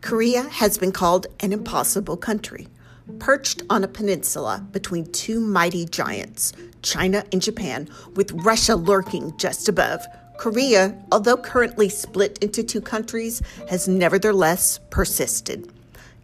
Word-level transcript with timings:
Korea 0.00 0.42
has 0.44 0.78
been 0.78 0.92
called 0.92 1.26
an 1.40 1.52
impossible 1.52 2.16
country. 2.16 2.68
Perched 3.18 3.62
on 3.68 3.82
a 3.82 3.88
peninsula 3.88 4.64
between 4.70 5.10
two 5.12 5.40
mighty 5.40 5.84
giants, 5.86 6.52
China 6.82 7.24
and 7.32 7.42
Japan, 7.42 7.88
with 8.14 8.32
Russia 8.32 8.76
lurking 8.76 9.36
just 9.38 9.68
above, 9.68 10.06
Korea, 10.38 10.94
although 11.10 11.36
currently 11.36 11.88
split 11.88 12.38
into 12.40 12.62
two 12.62 12.80
countries, 12.80 13.42
has 13.68 13.88
nevertheless 13.88 14.78
persisted. 14.90 15.72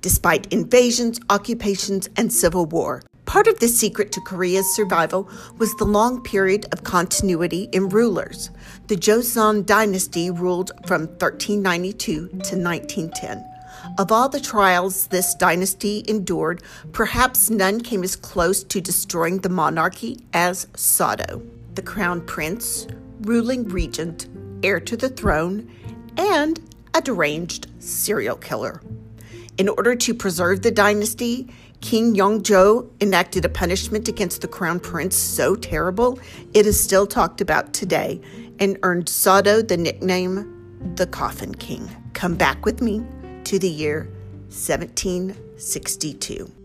Despite 0.02 0.52
invasions, 0.52 1.18
occupations, 1.28 2.08
and 2.16 2.32
civil 2.32 2.66
war, 2.66 3.02
Part 3.26 3.46
of 3.48 3.58
the 3.58 3.68
secret 3.68 4.12
to 4.12 4.20
Korea's 4.20 4.76
survival 4.76 5.28
was 5.58 5.74
the 5.74 5.86
long 5.86 6.22
period 6.22 6.66
of 6.72 6.84
continuity 6.84 7.68
in 7.72 7.88
rulers. 7.88 8.50
The 8.86 8.96
Joseon 8.96 9.64
dynasty 9.66 10.30
ruled 10.30 10.70
from 10.86 11.06
1392 11.06 12.28
to 12.28 12.34
1910. 12.34 13.53
Of 13.98 14.10
all 14.10 14.28
the 14.28 14.40
trials 14.40 15.06
this 15.08 15.34
dynasty 15.34 16.04
endured, 16.08 16.62
perhaps 16.92 17.50
none 17.50 17.80
came 17.80 18.02
as 18.02 18.16
close 18.16 18.64
to 18.64 18.80
destroying 18.80 19.38
the 19.38 19.48
monarchy 19.48 20.18
as 20.32 20.66
Sado, 20.74 21.42
the 21.74 21.82
crown 21.82 22.20
prince, 22.22 22.88
ruling 23.20 23.68
regent, 23.68 24.26
heir 24.62 24.80
to 24.80 24.96
the 24.96 25.08
throne, 25.08 25.70
and 26.16 26.60
a 26.94 27.00
deranged 27.00 27.68
serial 27.78 28.36
killer. 28.36 28.82
In 29.58 29.68
order 29.68 29.94
to 29.94 30.14
preserve 30.14 30.62
the 30.62 30.70
dynasty, 30.72 31.48
King 31.80 32.16
Yongjo 32.16 32.90
enacted 33.00 33.44
a 33.44 33.48
punishment 33.48 34.08
against 34.08 34.40
the 34.40 34.48
crown 34.48 34.80
prince 34.80 35.14
so 35.14 35.54
terrible 35.54 36.18
it 36.54 36.66
is 36.66 36.82
still 36.82 37.06
talked 37.06 37.40
about 37.40 37.72
today 37.74 38.20
and 38.58 38.78
earned 38.82 39.08
Sado 39.08 39.62
the 39.62 39.76
nickname 39.76 40.50
the 40.96 41.06
Coffin 41.06 41.54
King. 41.54 41.88
Come 42.14 42.34
back 42.34 42.64
with 42.64 42.80
me 42.80 43.04
to 43.44 43.58
the 43.58 43.68
year 43.68 44.08
1762. 44.48 46.63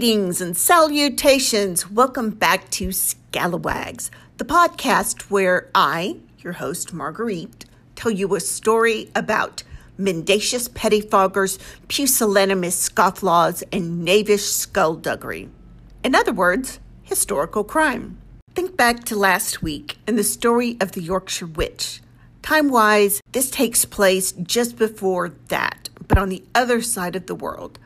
Greetings 0.00 0.40
and 0.40 0.56
salutations. 0.56 1.90
Welcome 1.90 2.30
back 2.30 2.70
to 2.70 2.90
Scalawags, 2.90 4.10
the 4.38 4.46
podcast 4.46 5.24
where 5.24 5.68
I, 5.74 6.16
your 6.38 6.54
host 6.54 6.94
Marguerite, 6.94 7.66
tell 7.96 8.10
you 8.10 8.34
a 8.34 8.40
story 8.40 9.10
about 9.14 9.62
mendacious 9.98 10.70
pettifoggers, 10.70 11.58
pusillanimous 11.88 12.88
scofflaws, 12.88 13.62
and 13.70 14.02
knavish 14.02 14.46
skullduggery. 14.46 15.50
In 16.02 16.14
other 16.14 16.32
words, 16.32 16.80
historical 17.02 17.62
crime. 17.62 18.16
Think 18.54 18.78
back 18.78 19.04
to 19.04 19.16
last 19.16 19.60
week 19.62 19.98
and 20.06 20.16
the 20.16 20.24
story 20.24 20.78
of 20.80 20.92
the 20.92 21.02
Yorkshire 21.02 21.44
Witch. 21.44 22.00
Time 22.40 22.70
wise, 22.70 23.20
this 23.32 23.50
takes 23.50 23.84
place 23.84 24.32
just 24.32 24.78
before 24.78 25.28
that, 25.48 25.90
but 26.08 26.16
on 26.16 26.30
the 26.30 26.42
other 26.54 26.80
side 26.80 27.16
of 27.16 27.26
the 27.26 27.34
world 27.34 27.78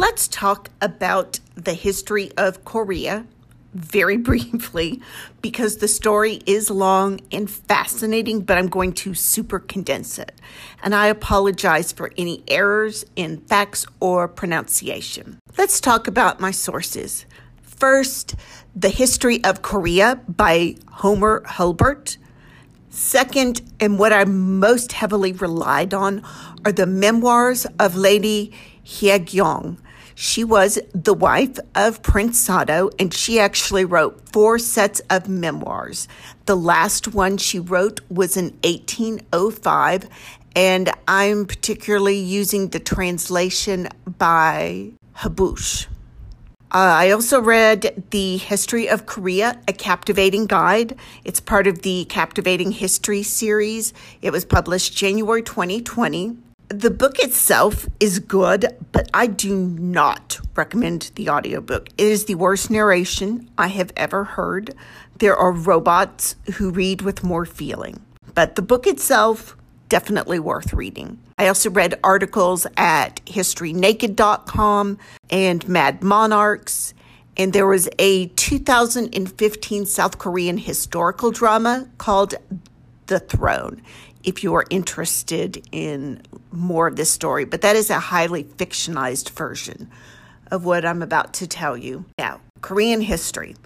Let's 0.00 0.28
talk 0.28 0.70
about 0.80 1.40
the 1.56 1.74
history 1.74 2.30
of 2.38 2.64
Korea 2.64 3.26
very 3.74 4.16
briefly 4.30 5.02
because 5.42 5.76
the 5.76 5.88
story 5.88 6.40
is 6.46 6.70
long 6.70 7.20
and 7.30 7.50
fascinating, 7.50 8.40
but 8.40 8.56
I'm 8.56 8.68
going 8.68 8.94
to 8.94 9.12
super 9.12 9.58
condense 9.58 10.18
it. 10.18 10.32
And 10.82 10.94
I 10.94 11.08
apologize 11.08 11.92
for 11.92 12.12
any 12.16 12.42
errors 12.48 13.04
in 13.14 13.42
facts 13.42 13.84
or 14.00 14.26
pronunciation. 14.26 15.38
Let's 15.58 15.82
talk 15.82 16.08
about 16.08 16.40
my 16.40 16.50
sources. 16.50 17.26
First, 17.60 18.36
The 18.74 18.88
History 18.88 19.44
of 19.44 19.60
Korea 19.60 20.18
by 20.26 20.76
Homer 20.92 21.42
Hulbert. 21.44 22.16
Second, 22.88 23.60
and 23.78 23.98
what 23.98 24.14
I 24.14 24.24
most 24.24 24.92
heavily 24.92 25.32
relied 25.32 25.92
on, 25.92 26.22
are 26.64 26.72
the 26.72 26.86
memoirs 26.86 27.66
of 27.78 27.96
Lady 27.96 28.50
Haegyeong 28.82 29.76
she 30.20 30.44
was 30.44 30.78
the 30.92 31.14
wife 31.14 31.58
of 31.74 32.02
Prince 32.02 32.38
Sado, 32.38 32.90
and 32.98 33.12
she 33.12 33.40
actually 33.40 33.86
wrote 33.86 34.28
four 34.28 34.58
sets 34.58 35.00
of 35.08 35.30
memoirs. 35.30 36.08
The 36.44 36.58
last 36.58 37.14
one 37.14 37.38
she 37.38 37.58
wrote 37.58 38.02
was 38.10 38.36
in 38.36 38.50
1805, 38.62 40.10
and 40.54 40.90
I'm 41.08 41.46
particularly 41.46 42.18
using 42.18 42.68
the 42.68 42.80
translation 42.80 43.88
by 44.18 44.90
Haboush. 45.14 45.86
Uh, 46.70 46.74
I 46.74 47.12
also 47.12 47.40
read 47.40 48.04
The 48.10 48.36
History 48.36 48.90
of 48.90 49.06
Korea, 49.06 49.58
a 49.66 49.72
captivating 49.72 50.44
guide. 50.46 50.98
It's 51.24 51.40
part 51.40 51.66
of 51.66 51.80
the 51.80 52.04
Captivating 52.04 52.72
History 52.72 53.22
series. 53.22 53.94
It 54.20 54.32
was 54.32 54.44
published 54.44 54.94
January 54.94 55.42
2020 55.42 56.36
the 56.70 56.90
book 56.90 57.18
itself 57.18 57.88
is 57.98 58.20
good, 58.20 58.66
but 58.92 59.10
I 59.12 59.26
do 59.26 59.56
not 59.56 60.40
recommend 60.54 61.10
the 61.16 61.28
audiobook. 61.28 61.88
It 61.98 62.06
is 62.06 62.26
the 62.26 62.36
worst 62.36 62.70
narration 62.70 63.50
I 63.58 63.66
have 63.68 63.92
ever 63.96 64.22
heard. 64.22 64.74
There 65.18 65.36
are 65.36 65.50
robots 65.50 66.36
who 66.54 66.70
read 66.70 67.02
with 67.02 67.24
more 67.24 67.44
feeling, 67.44 68.00
but 68.34 68.54
the 68.54 68.62
book 68.62 68.86
itself 68.86 69.56
definitely 69.88 70.38
worth 70.38 70.72
reading. 70.72 71.18
I 71.36 71.48
also 71.48 71.70
read 71.70 71.98
articles 72.04 72.68
at 72.76 73.20
historynaked.com 73.26 74.98
and 75.28 75.68
Mad 75.68 76.04
Monarchs, 76.04 76.94
and 77.36 77.52
there 77.52 77.66
was 77.66 77.88
a 77.98 78.26
2015 78.28 79.86
South 79.86 80.18
Korean 80.18 80.58
historical 80.58 81.32
drama 81.32 81.88
called 81.98 82.36
The 83.06 83.18
Throne 83.18 83.82
if 84.24 84.42
you 84.42 84.54
are 84.54 84.64
interested 84.70 85.66
in 85.72 86.22
more 86.52 86.86
of 86.86 86.96
this 86.96 87.10
story, 87.10 87.44
but 87.44 87.62
that 87.62 87.76
is 87.76 87.90
a 87.90 87.98
highly 87.98 88.44
fictionalized 88.44 89.30
version 89.30 89.90
of 90.50 90.64
what 90.64 90.84
I'm 90.84 91.02
about 91.02 91.32
to 91.34 91.46
tell 91.46 91.76
you. 91.76 92.04
Now, 92.18 92.40
Korean 92.60 93.00
history. 93.00 93.56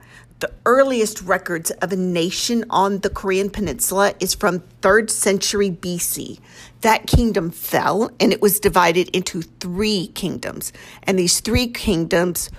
The 0.41 0.53
earliest 0.67 1.23
records 1.23 1.71
of 1.71 1.93
a 1.93 1.97
nation 1.97 2.65
on 2.69 2.99
the 2.99 3.09
Korean 3.09 3.49
peninsula 3.49 4.15
is 4.21 4.35
from 4.35 4.61
3rd 4.83 5.09
century 5.09 5.71
BC. 5.71 6.39
That 6.83 7.07
kingdom 7.07 7.51
fell 7.51 8.11
and 8.21 8.33
it 8.33 8.43
was 8.43 8.61
divided 8.61 9.09
into 9.17 9.43
three 9.43 10.09
kingdoms. 10.09 10.73
And 11.05 11.19
these 11.19 11.41
three 11.41 11.69
kingdoms, 11.69 12.51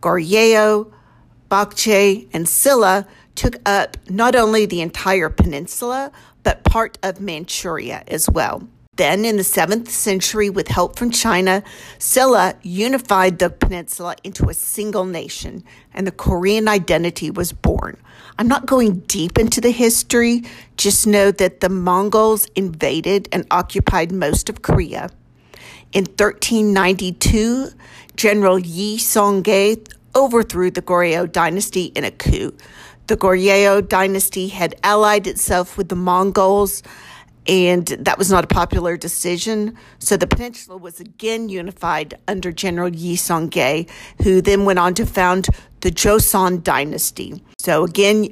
Goryeo, 0.00 0.90
Baekje, 1.50 2.28
and 2.32 2.48
Silla, 2.48 3.06
took 3.34 3.56
up 3.66 3.96
not 4.08 4.36
only 4.36 4.66
the 4.66 4.80
entire 4.80 5.30
peninsula, 5.30 6.12
but 6.42 6.64
part 6.64 6.98
of 7.02 7.20
Manchuria 7.20 8.04
as 8.08 8.28
well. 8.30 8.68
Then, 8.96 9.24
in 9.24 9.36
the 9.36 9.42
7th 9.42 9.88
century, 9.88 10.50
with 10.50 10.68
help 10.68 10.96
from 10.96 11.10
China, 11.10 11.64
Silla 11.98 12.54
unified 12.62 13.40
the 13.40 13.50
peninsula 13.50 14.14
into 14.22 14.48
a 14.48 14.54
single 14.54 15.04
nation, 15.04 15.64
and 15.92 16.06
the 16.06 16.12
Korean 16.12 16.68
identity 16.68 17.28
was 17.28 17.52
born. 17.52 17.96
I'm 18.38 18.46
not 18.46 18.66
going 18.66 19.00
deep 19.00 19.36
into 19.36 19.60
the 19.60 19.72
history, 19.72 20.44
just 20.76 21.08
know 21.08 21.32
that 21.32 21.58
the 21.58 21.68
Mongols 21.68 22.46
invaded 22.54 23.28
and 23.32 23.44
occupied 23.50 24.12
most 24.12 24.48
of 24.48 24.62
Korea. 24.62 25.10
In 25.92 26.04
1392, 26.04 27.70
General 28.14 28.60
Yi 28.60 28.98
Song-ge 28.98 29.78
overthrew 30.14 30.70
the 30.70 30.82
Goryeo 30.82 31.30
dynasty 31.30 31.86
in 31.86 32.04
a 32.04 32.12
coup. 32.12 32.56
The 33.06 33.16
Goryeo 33.16 33.86
dynasty 33.86 34.48
had 34.48 34.74
allied 34.82 35.26
itself 35.26 35.76
with 35.76 35.90
the 35.90 35.96
Mongols, 35.96 36.82
and 37.46 37.86
that 37.86 38.16
was 38.16 38.30
not 38.30 38.44
a 38.44 38.46
popular 38.46 38.96
decision. 38.96 39.76
So 39.98 40.16
the 40.16 40.26
peninsula 40.26 40.78
was 40.78 41.00
again 41.00 41.50
unified 41.50 42.14
under 42.26 42.50
General 42.50 42.88
Yi 42.88 43.16
Song-ge, 43.16 43.86
who 44.22 44.40
then 44.40 44.64
went 44.64 44.78
on 44.78 44.94
to 44.94 45.04
found 45.04 45.48
the 45.82 45.90
Joseon 45.90 46.62
dynasty. 46.62 47.42
So 47.58 47.84
again, 47.84 48.28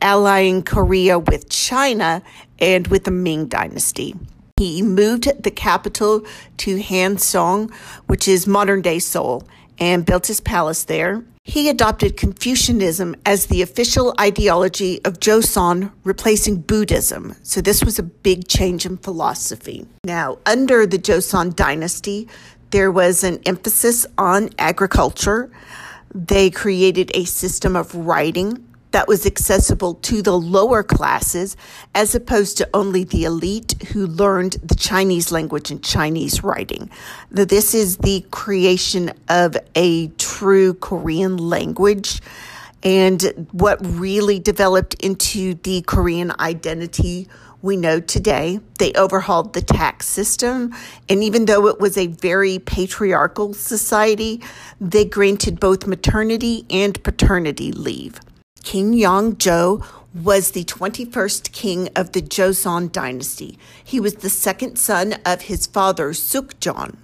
allying 0.00 0.62
Korea 0.62 1.18
with 1.18 1.48
China 1.48 2.22
and 2.60 2.86
with 2.86 3.02
the 3.04 3.10
Ming 3.10 3.46
dynasty. 3.46 4.14
He 4.56 4.82
moved 4.82 5.42
the 5.42 5.50
capital 5.50 6.24
to 6.58 6.78
Hansong, 6.78 7.72
which 8.06 8.28
is 8.28 8.46
modern 8.46 8.82
day 8.82 9.00
Seoul, 9.00 9.42
and 9.78 10.06
built 10.06 10.28
his 10.28 10.40
palace 10.40 10.84
there. 10.84 11.24
He 11.44 11.68
adopted 11.68 12.16
Confucianism 12.16 13.16
as 13.26 13.46
the 13.46 13.62
official 13.62 14.14
ideology 14.20 15.00
of 15.04 15.18
Joseon, 15.18 15.90
replacing 16.04 16.60
Buddhism. 16.60 17.34
So, 17.42 17.60
this 17.60 17.82
was 17.82 17.98
a 17.98 18.04
big 18.04 18.46
change 18.46 18.86
in 18.86 18.96
philosophy. 18.96 19.86
Now, 20.04 20.38
under 20.46 20.86
the 20.86 20.98
Joseon 20.98 21.56
dynasty, 21.56 22.28
there 22.70 22.92
was 22.92 23.24
an 23.24 23.40
emphasis 23.44 24.06
on 24.16 24.50
agriculture. 24.56 25.50
They 26.14 26.48
created 26.48 27.10
a 27.12 27.24
system 27.24 27.74
of 27.74 27.92
writing 27.92 28.64
that 28.92 29.08
was 29.08 29.26
accessible 29.26 29.94
to 29.94 30.22
the 30.22 30.38
lower 30.38 30.82
classes 30.82 31.56
as 31.94 32.14
opposed 32.14 32.56
to 32.58 32.68
only 32.72 33.04
the 33.04 33.24
elite 33.24 33.74
who 33.92 34.06
learned 34.06 34.52
the 34.62 34.74
Chinese 34.74 35.32
language 35.32 35.70
and 35.70 35.82
Chinese 35.82 36.42
writing. 36.42 36.90
This 37.30 37.74
is 37.74 37.98
the 37.98 38.24
creation 38.30 39.12
of 39.28 39.56
a 39.74 40.08
true 40.08 40.74
Korean 40.74 41.36
language 41.36 42.20
and 42.82 43.48
what 43.52 43.78
really 43.82 44.38
developed 44.38 44.94
into 44.94 45.54
the 45.54 45.82
Korean 45.82 46.32
identity 46.40 47.28
we 47.62 47.76
know 47.76 48.00
today. 48.00 48.58
They 48.78 48.92
overhauled 48.94 49.52
the 49.52 49.62
tax 49.62 50.08
system, 50.08 50.74
and 51.08 51.22
even 51.22 51.44
though 51.44 51.68
it 51.68 51.78
was 51.78 51.96
a 51.96 52.08
very 52.08 52.58
patriarchal 52.58 53.54
society, 53.54 54.42
they 54.80 55.04
granted 55.04 55.60
both 55.60 55.86
maternity 55.86 56.66
and 56.68 57.00
paternity 57.04 57.70
leave. 57.70 58.18
King 58.62 58.94
Yongjo 58.94 59.84
was 60.14 60.50
the 60.50 60.64
21st 60.64 61.52
king 61.52 61.88
of 61.96 62.12
the 62.12 62.22
Joseon 62.22 62.92
dynasty. 62.92 63.58
He 63.82 63.98
was 63.98 64.16
the 64.16 64.30
second 64.30 64.76
son 64.76 65.16
of 65.26 65.42
his 65.42 65.66
father, 65.66 66.10
Sukjong. 66.10 66.96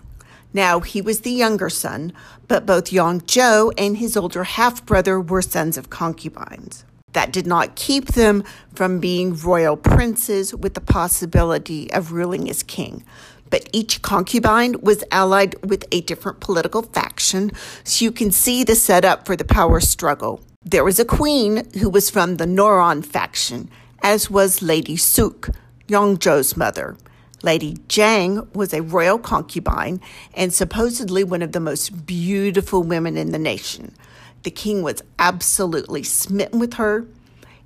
Now, 0.53 0.81
he 0.81 1.03
was 1.03 1.21
the 1.21 1.31
younger 1.31 1.69
son, 1.69 2.13
but 2.47 2.65
both 2.65 2.91
Yongjo 2.91 3.73
and 3.77 3.97
his 3.97 4.17
older 4.17 4.45
half 4.45 4.85
brother 4.87 5.21
were 5.21 5.43
sons 5.43 5.77
of 5.77 5.91
concubines. 5.91 6.85
That 7.13 7.33
did 7.33 7.47
not 7.47 7.75
keep 7.75 8.09
them 8.09 8.45
from 8.75 9.01
being 9.01 9.35
royal 9.35 9.77
princes 9.77 10.55
with 10.55 10.75
the 10.75 10.81
possibility 10.81 11.91
of 11.93 12.13
ruling 12.13 12.49
as 12.49 12.63
king. 12.63 13.05
But 13.51 13.69
each 13.73 14.03
concubine 14.03 14.81
was 14.81 15.05
allied 15.11 15.55
with 15.65 15.85
a 15.93 16.01
different 16.03 16.41
political 16.41 16.83
faction, 16.83 17.53
so 17.85 18.05
you 18.05 18.13
can 18.13 18.31
see 18.31 18.65
the 18.65 18.75
setup 18.75 19.27
for 19.27 19.37
the 19.37 19.45
power 19.45 19.81
struggle. 19.81 20.41
There 20.65 20.85
was 20.85 20.99
a 20.99 21.05
queen 21.05 21.71
who 21.79 21.89
was 21.89 22.11
from 22.11 22.37
the 22.37 22.45
Noron 22.45 23.05
faction, 23.05 23.71
as 24.03 24.31
was 24.31 24.63
Lady 24.63 24.97
Suk, 24.97 25.51
Yongjo's 25.87 26.57
mother. 26.57 26.97
Lady 27.43 27.79
Jang 27.87 28.49
was 28.53 28.75
a 28.75 28.83
royal 28.83 29.19
concubine 29.19 30.01
and 30.35 30.53
supposedly 30.53 31.23
one 31.23 31.43
of 31.43 31.53
the 31.53 31.61
most 31.61 32.05
beautiful 32.05 32.83
women 32.83 33.17
in 33.17 33.31
the 33.31 33.39
nation. 33.39 33.95
The 34.43 34.51
king 34.51 34.83
was 34.83 35.03
absolutely 35.19 36.03
smitten 36.03 36.59
with 36.59 36.75
her, 36.75 37.07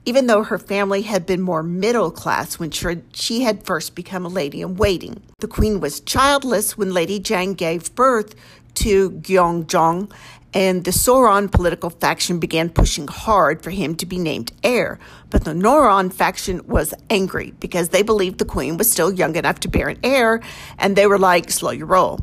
even 0.05 0.27
though 0.27 0.43
her 0.43 0.59
family 0.59 1.03
had 1.03 1.27
been 1.27 1.41
more 1.41 1.63
middle 1.63 2.11
class 2.11 2.59
when 2.59 2.71
she 3.13 3.43
had 3.43 3.65
first 3.65 3.95
become 3.95 4.25
a 4.25 4.29
lady 4.29 4.61
in 4.61 4.77
waiting. 4.77 5.23
The 5.39 5.49
queen 5.49 5.81
was 5.81 6.01
childless 6.01 6.77
when 6.77 6.93
Lady 6.93 7.19
Jang 7.19 7.55
gave 7.55 7.95
birth 7.95 8.35
to 8.75 9.11
Gyeongjong, 9.11 10.11
and 10.55 10.85
the 10.85 10.91
Soron 10.91 11.51
political 11.51 11.89
faction 11.89 12.39
began 12.39 12.69
pushing 12.69 13.07
hard 13.07 13.63
for 13.63 13.71
him 13.71 13.95
to 13.97 14.05
be 14.05 14.19
named 14.19 14.53
heir. 14.63 14.99
But 15.31 15.45
the 15.45 15.53
Noron 15.53 16.13
faction 16.13 16.61
was 16.67 16.93
angry 17.09 17.55
because 17.59 17.89
they 17.89 18.03
believed 18.03 18.39
the 18.39 18.45
queen 18.45 18.77
was 18.77 18.91
still 18.91 19.13
young 19.13 19.37
enough 19.37 19.61
to 19.61 19.69
bear 19.69 19.89
an 19.89 19.99
heir, 20.03 20.43
and 20.79 20.95
they 20.95 21.07
were 21.07 21.19
like, 21.19 21.51
slow 21.51 21.71
your 21.71 21.87
roll. 21.87 22.21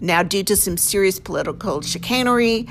Now, 0.00 0.22
due 0.22 0.42
to 0.44 0.56
some 0.56 0.76
serious 0.76 1.18
political 1.18 1.80
chicanery 1.80 2.66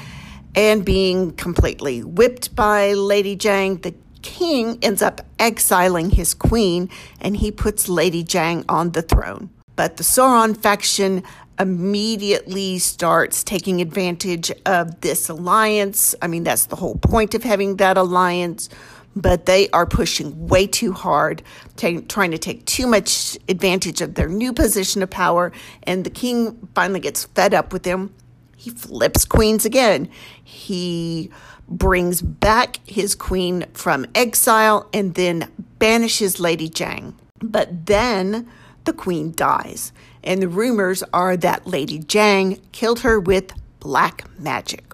and 0.56 0.84
being 0.84 1.32
completely 1.34 2.04
whipped 2.04 2.56
by 2.56 2.94
Lady 2.94 3.36
Jang, 3.36 3.78
the 3.78 3.94
king 4.22 4.78
ends 4.82 5.02
up 5.02 5.22
exiling 5.38 6.12
his 6.12 6.34
queen 6.34 6.90
and 7.20 7.38
he 7.38 7.52
puts 7.52 7.90
Lady 7.90 8.24
Jang 8.24 8.66
on 8.70 8.92
the 8.92 9.02
throne. 9.02 9.50
But 9.76 9.98
the 9.98 10.04
Soron 10.04 10.58
faction 10.58 11.24
immediately 11.60 12.80
starts 12.80 13.44
taking 13.44 13.82
advantage 13.82 14.52
of 14.66 15.02
this 15.02 15.30
alliance. 15.30 16.16
I 16.22 16.28
mean, 16.28 16.44
that's 16.44 16.66
the 16.66 16.76
whole 16.76 16.96
point 16.96 17.34
of 17.34 17.44
having 17.44 17.78
that 17.78 17.98
alliance. 17.98 18.70
But 19.16 19.46
they 19.46 19.70
are 19.70 19.86
pushing 19.86 20.48
way 20.48 20.68
too 20.68 20.94
hard, 20.94 21.42
t- 21.76 22.02
trying 22.02 22.32
to 22.32 22.38
take 22.38 22.66
too 22.66 22.88
much 22.88 23.38
advantage 23.50 24.02
of 24.02 24.16
their 24.16 24.30
new 24.30 24.54
position 24.54 25.02
of 25.02 25.10
power. 25.10 25.52
And 25.84 26.04
the 26.04 26.10
king 26.10 26.70
finally 26.76 27.00
gets 27.00 27.26
fed 27.26 27.54
up 27.54 27.74
with 27.74 27.84
them. 27.84 28.14
He 28.56 28.70
flips 28.70 29.26
queens 29.26 29.66
again. 29.66 30.10
He 30.44 31.32
brings 31.70 32.22
back 32.22 32.80
his 32.86 33.16
queen 33.16 33.66
from 33.74 34.06
exile 34.16 34.90
and 34.94 35.16
then 35.16 35.52
banishes 35.78 36.40
Lady 36.40 36.68
Jang. 36.68 37.16
But 37.42 37.86
then 37.86 38.48
the 38.86 38.94
queen 38.94 39.34
dies 39.36 39.92
and 40.24 40.42
the 40.42 40.48
rumors 40.48 41.04
are 41.14 41.38
that 41.38 41.68
Lady 41.68 42.00
Jang 42.00 42.60
killed 42.72 43.02
her 43.02 43.20
with 43.20 43.54
black 43.80 44.26
magic. 44.40 44.94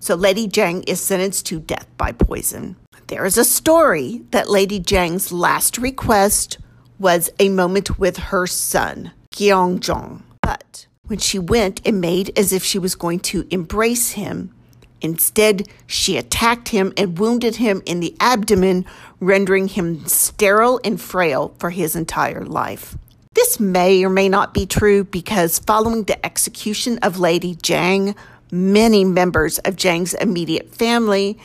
So 0.00 0.14
Lady 0.14 0.46
Jang 0.46 0.82
is 0.84 1.00
sentenced 1.00 1.46
to 1.46 1.60
death 1.60 1.86
by 1.96 2.12
poison. 2.12 2.76
There 3.08 3.24
is 3.24 3.36
a 3.36 3.44
story 3.44 4.22
that 4.30 4.50
Lady 4.50 4.78
Jang's 4.78 5.32
last 5.32 5.78
request 5.78 6.58
was 6.98 7.30
a 7.38 7.48
moment 7.48 7.98
with 7.98 8.16
her 8.16 8.46
son, 8.46 9.12
Gyeongjong. 9.34 10.22
But 10.40 10.86
when 11.06 11.18
she 11.18 11.38
went 11.38 11.80
and 11.86 12.00
made 12.00 12.36
as 12.38 12.52
if 12.52 12.64
she 12.64 12.78
was 12.78 12.94
going 12.94 13.20
to 13.20 13.46
embrace 13.50 14.12
him, 14.12 14.54
instead 15.02 15.68
she 15.86 16.16
attacked 16.16 16.68
him 16.68 16.92
and 16.96 17.18
wounded 17.18 17.56
him 17.56 17.82
in 17.84 18.00
the 18.00 18.16
abdomen, 18.20 18.86
rendering 19.20 19.68
him 19.68 20.06
sterile 20.06 20.80
and 20.84 21.00
frail 21.00 21.54
for 21.58 21.70
his 21.70 21.94
entire 21.94 22.44
life. 22.44 22.96
This 23.34 23.58
may 23.58 24.04
or 24.04 24.10
may 24.10 24.28
not 24.28 24.54
be 24.54 24.66
true 24.66 25.04
because 25.04 25.58
following 25.58 26.04
the 26.04 26.24
execution 26.24 26.98
of 26.98 27.18
Lady 27.18 27.54
Jang, 27.56 28.14
many 28.50 29.04
members 29.04 29.58
of 29.60 29.76
Jang's 29.76 30.14
immediate 30.14 30.74
family 30.74 31.38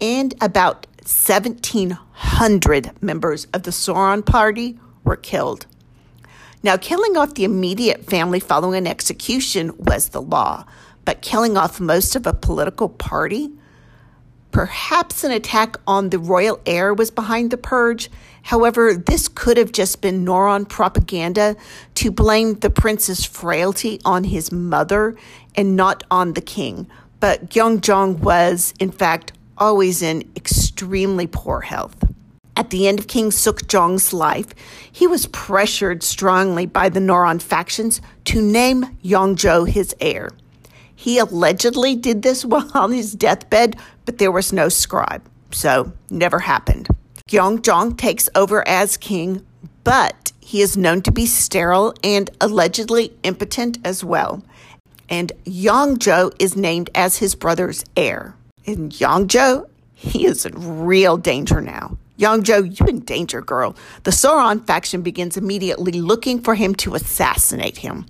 and 0.00 0.34
about 0.40 0.86
1,700 1.02 3.02
members 3.02 3.46
of 3.52 3.64
the 3.64 3.72
Soron 3.72 4.24
party 4.24 4.78
were 5.04 5.16
killed. 5.16 5.66
Now, 6.62 6.76
killing 6.76 7.16
off 7.16 7.34
the 7.34 7.42
immediate 7.42 8.04
family 8.04 8.38
following 8.38 8.78
an 8.78 8.86
execution 8.86 9.72
was 9.76 10.10
the 10.10 10.22
law, 10.22 10.64
but 11.04 11.22
killing 11.22 11.56
off 11.56 11.80
most 11.80 12.16
of 12.16 12.26
a 12.26 12.32
political 12.32 12.88
party 12.88 13.50
Perhaps 14.52 15.24
an 15.24 15.30
attack 15.30 15.78
on 15.86 16.10
the 16.10 16.18
royal 16.18 16.60
heir 16.66 16.92
was 16.92 17.10
behind 17.10 17.50
the 17.50 17.56
purge. 17.56 18.10
However, 18.42 18.92
this 18.94 19.26
could 19.26 19.56
have 19.56 19.72
just 19.72 20.02
been 20.02 20.26
Noron 20.26 20.68
propaganda 20.68 21.56
to 21.94 22.10
blame 22.10 22.54
the 22.54 22.68
prince's 22.68 23.24
frailty 23.24 23.98
on 24.04 24.24
his 24.24 24.52
mother 24.52 25.16
and 25.54 25.74
not 25.74 26.04
on 26.10 26.34
the 26.34 26.42
king. 26.42 26.86
But 27.18 27.48
Gyeongjong 27.48 28.18
was, 28.18 28.74
in 28.78 28.92
fact, 28.92 29.32
always 29.56 30.02
in 30.02 30.30
extremely 30.36 31.26
poor 31.26 31.62
health. 31.62 31.96
At 32.54 32.68
the 32.68 32.86
end 32.86 32.98
of 32.98 33.08
King 33.08 33.30
Sukjong's 33.30 34.12
life, 34.12 34.48
he 34.90 35.06
was 35.06 35.26
pressured 35.28 36.02
strongly 36.02 36.66
by 36.66 36.90
the 36.90 37.00
Noron 37.00 37.40
factions 37.40 38.02
to 38.26 38.42
name 38.42 38.98
Yongjo 39.02 39.66
his 39.66 39.94
heir. 39.98 40.28
He 41.02 41.18
allegedly 41.18 41.96
did 41.96 42.22
this 42.22 42.44
while 42.44 42.70
on 42.74 42.92
his 42.92 43.12
deathbed, 43.12 43.76
but 44.04 44.18
there 44.18 44.30
was 44.30 44.52
no 44.52 44.68
scribe, 44.68 45.28
so 45.50 45.92
never 46.10 46.38
happened. 46.38 46.86
Gyeongjong 47.28 47.98
takes 47.98 48.28
over 48.36 48.66
as 48.68 48.96
king, 48.96 49.44
but 49.82 50.30
he 50.38 50.60
is 50.60 50.76
known 50.76 51.02
to 51.02 51.10
be 51.10 51.26
sterile 51.26 51.92
and 52.04 52.30
allegedly 52.40 53.12
impotent 53.24 53.78
as 53.84 54.04
well. 54.04 54.44
And 55.08 55.32
Yongjo 55.44 56.32
is 56.38 56.54
named 56.54 56.88
as 56.94 57.16
his 57.16 57.34
brother's 57.34 57.84
heir. 57.96 58.36
And 58.64 58.92
Yongjo, 58.92 59.68
he 59.94 60.26
is 60.26 60.46
in 60.46 60.84
real 60.84 61.16
danger 61.16 61.60
now. 61.60 61.98
Yongjo, 62.16 62.78
you 62.78 62.86
in 62.86 63.00
danger, 63.00 63.40
girl. 63.40 63.74
The 64.04 64.12
Soron 64.12 64.64
faction 64.64 65.02
begins 65.02 65.36
immediately 65.36 66.00
looking 66.00 66.40
for 66.40 66.54
him 66.54 66.76
to 66.76 66.94
assassinate 66.94 67.78
him. 67.78 68.06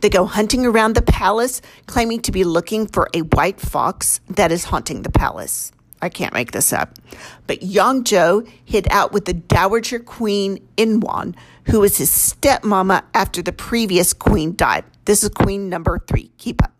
They 0.00 0.08
go 0.10 0.26
hunting 0.26 0.66
around 0.66 0.94
the 0.94 1.02
palace, 1.02 1.62
claiming 1.86 2.20
to 2.22 2.32
be 2.32 2.44
looking 2.44 2.86
for 2.86 3.08
a 3.14 3.20
white 3.20 3.60
fox 3.60 4.20
that 4.28 4.52
is 4.52 4.64
haunting 4.64 5.02
the 5.02 5.10
palace. 5.10 5.72
I 6.02 6.08
can't 6.08 6.34
make 6.34 6.52
this 6.52 6.72
up. 6.72 6.98
But 7.46 7.60
Yongjo 7.60 8.48
hid 8.64 8.86
out 8.90 9.12
with 9.12 9.24
the 9.24 9.32
Dowager 9.32 9.98
Queen 9.98 10.66
Inwan, 10.76 11.34
who 11.64 11.80
was 11.80 11.96
his 11.96 12.10
stepmama 12.10 13.02
after 13.14 13.42
the 13.42 13.52
previous 13.52 14.12
queen 14.12 14.54
died. 14.54 14.84
This 15.06 15.22
is 15.24 15.30
queen 15.30 15.68
number 15.68 15.98
three. 15.98 16.30
Keep 16.36 16.62
up. 16.62 16.72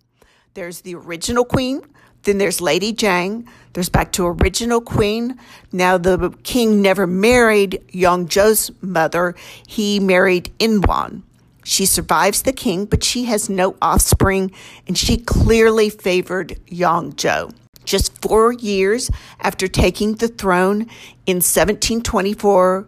There's 0.54 0.82
the 0.82 0.94
original 0.94 1.44
queen, 1.44 1.80
then 2.22 2.38
there's 2.38 2.60
Lady 2.60 2.92
Jang. 2.92 3.48
There's 3.72 3.88
back 3.88 4.12
to 4.12 4.26
original 4.26 4.80
queen. 4.80 5.38
Now 5.72 5.96
the 5.98 6.34
king 6.42 6.82
never 6.82 7.06
married 7.06 7.82
Yongjo's 7.92 8.70
mother. 8.82 9.34
He 9.66 10.00
married 10.00 10.50
Inwan. 10.58 11.22
She 11.68 11.84
survives 11.84 12.42
the 12.42 12.52
king, 12.52 12.84
but 12.84 13.02
she 13.02 13.24
has 13.24 13.50
no 13.50 13.74
offspring, 13.82 14.52
and 14.86 14.96
she 14.96 15.16
clearly 15.16 15.90
favored 15.90 16.60
Yongjo. 16.68 17.52
Just 17.84 18.22
four 18.22 18.52
years 18.52 19.10
after 19.40 19.66
taking 19.66 20.14
the 20.14 20.28
throne 20.28 20.82
in 21.26 21.38
1724, 21.38 22.86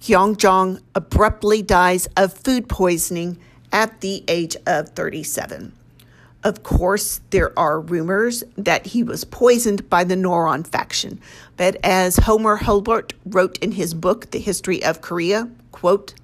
Gyeongjong 0.00 0.80
abruptly 0.94 1.62
dies 1.62 2.06
of 2.16 2.32
food 2.32 2.68
poisoning 2.68 3.38
at 3.72 4.00
the 4.02 4.22
age 4.28 4.56
of 4.68 4.90
37. 4.90 5.72
Of 6.44 6.62
course, 6.62 7.20
there 7.30 7.56
are 7.58 7.80
rumors 7.80 8.44
that 8.56 8.86
he 8.86 9.02
was 9.02 9.24
poisoned 9.24 9.90
by 9.90 10.04
the 10.04 10.14
Noron 10.14 10.64
faction, 10.64 11.20
but 11.56 11.76
as 11.82 12.18
Homer 12.18 12.54
Hulbert 12.54 13.14
wrote 13.26 13.58
in 13.58 13.72
his 13.72 13.94
book, 13.94 14.30
The 14.30 14.38
History 14.38 14.80
of 14.84 15.00
Korea, 15.00 15.50
quote, 15.72 16.14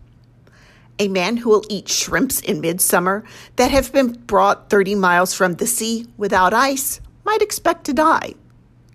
a 0.99 1.09
man 1.09 1.39
who 1.39 1.51
will 1.51 1.65
eat 1.69 1.89
shrimps 1.89 2.41
in 2.41 2.61
midsummer 2.61 3.25
that 3.57 3.71
have 3.71 3.93
been 3.93 4.13
brought 4.13 4.71
30 4.71 4.95
miles 4.95 5.35
from 5.35 5.55
the 5.55 5.67
sea 5.67 6.07
without 6.17 6.53
ice 6.53 7.01
might 7.25 7.43
expect 7.43 7.85
to 7.85 7.93
die. 7.93 8.35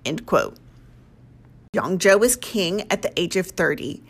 End 0.06 0.26
quote. 0.26 0.58
Yongjo 1.76 2.20
was 2.20 2.36
king 2.36 2.86
at 2.92 3.02
the 3.02 3.20
age 3.20 3.36
of 3.36 3.48
30. 3.48 4.04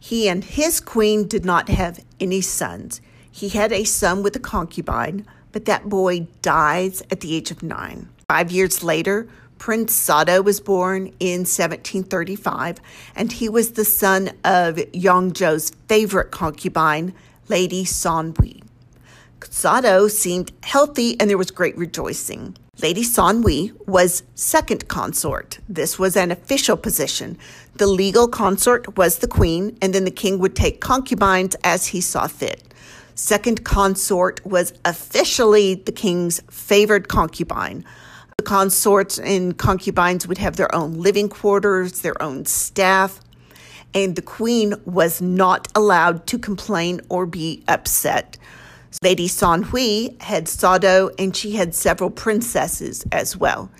He 0.00 0.28
and 0.28 0.42
his 0.42 0.80
queen 0.80 1.28
did 1.28 1.44
not 1.44 1.68
have 1.68 2.04
any 2.18 2.40
sons. 2.40 3.00
He 3.30 3.50
had 3.50 3.72
a 3.72 3.84
son 3.84 4.22
with 4.22 4.34
a 4.36 4.40
concubine, 4.40 5.26
but 5.52 5.66
that 5.66 5.88
boy 5.88 6.28
dies 6.42 7.02
at 7.10 7.20
the 7.20 7.34
age 7.36 7.50
of 7.50 7.62
nine. 7.62 8.08
Five 8.28 8.50
years 8.50 8.82
later, 8.82 9.28
Prince 9.58 9.92
Sado 9.92 10.40
was 10.40 10.58
born 10.58 11.08
in 11.20 11.40
1735, 11.40 12.80
and 13.14 13.30
he 13.30 13.48
was 13.48 13.72
the 13.72 13.84
son 13.84 14.28
of 14.42 14.76
Yongjo's 14.76 15.72
favorite 15.86 16.30
concubine, 16.30 17.12
Lady 17.50 17.84
Sanhui. 17.84 18.62
Sado 19.42 20.06
seemed 20.06 20.52
healthy, 20.62 21.18
and 21.18 21.28
there 21.28 21.36
was 21.36 21.50
great 21.50 21.76
rejoicing. 21.76 22.56
Lady 22.80 23.02
Sanhui 23.02 23.72
was 23.88 24.22
second 24.36 24.86
consort. 24.86 25.58
This 25.68 25.98
was 25.98 26.16
an 26.16 26.30
official 26.30 26.76
position. 26.76 27.36
The 27.74 27.88
legal 27.88 28.28
consort 28.28 28.96
was 28.96 29.18
the 29.18 29.26
queen, 29.26 29.76
and 29.82 29.92
then 29.92 30.04
the 30.04 30.12
king 30.12 30.38
would 30.38 30.54
take 30.54 30.80
concubines 30.80 31.56
as 31.64 31.88
he 31.88 32.00
saw 32.00 32.28
fit. 32.28 32.72
Second 33.16 33.64
consort 33.64 34.40
was 34.46 34.72
officially 34.84 35.74
the 35.74 35.92
king's 35.92 36.40
favored 36.50 37.08
concubine. 37.08 37.84
The 38.36 38.44
consorts 38.44 39.18
and 39.18 39.58
concubines 39.58 40.28
would 40.28 40.38
have 40.38 40.54
their 40.54 40.72
own 40.72 40.94
living 40.94 41.28
quarters, 41.28 42.02
their 42.02 42.22
own 42.22 42.46
staff, 42.46 43.20
and 43.94 44.16
the 44.16 44.22
queen 44.22 44.74
was 44.84 45.20
not 45.20 45.68
allowed 45.74 46.26
to 46.28 46.38
complain 46.38 47.00
or 47.08 47.26
be 47.26 47.62
upset. 47.68 48.36
Lady 49.02 49.28
Sanhui 49.28 50.20
had 50.20 50.48
Sado 50.48 51.10
and 51.18 51.34
she 51.34 51.52
had 51.52 51.74
several 51.74 52.10
princesses 52.10 53.04
as 53.12 53.36
well. 53.36 53.70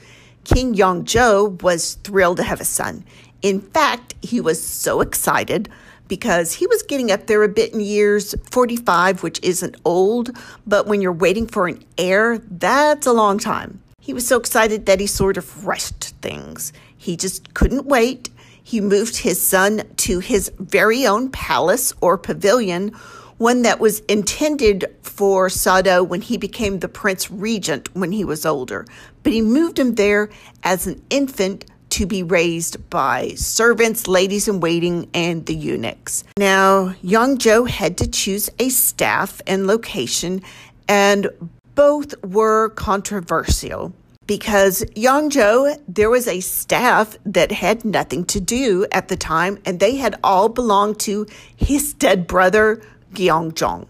King 0.44 0.74
Yongjo 0.74 1.62
was 1.62 1.94
thrilled 2.04 2.38
to 2.38 2.42
have 2.42 2.60
a 2.60 2.64
son. 2.64 3.04
In 3.42 3.60
fact, 3.60 4.14
he 4.22 4.40
was 4.40 4.62
so 4.62 5.00
excited 5.00 5.68
because 6.08 6.54
he 6.54 6.66
was 6.66 6.82
getting 6.82 7.12
up 7.12 7.26
there 7.26 7.42
a 7.42 7.48
bit 7.48 7.72
in 7.72 7.80
years 7.80 8.34
45, 8.50 9.22
which 9.22 9.38
isn't 9.42 9.76
old, 9.84 10.30
but 10.66 10.86
when 10.86 11.00
you're 11.00 11.12
waiting 11.12 11.46
for 11.46 11.68
an 11.68 11.84
heir, 11.98 12.38
that's 12.38 13.06
a 13.06 13.12
long 13.12 13.38
time. 13.38 13.80
He 14.00 14.14
was 14.14 14.26
so 14.26 14.38
excited 14.38 14.86
that 14.86 14.98
he 14.98 15.06
sort 15.06 15.36
of 15.36 15.66
rushed 15.66 16.14
things. 16.22 16.72
He 16.96 17.16
just 17.16 17.54
couldn't 17.54 17.86
wait. 17.86 18.29
He 18.70 18.80
moved 18.80 19.16
his 19.16 19.42
son 19.42 19.82
to 19.96 20.20
his 20.20 20.48
very 20.60 21.04
own 21.04 21.30
palace 21.30 21.92
or 22.00 22.16
pavilion, 22.16 22.90
one 23.36 23.62
that 23.62 23.80
was 23.80 23.98
intended 24.06 24.94
for 25.02 25.50
Sado 25.50 26.04
when 26.04 26.20
he 26.20 26.36
became 26.36 26.78
the 26.78 26.86
prince 26.86 27.32
regent 27.32 27.88
when 27.96 28.12
he 28.12 28.24
was 28.24 28.46
older. 28.46 28.86
But 29.24 29.32
he 29.32 29.42
moved 29.42 29.76
him 29.76 29.96
there 29.96 30.30
as 30.62 30.86
an 30.86 31.02
infant 31.10 31.64
to 31.88 32.06
be 32.06 32.22
raised 32.22 32.88
by 32.90 33.30
servants, 33.30 34.06
ladies 34.06 34.46
in 34.46 34.60
waiting, 34.60 35.10
and 35.14 35.44
the 35.46 35.54
eunuchs. 35.56 36.22
Now, 36.36 36.94
Yongjo 37.02 37.68
had 37.68 37.98
to 37.98 38.08
choose 38.08 38.50
a 38.60 38.68
staff 38.68 39.42
and 39.48 39.66
location, 39.66 40.42
and 40.86 41.28
both 41.74 42.14
were 42.22 42.68
controversial 42.68 43.92
because 44.30 44.84
Yongjo, 44.94 45.76
there 45.88 46.08
was 46.08 46.28
a 46.28 46.38
staff 46.38 47.16
that 47.26 47.50
had 47.50 47.84
nothing 47.84 48.24
to 48.26 48.38
do 48.38 48.86
at 48.92 49.08
the 49.08 49.16
time, 49.16 49.58
and 49.64 49.80
they 49.80 49.96
had 49.96 50.14
all 50.22 50.48
belonged 50.48 51.00
to 51.00 51.26
his 51.56 51.94
dead 51.94 52.28
brother, 52.28 52.80
Gyeongjong. 53.12 53.88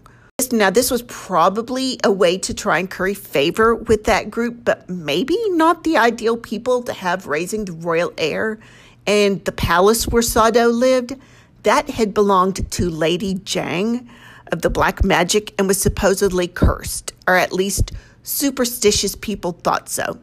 Now, 0.51 0.71
this 0.71 0.89
was 0.89 1.03
probably 1.03 1.99
a 2.03 2.11
way 2.11 2.39
to 2.39 2.55
try 2.55 2.79
and 2.79 2.89
curry 2.89 3.13
favor 3.13 3.75
with 3.75 4.05
that 4.05 4.31
group, 4.31 4.65
but 4.65 4.89
maybe 4.89 5.37
not 5.49 5.83
the 5.83 5.97
ideal 5.97 6.37
people 6.37 6.81
to 6.85 6.93
have 6.93 7.27
raising 7.27 7.65
the 7.65 7.73
royal 7.73 8.11
heir. 8.17 8.57
And 9.05 9.45
the 9.45 9.51
palace 9.51 10.07
where 10.07 10.23
Sado 10.23 10.69
lived, 10.69 11.15
that 11.61 11.87
had 11.87 12.15
belonged 12.15 12.71
to 12.71 12.89
Lady 12.89 13.35
Jang 13.35 14.09
of 14.51 14.63
the 14.63 14.71
black 14.71 15.03
magic 15.03 15.53
and 15.59 15.67
was 15.67 15.79
supposedly 15.79 16.47
cursed, 16.47 17.13
or 17.27 17.35
at 17.35 17.53
least 17.53 17.91
superstitious 18.23 19.15
people 19.15 19.51
thought 19.51 19.87
so. 19.87 20.17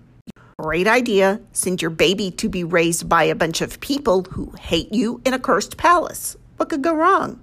Great 0.60 0.88
idea. 0.88 1.40
Send 1.52 1.80
your 1.80 1.92
baby 1.92 2.32
to 2.32 2.48
be 2.48 2.64
raised 2.64 3.08
by 3.08 3.22
a 3.22 3.36
bunch 3.36 3.60
of 3.60 3.78
people 3.78 4.24
who 4.24 4.50
hate 4.58 4.92
you 4.92 5.20
in 5.24 5.32
a 5.32 5.38
cursed 5.38 5.76
palace. 5.76 6.36
What 6.56 6.68
could 6.68 6.82
go 6.82 6.96
wrong? 6.96 7.38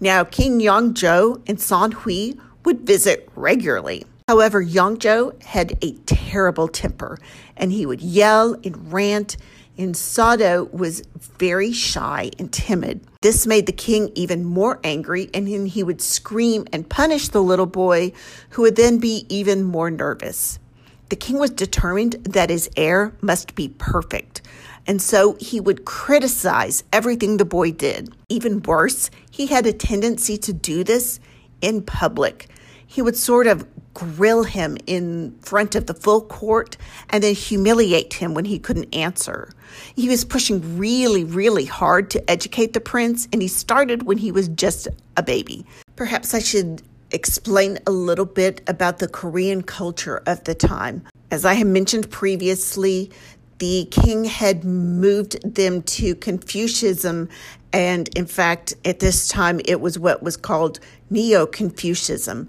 Now, 0.00 0.24
King 0.24 0.58
Yongjo 0.58 1.42
and 1.46 1.60
San 1.60 1.92
Hui 1.92 2.32
would 2.64 2.86
visit 2.86 3.28
regularly. 3.36 4.06
However, 4.28 4.64
Yongjo 4.64 5.42
had 5.42 5.76
a 5.82 5.92
terrible 6.06 6.68
temper 6.68 7.18
and 7.54 7.70
he 7.70 7.84
would 7.84 8.00
yell 8.00 8.54
and 8.64 8.90
rant, 8.90 9.36
and 9.76 9.94
Sado 9.94 10.70
was 10.72 11.02
very 11.38 11.70
shy 11.70 12.30
and 12.38 12.50
timid. 12.50 13.02
This 13.20 13.46
made 13.46 13.66
the 13.66 13.72
king 13.72 14.10
even 14.14 14.42
more 14.46 14.80
angry, 14.82 15.28
and 15.34 15.46
then 15.46 15.66
he 15.66 15.82
would 15.82 16.00
scream 16.00 16.64
and 16.72 16.88
punish 16.88 17.28
the 17.28 17.42
little 17.42 17.66
boy, 17.66 18.12
who 18.50 18.62
would 18.62 18.76
then 18.76 18.96
be 18.96 19.26
even 19.28 19.64
more 19.64 19.90
nervous. 19.90 20.58
The 21.08 21.16
king 21.16 21.38
was 21.38 21.50
determined 21.50 22.14
that 22.24 22.50
his 22.50 22.68
heir 22.76 23.14
must 23.20 23.54
be 23.54 23.68
perfect. 23.68 24.42
And 24.86 25.00
so 25.02 25.36
he 25.40 25.60
would 25.60 25.84
criticize 25.84 26.84
everything 26.92 27.36
the 27.36 27.44
boy 27.44 27.72
did. 27.72 28.14
Even 28.28 28.62
worse, 28.62 29.10
he 29.30 29.46
had 29.46 29.66
a 29.66 29.72
tendency 29.72 30.38
to 30.38 30.52
do 30.52 30.84
this 30.84 31.20
in 31.60 31.82
public. 31.82 32.48
He 32.86 33.02
would 33.02 33.16
sort 33.16 33.46
of 33.46 33.66
grill 33.92 34.44
him 34.44 34.78
in 34.86 35.36
front 35.40 35.74
of 35.74 35.86
the 35.86 35.94
full 35.94 36.22
court 36.22 36.76
and 37.10 37.22
then 37.22 37.34
humiliate 37.34 38.14
him 38.14 38.32
when 38.32 38.44
he 38.44 38.58
couldn't 38.58 38.94
answer. 38.94 39.52
He 39.94 40.08
was 40.08 40.24
pushing 40.24 40.78
really, 40.78 41.24
really 41.24 41.64
hard 41.64 42.10
to 42.12 42.30
educate 42.30 42.72
the 42.72 42.80
prince, 42.80 43.28
and 43.32 43.42
he 43.42 43.48
started 43.48 44.04
when 44.04 44.18
he 44.18 44.32
was 44.32 44.48
just 44.48 44.88
a 45.16 45.22
baby. 45.22 45.66
Perhaps 45.96 46.32
I 46.32 46.38
should 46.38 46.82
explain 47.10 47.78
a 47.86 47.90
little 47.90 48.24
bit 48.24 48.60
about 48.66 48.98
the 48.98 49.08
Korean 49.08 49.62
culture 49.62 50.22
of 50.26 50.44
the 50.44 50.54
time. 50.54 51.02
As 51.30 51.44
I 51.44 51.54
have 51.54 51.66
mentioned 51.66 52.10
previously, 52.10 53.10
the 53.58 53.88
king 53.90 54.24
had 54.24 54.64
moved 54.64 55.54
them 55.54 55.82
to 55.82 56.14
Confucianism. 56.14 57.28
And 57.72 58.08
in 58.16 58.26
fact, 58.26 58.74
at 58.84 59.00
this 59.00 59.28
time, 59.28 59.60
it 59.64 59.80
was 59.80 59.98
what 59.98 60.22
was 60.22 60.36
called 60.36 60.80
Neo 61.10 61.46
Confucianism 61.46 62.48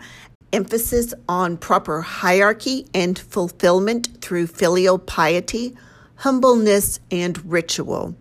emphasis 0.52 1.14
on 1.28 1.58
proper 1.58 2.02
hierarchy 2.02 2.86
and 2.94 3.18
fulfillment 3.18 4.10
through 4.22 4.48
filial 4.48 4.98
piety, 4.98 5.76
humbleness, 6.16 7.00
and 7.12 7.52
ritual. 7.52 8.16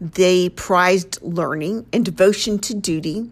They 0.00 0.48
prized 0.50 1.20
learning 1.22 1.86
and 1.92 2.04
devotion 2.04 2.58
to 2.60 2.74
duty. 2.74 3.30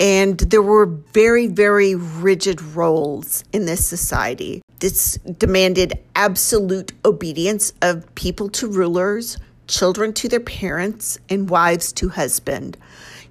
And 0.00 0.38
there 0.38 0.62
were 0.62 0.86
very, 0.86 1.46
very 1.46 1.94
rigid 1.94 2.62
roles 2.62 3.44
in 3.52 3.66
this 3.66 3.86
society. 3.86 4.62
This 4.78 5.18
demanded 5.38 5.92
absolute 6.16 6.92
obedience 7.04 7.74
of 7.82 8.12
people 8.14 8.48
to 8.48 8.66
rulers, 8.66 9.36
children 9.66 10.14
to 10.14 10.28
their 10.28 10.40
parents, 10.40 11.18
and 11.28 11.50
wives 11.50 11.92
to 11.92 12.08
husband. 12.08 12.78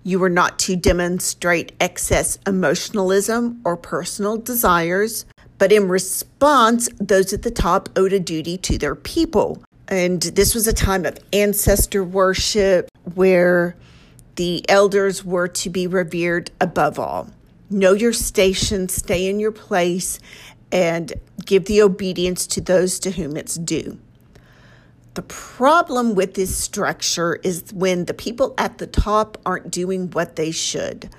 You 0.03 0.19
were 0.19 0.29
not 0.29 0.59
to 0.59 0.75
demonstrate 0.75 1.71
excess 1.79 2.38
emotionalism 2.45 3.61
or 3.65 3.75
personal 3.75 4.38
desires, 4.38 5.25
but 5.57 5.71
in 5.71 5.88
response, 5.88 6.88
those 6.99 7.33
at 7.33 7.41
the 7.41 7.51
top 7.51 7.89
owed 7.95 8.13
a 8.13 8.19
duty 8.19 8.57
to 8.59 8.77
their 8.77 8.95
people. 8.95 9.61
And 9.88 10.21
this 10.21 10.53
was 10.53 10.67
a 10.67 10.73
time 10.73 11.03
of 11.05 11.17
ancestor 11.33 12.03
worship 12.03 12.89
where 13.15 13.75
the 14.39 14.63
elders 14.69 15.25
were 15.25 15.50
to 15.50 15.69
be 15.69 15.86
revered 15.86 16.50
above 16.62 16.98
all. 16.98 17.29
Know 17.69 17.91
your 17.91 18.13
station, 18.13 18.88
stay 18.88 19.29
in 19.29 19.38
your 19.38 19.51
place, 19.51 20.17
and 20.72 21.12
give 21.46 21.65
the 21.65 21.81
obedience 21.81 22.48
to 22.48 22.62
those 22.62 23.00
to 23.00 23.12
whom 23.12 23.36
it's 23.36 23.55
due. 23.55 24.00
The 25.15 25.24
problem 25.24 26.15
with 26.15 26.36
this 26.36 26.55
structure 26.55 27.36
is 27.43 27.74
when 27.74 28.05
the 28.05 28.13
people 28.13 28.53
at 28.58 28.77
the 28.77 28.88
top 28.88 29.38
aren't 29.46 29.72
doing 29.72 30.10
what 30.12 30.38
they 30.38 30.51
should. 30.51 31.10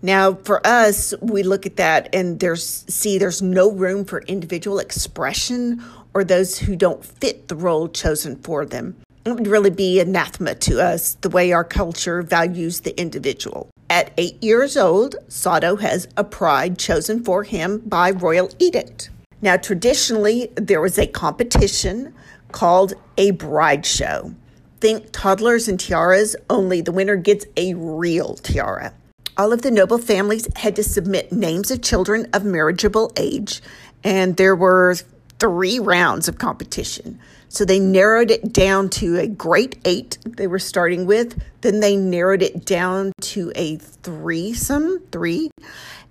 Now, 0.00 0.32
for 0.32 0.66
us, 0.66 1.12
we 1.20 1.42
look 1.42 1.66
at 1.66 1.76
that 1.76 2.08
and 2.14 2.40
there's 2.40 2.86
see 2.88 3.18
there's 3.18 3.42
no 3.42 3.70
room 3.70 4.06
for 4.06 4.22
individual 4.22 4.78
expression 4.78 5.84
or 6.14 6.24
those 6.24 6.60
who 6.60 6.74
don't 6.74 7.04
fit 7.04 7.48
the 7.48 7.56
role 7.56 7.86
chosen 7.86 8.36
for 8.36 8.64
them. 8.64 8.96
It 9.24 9.32
would 9.32 9.46
really 9.46 9.70
be 9.70 10.00
anathema 10.00 10.54
to 10.54 10.80
us 10.80 11.14
the 11.20 11.28
way 11.28 11.52
our 11.52 11.64
culture 11.64 12.22
values 12.22 12.80
the 12.80 12.98
individual. 12.98 13.68
At 13.90 14.12
eight 14.16 14.42
years 14.42 14.76
old, 14.78 15.16
Sado 15.28 15.76
has 15.76 16.08
a 16.16 16.24
bride 16.24 16.78
chosen 16.78 17.22
for 17.22 17.44
him 17.44 17.82
by 17.84 18.12
royal 18.12 18.50
edict. 18.58 19.10
Now, 19.42 19.56
traditionally, 19.56 20.50
there 20.56 20.80
was 20.80 20.98
a 20.98 21.06
competition 21.06 22.14
called 22.52 22.94
a 23.18 23.32
bride 23.32 23.84
show. 23.84 24.34
Think 24.80 25.12
toddlers 25.12 25.68
and 25.68 25.78
tiaras, 25.78 26.34
only 26.48 26.80
the 26.80 26.92
winner 26.92 27.16
gets 27.16 27.44
a 27.56 27.74
real 27.74 28.36
tiara. 28.36 28.94
All 29.36 29.52
of 29.52 29.60
the 29.62 29.70
noble 29.70 29.98
families 29.98 30.48
had 30.56 30.76
to 30.76 30.82
submit 30.82 31.30
names 31.30 31.70
of 31.70 31.82
children 31.82 32.26
of 32.32 32.44
marriageable 32.44 33.12
age, 33.16 33.60
and 34.02 34.36
there 34.36 34.56
were 34.56 34.96
three 35.38 35.78
rounds 35.78 36.28
of 36.28 36.38
competition. 36.38 37.18
So 37.52 37.64
they 37.64 37.80
narrowed 37.80 38.30
it 38.30 38.52
down 38.52 38.90
to 38.90 39.18
a 39.18 39.26
great 39.26 39.76
eight 39.84 40.18
they 40.24 40.46
were 40.46 40.60
starting 40.60 41.04
with. 41.04 41.42
Then 41.62 41.80
they 41.80 41.96
narrowed 41.96 42.42
it 42.42 42.64
down 42.64 43.12
to 43.22 43.52
a 43.56 43.76
threesome, 43.76 45.00
three. 45.10 45.50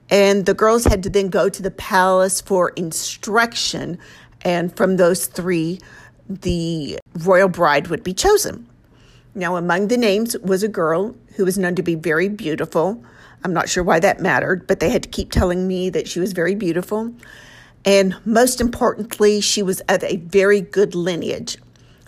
And 0.09 0.45
the 0.45 0.53
girls 0.53 0.83
had 0.83 1.01
to 1.03 1.09
then 1.09 1.29
go 1.29 1.47
to 1.47 1.61
the 1.61 1.71
palace 1.71 2.41
for 2.41 2.69
instruction. 2.71 3.99
And 4.41 4.75
from 4.75 4.97
those 4.97 5.27
three, 5.27 5.79
the 6.27 6.99
royal 7.23 7.47
bride 7.47 7.87
would 7.87 8.03
be 8.03 8.13
chosen. 8.13 8.67
Now, 9.33 9.55
among 9.55 9.87
the 9.87 9.97
names 9.97 10.37
was 10.39 10.61
a 10.61 10.67
girl 10.67 11.15
who 11.37 11.45
was 11.45 11.57
known 11.57 11.75
to 11.75 11.83
be 11.83 11.95
very 11.95 12.27
beautiful. 12.27 13.01
I'm 13.45 13.53
not 13.53 13.69
sure 13.69 13.83
why 13.83 14.01
that 14.01 14.19
mattered, 14.19 14.67
but 14.67 14.81
they 14.81 14.89
had 14.89 15.03
to 15.03 15.09
keep 15.09 15.31
telling 15.31 15.69
me 15.69 15.89
that 15.91 16.09
she 16.09 16.19
was 16.19 16.33
very 16.33 16.55
beautiful. 16.55 17.13
And 17.85 18.15
most 18.25 18.59
importantly, 18.59 19.41
she 19.41 19.63
was 19.63 19.79
of 19.81 20.03
a 20.03 20.17
very 20.17 20.61
good 20.61 20.95
lineage. 20.95 21.57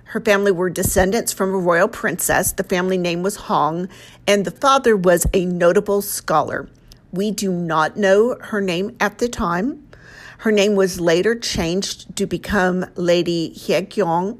Her 0.05 0.19
family 0.19 0.51
were 0.51 0.69
descendants 0.69 1.31
from 1.31 1.53
a 1.53 1.57
royal 1.57 1.87
princess. 1.87 2.51
The 2.51 2.65
family 2.65 2.97
name 2.97 3.23
was 3.23 3.37
Hong, 3.37 3.87
and 4.27 4.43
the 4.43 4.51
father 4.51 4.97
was 4.97 5.25
a 5.33 5.45
notable 5.45 6.01
scholar. 6.01 6.67
We 7.11 7.31
do 7.31 7.51
not 7.51 7.95
know 7.95 8.37
her 8.41 8.59
name 8.59 8.95
at 8.99 9.19
the 9.19 9.29
time. 9.29 9.87
Her 10.39 10.51
name 10.51 10.75
was 10.75 10.99
later 10.99 11.35
changed 11.35 12.15
to 12.17 12.25
become 12.25 12.85
Lady 12.95 13.53
Hyekyong, 13.55 14.39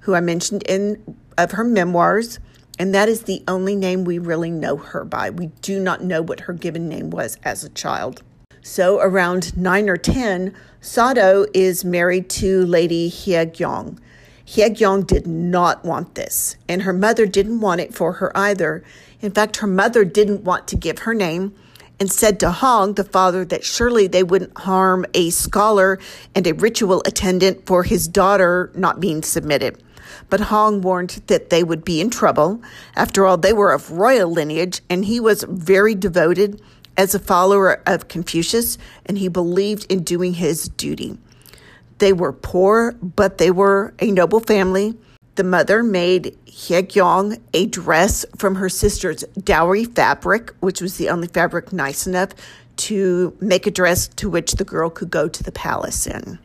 who 0.00 0.14
I 0.14 0.20
mentioned 0.20 0.62
in 0.64 1.16
of 1.38 1.52
her 1.52 1.64
memoirs, 1.64 2.38
and 2.78 2.94
that 2.94 3.08
is 3.08 3.22
the 3.22 3.42
only 3.48 3.76
name 3.76 4.04
we 4.04 4.18
really 4.18 4.50
know 4.50 4.76
her 4.76 5.04
by. 5.04 5.30
We 5.30 5.46
do 5.62 5.80
not 5.80 6.02
know 6.02 6.20
what 6.20 6.40
her 6.40 6.52
given 6.52 6.88
name 6.88 7.10
was 7.10 7.38
as 7.44 7.64
a 7.64 7.68
child. 7.70 8.22
So 8.66 8.98
around 8.98 9.56
9 9.56 9.88
or 9.88 9.96
10, 9.96 10.52
Sado 10.80 11.46
is 11.54 11.84
married 11.84 12.28
to 12.30 12.66
Lady 12.66 13.08
Hyekyong. 13.08 13.96
Hyekyong 14.44 15.06
did 15.06 15.24
not 15.24 15.84
want 15.84 16.16
this, 16.16 16.56
and 16.68 16.82
her 16.82 16.92
mother 16.92 17.26
didn't 17.26 17.60
want 17.60 17.80
it 17.80 17.94
for 17.94 18.14
her 18.14 18.36
either. 18.36 18.82
In 19.20 19.30
fact, 19.30 19.58
her 19.58 19.68
mother 19.68 20.04
didn't 20.04 20.42
want 20.42 20.66
to 20.66 20.76
give 20.76 20.98
her 20.98 21.14
name 21.14 21.54
and 22.00 22.10
said 22.10 22.40
to 22.40 22.50
Hong, 22.50 22.94
the 22.94 23.04
father, 23.04 23.44
that 23.44 23.62
surely 23.62 24.08
they 24.08 24.24
wouldn't 24.24 24.58
harm 24.58 25.06
a 25.14 25.30
scholar 25.30 26.00
and 26.34 26.44
a 26.44 26.52
ritual 26.52 27.02
attendant 27.06 27.66
for 27.66 27.84
his 27.84 28.08
daughter 28.08 28.72
not 28.74 28.98
being 28.98 29.22
submitted. 29.22 29.80
But 30.28 30.40
Hong 30.40 30.80
warned 30.80 31.22
that 31.28 31.50
they 31.50 31.62
would 31.62 31.84
be 31.84 32.00
in 32.00 32.10
trouble. 32.10 32.60
After 32.96 33.26
all, 33.26 33.36
they 33.36 33.52
were 33.52 33.72
of 33.72 33.92
royal 33.92 34.28
lineage, 34.28 34.80
and 34.90 35.04
he 35.04 35.20
was 35.20 35.44
very 35.48 35.94
devoted 35.94 36.60
as 36.96 37.14
a 37.14 37.18
follower 37.18 37.82
of 37.86 38.08
Confucius, 38.08 38.78
and 39.06 39.18
he 39.18 39.28
believed 39.28 39.90
in 39.90 40.02
doing 40.02 40.34
his 40.34 40.68
duty. 40.68 41.18
They 41.98 42.12
were 42.12 42.32
poor, 42.32 42.92
but 42.92 43.38
they 43.38 43.50
were 43.50 43.94
a 43.98 44.10
noble 44.10 44.40
family. 44.40 44.94
The 45.36 45.44
mother 45.44 45.82
made 45.82 46.36
Hyekyong 46.46 47.40
a 47.52 47.66
dress 47.66 48.24
from 48.36 48.54
her 48.56 48.68
sister's 48.68 49.22
dowry 49.42 49.84
fabric, 49.84 50.54
which 50.60 50.80
was 50.80 50.96
the 50.96 51.10
only 51.10 51.28
fabric 51.28 51.72
nice 51.72 52.06
enough 52.06 52.30
to 52.76 53.36
make 53.40 53.66
a 53.66 53.70
dress 53.70 54.08
to 54.08 54.28
which 54.28 54.52
the 54.52 54.64
girl 54.64 54.90
could 54.90 55.10
go 55.10 55.28
to 55.28 55.42
the 55.42 55.52
palace 55.52 56.06
in. 56.06 56.38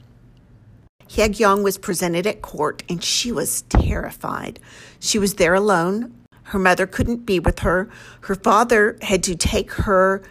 Hyekyong 1.07 1.63
was 1.63 1.77
presented 1.77 2.25
at 2.25 2.41
court 2.41 2.83
and 2.87 3.03
she 3.03 3.31
was 3.31 3.63
terrified. 3.63 4.59
She 4.99 5.19
was 5.19 5.33
there 5.35 5.53
alone. 5.53 6.13
Her 6.43 6.59
mother 6.59 6.87
couldn't 6.87 7.25
be 7.25 7.39
with 7.39 7.59
her. 7.59 7.89
Her 8.21 8.35
father 8.35 8.97
had 9.01 9.23
to 9.23 9.35
take 9.35 9.71
her 9.73 10.21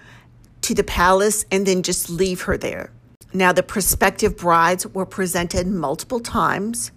to 0.70 0.74
the 0.76 0.84
palace 0.84 1.44
and 1.50 1.66
then 1.66 1.82
just 1.82 2.08
leave 2.08 2.42
her 2.42 2.56
there. 2.56 2.92
Now, 3.32 3.52
the 3.52 3.64
prospective 3.64 4.36
brides 4.36 4.86
were 4.86 5.04
presented 5.04 5.66
multiple 5.66 6.20
times, 6.20 6.92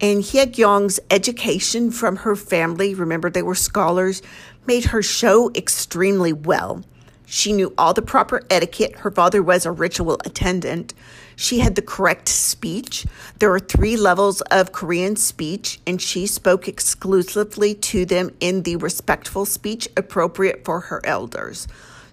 and 0.00 0.22
Hyekyong's 0.22 1.00
education 1.10 1.90
from 1.90 2.18
her 2.18 2.36
family, 2.36 2.94
remember 2.94 3.28
they 3.28 3.42
were 3.42 3.56
scholars, 3.56 4.22
made 4.68 4.84
her 4.86 5.02
show 5.02 5.50
extremely 5.56 6.32
well. 6.32 6.84
She 7.26 7.52
knew 7.52 7.74
all 7.76 7.92
the 7.92 8.02
proper 8.02 8.44
etiquette. 8.50 9.00
Her 9.00 9.10
father 9.10 9.42
was 9.42 9.66
a 9.66 9.72
ritual 9.72 10.20
attendant. 10.24 10.94
She 11.34 11.58
had 11.58 11.74
the 11.74 11.82
correct 11.82 12.28
speech. 12.28 13.04
There 13.40 13.52
are 13.52 13.58
three 13.58 13.96
levels 13.96 14.42
of 14.42 14.70
Korean 14.70 15.16
speech, 15.16 15.80
and 15.88 16.00
she 16.00 16.28
spoke 16.28 16.68
exclusively 16.68 17.74
to 17.74 18.04
them 18.04 18.30
in 18.38 18.62
the 18.62 18.76
respectful 18.76 19.44
speech 19.44 19.88
appropriate 19.96 20.64
for 20.64 20.82
her 20.82 21.04
elders. 21.04 21.66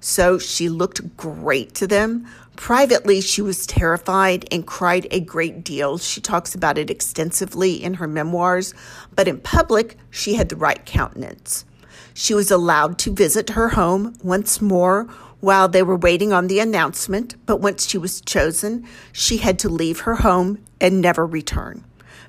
So 0.07 0.37
she 0.37 0.69
looked 0.69 1.17
great 1.17 1.73
to 1.73 1.87
them. 1.87 2.27
Privately, 2.55 3.21
she 3.21 3.41
was 3.41 3.65
terrified 3.65 4.47
and 4.51 4.63
cried 4.63 5.07
a 5.09 5.19
great 5.19 5.63
deal. 5.63 5.97
She 5.97 6.21
talks 6.21 6.53
about 6.53 6.77
it 6.77 6.91
extensively 6.91 7.83
in 7.83 7.95
her 7.95 8.07
memoirs, 8.07 8.75
but 9.15 9.27
in 9.27 9.39
public, 9.39 9.97
she 10.11 10.35
had 10.35 10.49
the 10.49 10.55
right 10.55 10.85
countenance. 10.85 11.65
She 12.13 12.35
was 12.35 12.51
allowed 12.51 12.99
to 12.99 13.15
visit 13.15 13.49
her 13.49 13.69
home 13.69 14.13
once 14.21 14.61
more 14.61 15.05
while 15.39 15.67
they 15.67 15.81
were 15.81 15.97
waiting 15.97 16.31
on 16.31 16.49
the 16.49 16.59
announcement, 16.59 17.35
but 17.47 17.59
once 17.59 17.89
she 17.89 17.97
was 17.97 18.21
chosen, 18.21 18.87
she 19.11 19.37
had 19.37 19.57
to 19.57 19.69
leave 19.69 20.01
her 20.01 20.17
home 20.17 20.59
and 20.79 21.01
never 21.01 21.25
return 21.25 21.83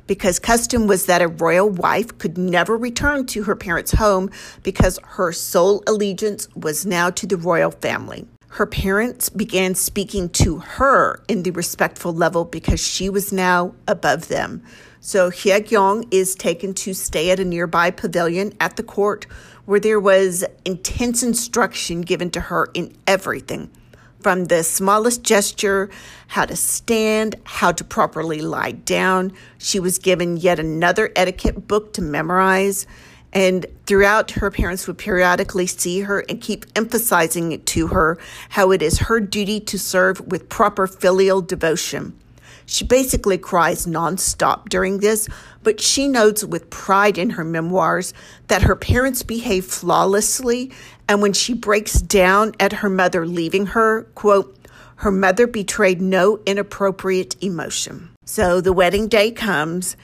because 0.07 0.39
custom 0.39 0.87
was 0.87 1.07
that 1.07 1.23
a 1.23 1.29
royal 1.29 1.69
wife 1.69 2.17
could 2.19 2.39
never 2.39 2.77
return 2.77 3.27
to 3.27 3.45
her 3.45 3.57
parents' 3.57 3.93
home 3.93 4.31
because 4.63 4.99
her 5.03 5.33
sole 5.33 5.83
allegiance 5.87 6.49
was 6.55 6.87
now 6.87 7.11
to 7.11 7.27
the 7.27 7.37
royal 7.37 7.71
family. 7.71 8.27
Her 8.49 8.67
parents 8.67 9.29
began 9.29 9.75
speaking 9.75 10.31
to 10.31 10.59
her 10.59 11.23
in 11.29 11.43
the 11.43 11.51
respectful 11.51 12.15
level 12.15 12.45
because 12.45 12.81
she 12.81 13.11
was 13.11 13.33
now 13.33 13.75
above 13.87 14.29
them. 14.29 14.63
So 15.01 15.31
Hyekyong 15.31 16.09
is 16.11 16.35
taken 16.35 16.73
to 16.75 16.95
stay 16.95 17.31
at 17.31 17.39
a 17.39 17.45
nearby 17.45 17.91
pavilion 17.91 18.55
at 18.59 18.77
the 18.77 18.83
court 18.83 19.27
where 19.67 19.81
there 19.81 20.01
was 20.01 20.45
intense 20.65 21.23
instruction 21.23 22.01
given 22.01 22.31
to 22.31 22.41
her 22.41 22.69
in 22.73 22.97
everything 23.07 23.71
from 24.21 24.47
the 24.47 24.63
smallest 24.63 25.23
gesture, 25.23 25.91
how 26.29 26.45
to 26.45 26.57
stand, 26.57 27.37
how 27.45 27.73
to 27.73 27.85
properly 27.85 28.41
lie 28.41 28.73
down. 28.73 29.33
She 29.59 29.79
was 29.79 29.99
given 29.99 30.37
yet 30.37 30.59
another 30.59 31.13
etiquette 31.15 31.69
book 31.69 31.93
to 31.95 32.03
memorize. 32.03 32.87
And 33.33 33.67
throughout, 33.87 34.31
her 34.33 34.51
parents 34.51 34.87
would 34.87 34.99
periodically 34.99 35.67
see 35.67 36.01
her 36.01 36.25
and 36.29 36.41
keep 36.41 36.65
emphasizing 36.75 37.53
it 37.53 37.67
to 37.67 37.89
her 37.89 38.19
how 38.51 38.71
it 38.71 38.83
is 38.83 38.99
her 39.01 39.21
duty 39.21 39.61
to 39.61 39.79
serve 39.79 40.21
with 40.27 40.49
proper 40.49 40.87
filial 40.87 41.43
devotion. 41.43 42.19
She 42.67 42.85
basically 42.85 43.39
cries 43.39 43.87
nonstop 43.87 44.69
during 44.69 44.99
this, 44.99 45.29
but 45.63 45.81
she 45.81 46.09
notes 46.09 46.43
with 46.43 46.69
pride 46.69 47.17
in 47.17 47.31
her 47.31 47.45
memoirs 47.45 48.13
that 48.49 48.63
her 48.63 48.75
parents 48.75 49.23
behave 49.23 49.67
flawlessly, 49.67 50.73
and 51.09 51.23
when 51.23 51.33
she 51.33 51.55
breaks 51.55 52.01
down 52.01 52.55
at 52.59 52.75
her 52.75 52.91
mother 52.91 53.27
leaving 53.27 53.67
her, 53.67 54.03
quote, 54.15 54.53
her 54.97 55.11
mother 55.11 55.47
betrayed 55.47 56.01
no 56.01 56.41
inappropriate 56.47 57.37
emotion. 57.43 58.11
So 58.25 58.61
the 58.61 58.73
wedding 58.73 59.09
day 59.09 59.31
comes, 59.31 59.97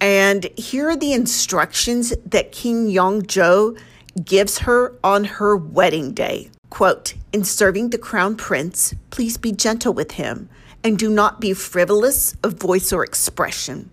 and 0.00 0.44
here 0.56 0.90
are 0.90 0.96
the 0.96 1.12
instructions 1.12 2.12
that 2.26 2.52
King 2.52 2.88
Yongjo 2.88 3.78
gives 4.22 4.58
her 4.58 4.94
on 5.02 5.24
her 5.24 5.56
wedding 5.56 6.12
day. 6.12 6.50
Quote, 6.70 7.14
in 7.32 7.42
serving 7.44 7.90
the 7.90 7.98
crown 7.98 8.36
prince, 8.36 8.94
please 9.10 9.36
be 9.36 9.52
gentle 9.52 9.94
with 9.94 10.12
him 10.12 10.48
and 10.84 10.98
do 10.98 11.08
not 11.08 11.40
be 11.40 11.54
frivolous 11.54 12.36
of 12.42 12.54
voice 12.54 12.92
or 12.92 13.02
expression. 13.02 13.90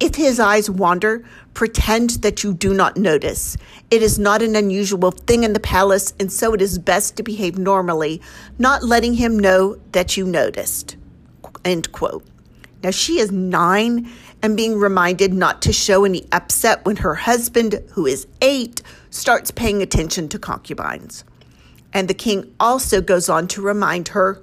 If 0.00 0.14
his 0.14 0.40
eyes 0.40 0.70
wander, 0.70 1.24
pretend 1.52 2.10
that 2.22 2.42
you 2.42 2.54
do 2.54 2.72
not 2.72 2.96
notice. 2.96 3.58
It 3.90 4.02
is 4.02 4.18
not 4.18 4.40
an 4.40 4.56
unusual 4.56 5.10
thing 5.10 5.44
in 5.44 5.52
the 5.52 5.60
palace, 5.60 6.14
and 6.18 6.32
so 6.32 6.54
it 6.54 6.62
is 6.62 6.78
best 6.78 7.16
to 7.16 7.22
behave 7.22 7.58
normally, 7.58 8.22
not 8.58 8.82
letting 8.82 9.14
him 9.14 9.38
know 9.38 9.78
that 9.92 10.16
you 10.16 10.24
noticed. 10.24 10.96
End 11.66 11.92
quote. 11.92 12.24
Now 12.82 12.90
she 12.92 13.18
is 13.18 13.30
nine 13.30 14.10
and 14.42 14.56
being 14.56 14.78
reminded 14.78 15.34
not 15.34 15.60
to 15.62 15.72
show 15.72 16.06
any 16.06 16.26
upset 16.32 16.82
when 16.86 16.96
her 16.96 17.14
husband, 17.14 17.82
who 17.90 18.06
is 18.06 18.26
eight, 18.40 18.80
starts 19.10 19.50
paying 19.50 19.82
attention 19.82 20.30
to 20.30 20.38
concubines. 20.38 21.24
And 21.92 22.08
the 22.08 22.14
king 22.14 22.54
also 22.58 23.02
goes 23.02 23.28
on 23.28 23.48
to 23.48 23.60
remind 23.60 24.08
her, 24.08 24.42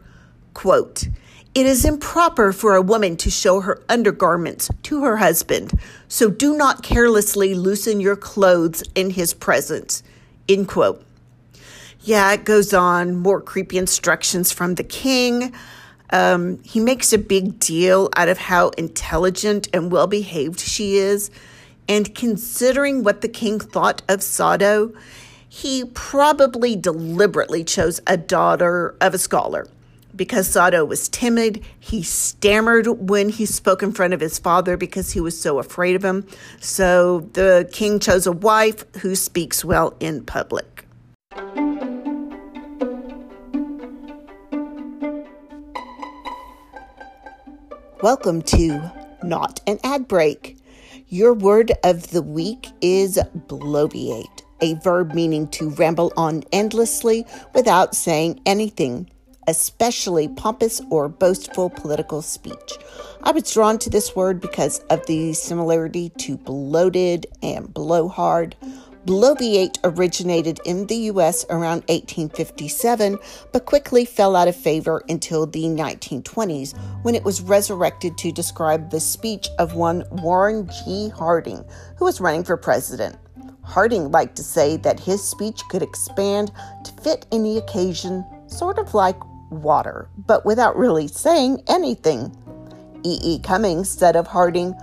quote, 0.53 1.07
it 1.55 1.65
is 1.65 1.85
improper 1.85 2.51
for 2.51 2.75
a 2.75 2.81
woman 2.81 3.17
to 3.17 3.31
show 3.31 3.61
her 3.61 3.81
undergarments 3.89 4.69
to 4.83 5.03
her 5.03 5.17
husband, 5.17 5.71
so 6.07 6.29
do 6.29 6.55
not 6.55 6.83
carelessly 6.83 7.53
loosen 7.55 7.99
your 7.99 8.15
clothes 8.15 8.83
in 8.95 9.11
his 9.11 9.33
presence. 9.33 10.03
End 10.47 10.67
quote. 10.67 11.03
Yeah, 12.01 12.31
it 12.31 12.45
goes 12.45 12.73
on. 12.73 13.15
More 13.17 13.41
creepy 13.41 13.77
instructions 13.77 14.51
from 14.51 14.75
the 14.75 14.83
king. 14.83 15.53
Um, 16.11 16.63
he 16.63 16.79
makes 16.79 17.11
a 17.11 17.17
big 17.17 17.59
deal 17.59 18.09
out 18.15 18.29
of 18.29 18.37
how 18.37 18.69
intelligent 18.69 19.67
and 19.73 19.91
well 19.91 20.07
behaved 20.07 20.59
she 20.59 20.97
is. 20.97 21.29
And 21.89 22.13
considering 22.15 23.03
what 23.03 23.21
the 23.21 23.27
king 23.27 23.59
thought 23.59 24.01
of 24.07 24.21
Sado, 24.21 24.93
he 25.49 25.85
probably 25.93 26.75
deliberately 26.75 27.63
chose 27.63 27.99
a 28.07 28.17
daughter 28.17 28.95
of 29.01 29.13
a 29.13 29.17
scholar. 29.17 29.67
Because 30.17 30.47
Sado 30.49 30.83
was 30.83 31.07
timid, 31.07 31.63
he 31.79 32.01
stammered 32.01 32.87
when 32.87 33.29
he 33.29 33.45
spoke 33.45 33.83
in 33.83 33.91
front 33.91 34.15
of 34.15 34.19
his 34.19 34.39
father 34.39 34.75
because 34.75 35.11
he 35.11 35.21
was 35.21 35.39
so 35.39 35.59
afraid 35.59 35.95
of 35.95 36.03
him. 36.03 36.25
So 36.59 37.29
the 37.33 37.69
king 37.71 37.99
chose 37.99 38.25
a 38.25 38.31
wife 38.31 38.83
who 39.01 39.13
speaks 39.13 39.63
well 39.63 39.95
in 39.99 40.25
public. 40.25 40.85
Welcome 48.01 48.41
to 48.43 48.91
Not 49.21 49.59
an 49.67 49.77
Ad 49.83 50.07
Break. 50.07 50.57
Your 51.09 51.35
word 51.35 51.73
of 51.83 52.09
the 52.09 52.23
week 52.23 52.67
is 52.81 53.19
bloviate, 53.47 54.41
a 54.61 54.73
verb 54.75 55.13
meaning 55.13 55.47
to 55.49 55.69
ramble 55.69 56.11
on 56.17 56.43
endlessly 56.51 57.23
without 57.53 57.95
saying 57.95 58.41
anything, 58.47 59.11
especially 59.47 60.27
pompous 60.27 60.81
or 60.89 61.09
boastful 61.09 61.69
political 61.69 62.21
speech. 62.21 62.73
I 63.23 63.31
was 63.31 63.51
drawn 63.51 63.79
to 63.79 63.89
this 63.89 64.15
word 64.15 64.39
because 64.39 64.79
of 64.89 65.05
the 65.07 65.33
similarity 65.33 66.09
to 66.17 66.37
bloated 66.37 67.27
and 67.41 67.73
blowhard 67.73 68.55
Bloviate 69.07 69.77
originated 69.85 70.59
in 70.65 70.85
the 70.87 70.97
U.S. 71.11 71.45
around 71.49 71.85
1857, 71.87 73.17
but 73.53 73.65
quickly 73.65 74.03
fell 74.03 74.35
out 74.35 74.49
of 74.49 74.55
favor 74.55 75.01
until 75.07 75.45
the 75.45 75.63
1920s 75.63 76.77
when 77.03 77.15
it 77.15 77.23
was 77.23 77.39
resurrected 77.39 78.17
to 78.17 78.33
describe 78.33 78.89
the 78.89 78.99
speech 78.99 79.47
of 79.59 79.75
one 79.75 80.03
Warren 80.11 80.69
G. 80.83 81.07
Harding, 81.07 81.63
who 81.95 82.03
was 82.03 82.19
running 82.19 82.43
for 82.43 82.57
president. 82.57 83.15
Harding 83.63 84.11
liked 84.11 84.35
to 84.35 84.43
say 84.43 84.75
that 84.75 84.99
his 84.99 85.23
speech 85.23 85.61
could 85.69 85.81
expand 85.81 86.51
to 86.83 86.91
fit 87.01 87.25
any 87.31 87.57
occasion, 87.57 88.25
sort 88.47 88.77
of 88.77 88.93
like 88.93 89.17
water, 89.49 90.09
but 90.17 90.45
without 90.45 90.77
really 90.77 91.07
saying 91.07 91.63
anything. 91.67 92.35
E. 93.03 93.19
E. 93.23 93.39
Cummings 93.39 93.89
said 93.89 94.15
of 94.15 94.27
Harding, 94.27 94.73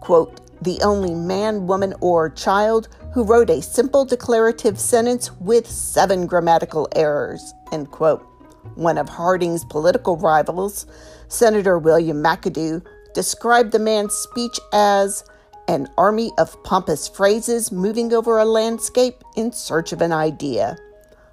quote, 0.00 0.40
the 0.62 0.80
only 0.82 1.14
man, 1.14 1.66
woman, 1.66 1.94
or 2.00 2.28
child 2.28 2.88
who 3.12 3.24
wrote 3.24 3.50
a 3.50 3.62
simple 3.62 4.04
declarative 4.04 4.78
sentence 4.78 5.32
with 5.40 5.66
seven 5.66 6.26
grammatical 6.26 6.88
errors. 6.94 7.54
End 7.72 7.90
quote. 7.90 8.26
One 8.74 8.98
of 8.98 9.08
Harding's 9.08 9.64
political 9.64 10.16
rivals, 10.16 10.86
Senator 11.28 11.78
William 11.78 12.22
McAdoo, 12.22 12.84
described 13.14 13.72
the 13.72 13.78
man's 13.78 14.14
speech 14.14 14.58
as 14.72 15.24
an 15.66 15.88
army 15.96 16.30
of 16.36 16.62
pompous 16.62 17.08
phrases 17.08 17.72
moving 17.72 18.12
over 18.12 18.38
a 18.38 18.44
landscape 18.44 19.22
in 19.36 19.52
search 19.52 19.92
of 19.92 20.02
an 20.02 20.12
idea. 20.12 20.76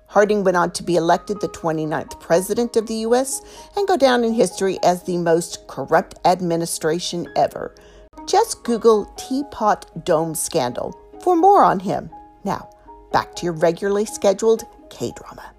Harding 0.07 0.43
went 0.43 0.57
on 0.57 0.71
to 0.71 0.83
be 0.83 0.95
elected 0.95 1.41
the 1.41 1.49
29th 1.49 2.19
president 2.19 2.75
of 2.77 2.87
the 2.87 2.95
U.S. 3.07 3.41
and 3.75 3.87
go 3.87 3.97
down 3.97 4.23
in 4.23 4.33
history 4.33 4.77
as 4.83 5.03
the 5.03 5.17
most 5.17 5.67
corrupt 5.67 6.15
administration 6.25 7.27
ever. 7.35 7.75
Just 8.25 8.63
Google 8.63 9.05
Teapot 9.17 10.05
Dome 10.05 10.33
Scandal 10.33 10.97
for 11.21 11.35
more 11.35 11.63
on 11.63 11.79
him. 11.79 12.09
Now, 12.43 12.69
back 13.11 13.35
to 13.35 13.43
your 13.43 13.53
regularly 13.53 14.05
scheduled 14.05 14.63
K 14.89 15.11
drama. 15.11 15.53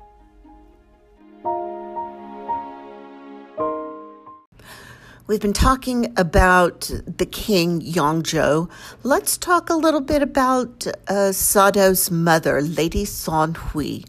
We've 5.27 5.41
been 5.43 5.53
talking 5.53 6.15
about 6.17 6.91
the 7.07 7.27
king, 7.27 7.83
Yongjo. 7.83 8.71
Let's 9.03 9.37
talk 9.37 9.69
a 9.69 9.75
little 9.75 10.01
bit 10.01 10.23
about 10.23 10.87
uh, 11.07 11.33
Sado's 11.33 12.11
mother, 12.11 12.63
Lady 12.63 13.05
San 13.05 13.53
Hui. 13.53 14.01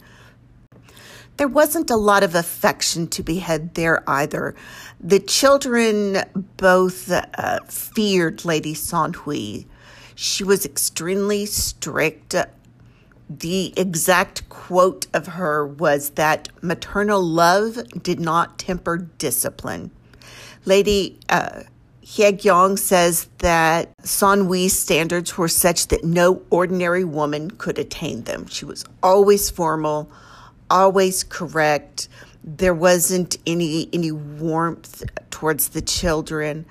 There 1.40 1.48
wasn't 1.48 1.90
a 1.90 1.96
lot 1.96 2.22
of 2.22 2.36
affection 2.36 3.08
to 3.08 3.24
be 3.24 3.40
had 3.40 3.74
there 3.74 4.08
either. 4.08 4.54
The 5.00 5.20
children 5.20 6.18
both 6.58 7.10
uh, 7.12 7.60
feared 7.68 8.46
Lady 8.46 8.76
San 8.76 9.14
Hui 9.14 9.66
she 10.22 10.44
was 10.44 10.66
extremely 10.66 11.46
strict. 11.46 12.36
The 13.30 13.74
exact 13.78 14.50
quote 14.50 15.08
of 15.14 15.28
her 15.28 15.66
was 15.66 16.10
that 16.12 16.50
maternal 16.62 17.24
love 17.24 17.80
did 18.04 18.20
not 18.20 18.60
temper 18.60 18.98
discipline. 18.98 19.92
Lady 20.66 21.18
uh, 21.30 21.62
Haegyong 22.04 22.78
says 22.78 23.30
that 23.38 23.94
Hui's 24.04 24.78
standards 24.78 25.38
were 25.38 25.48
such 25.48 25.88
that 25.88 26.04
no 26.04 26.42
ordinary 26.50 27.06
woman 27.06 27.52
could 27.52 27.80
attain 27.80 28.24
them. 28.24 28.46
She 28.48 28.66
was 28.66 28.84
always 29.02 29.50
formal, 29.50 30.12
always 30.70 31.24
correct. 31.24 32.08
There 32.44 32.74
wasn't 32.74 33.38
any 33.46 33.90
any 33.94 34.12
warmth 34.12 35.04
towards 35.30 35.70
the 35.70 35.82
children. 35.82 36.66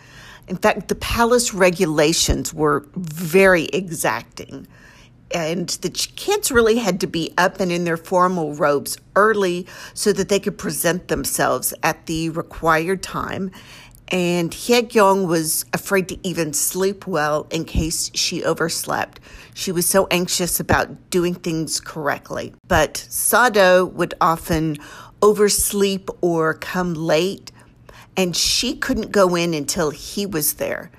In 0.48 0.56
fact, 0.56 0.88
the 0.88 0.94
palace 0.94 1.52
regulations 1.52 2.54
were 2.54 2.87
very 2.94 3.64
exacting. 3.66 4.66
And 5.30 5.68
the 5.68 5.90
kids 5.90 6.50
really 6.50 6.78
had 6.78 7.00
to 7.00 7.06
be 7.06 7.34
up 7.37 7.61
and 7.61 7.70
in 7.70 7.84
their 7.84 7.98
formal 7.98 8.54
robes 8.54 8.96
early 9.14 9.66
so 9.92 10.11
that 10.14 10.30
they 10.30 10.40
could 10.40 10.56
present 10.56 11.08
themselves 11.08 11.74
at 11.82 12.06
the 12.06 12.30
required 12.30 13.02
time. 13.02 13.50
And 14.11 14.51
Haegyong 14.51 15.27
was 15.27 15.66
afraid 15.73 16.09
to 16.09 16.18
even 16.27 16.53
sleep 16.53 17.07
well 17.07 17.47
in 17.51 17.64
case 17.64 18.11
she 18.14 18.42
overslept. 18.42 19.21
She 19.55 19.71
was 19.71 19.87
so 19.87 20.07
anxious 20.11 20.61
about 20.61 21.11
doing 21.11 21.35
things 21.35 21.79
correctly. 21.81 22.55
But 22.66 22.97
Sado 23.09 23.85
would 23.85 24.14
often 24.21 24.79
oversleep 25.21 26.09
or 26.21 26.55
come 26.55 26.94
late 26.94 27.53
and 28.16 28.35
she 28.37 28.77
couldn't 28.77 29.12
go 29.12 29.37
in 29.37 29.55
until 29.55 29.90
he 29.90 30.27
was 30.27 30.55
there. 30.55 30.90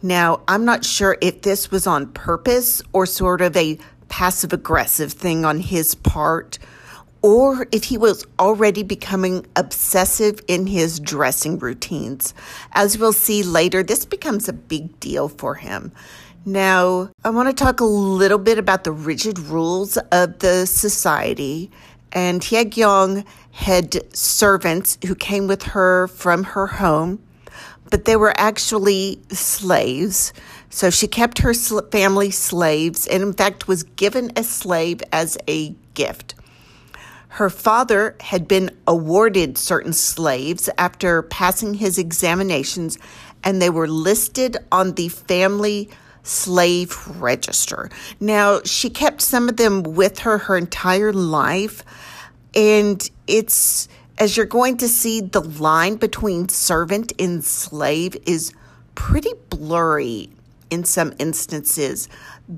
Now, 0.00 0.40
I'm 0.48 0.64
not 0.64 0.84
sure 0.84 1.18
if 1.20 1.42
this 1.42 1.70
was 1.70 1.86
on 1.86 2.06
purpose 2.12 2.82
or 2.92 3.06
sort 3.06 3.40
of 3.40 3.56
a 3.56 3.78
passive 4.08 4.52
aggressive 4.52 5.12
thing 5.12 5.44
on 5.44 5.60
his 5.60 5.94
part, 5.94 6.58
or 7.22 7.66
if 7.72 7.84
he 7.84 7.96
was 7.96 8.26
already 8.38 8.82
becoming 8.82 9.46
obsessive 9.56 10.40
in 10.48 10.66
his 10.66 11.00
dressing 11.00 11.58
routines. 11.58 12.34
As 12.72 12.98
we'll 12.98 13.12
see 13.12 13.42
later, 13.42 13.82
this 13.82 14.04
becomes 14.04 14.48
a 14.48 14.52
big 14.52 14.98
deal 15.00 15.28
for 15.28 15.54
him. 15.54 15.92
Now, 16.44 17.10
I 17.24 17.30
want 17.30 17.48
to 17.48 17.64
talk 17.64 17.80
a 17.80 17.84
little 17.84 18.38
bit 18.38 18.58
about 18.58 18.82
the 18.82 18.90
rigid 18.90 19.38
rules 19.38 19.96
of 19.96 20.40
the 20.40 20.66
society 20.66 21.70
and 22.12 22.42
Haegyong 22.42 23.24
had 23.52 24.14
servants 24.14 24.98
who 25.06 25.14
came 25.14 25.46
with 25.46 25.62
her 25.62 26.08
from 26.08 26.44
her 26.44 26.66
home, 26.66 27.22
but 27.90 28.04
they 28.04 28.16
were 28.16 28.34
actually 28.36 29.20
slaves. 29.30 30.32
So 30.70 30.90
she 30.90 31.06
kept 31.06 31.38
her 31.38 31.54
family 31.54 32.30
slaves 32.30 33.06
and, 33.06 33.22
in 33.22 33.32
fact, 33.32 33.68
was 33.68 33.82
given 33.82 34.32
a 34.36 34.44
slave 34.44 35.02
as 35.12 35.36
a 35.48 35.74
gift. 35.94 36.34
Her 37.36 37.48
father 37.48 38.14
had 38.20 38.46
been 38.46 38.70
awarded 38.86 39.56
certain 39.56 39.94
slaves 39.94 40.68
after 40.76 41.22
passing 41.22 41.74
his 41.74 41.96
examinations, 41.96 42.98
and 43.42 43.60
they 43.60 43.70
were 43.70 43.88
listed 43.88 44.58
on 44.70 44.92
the 44.92 45.08
family 45.08 45.88
slave 46.22 46.94
register. 47.18 47.88
Now, 48.20 48.60
she 48.64 48.90
kept 48.90 49.22
some 49.22 49.48
of 49.48 49.56
them 49.56 49.82
with 49.82 50.20
her 50.20 50.36
her 50.36 50.58
entire 50.58 51.10
life, 51.10 51.82
and 52.54 53.10
it's 53.26 53.88
as 54.18 54.36
you're 54.36 54.44
going 54.44 54.76
to 54.76 54.88
see, 54.88 55.22
the 55.22 55.40
line 55.40 55.96
between 55.96 56.50
servant 56.50 57.14
and 57.18 57.42
slave 57.42 58.14
is 58.26 58.52
pretty 58.94 59.32
blurry 59.48 60.28
in 60.70 60.84
some 60.84 61.14
instances. 61.18 62.10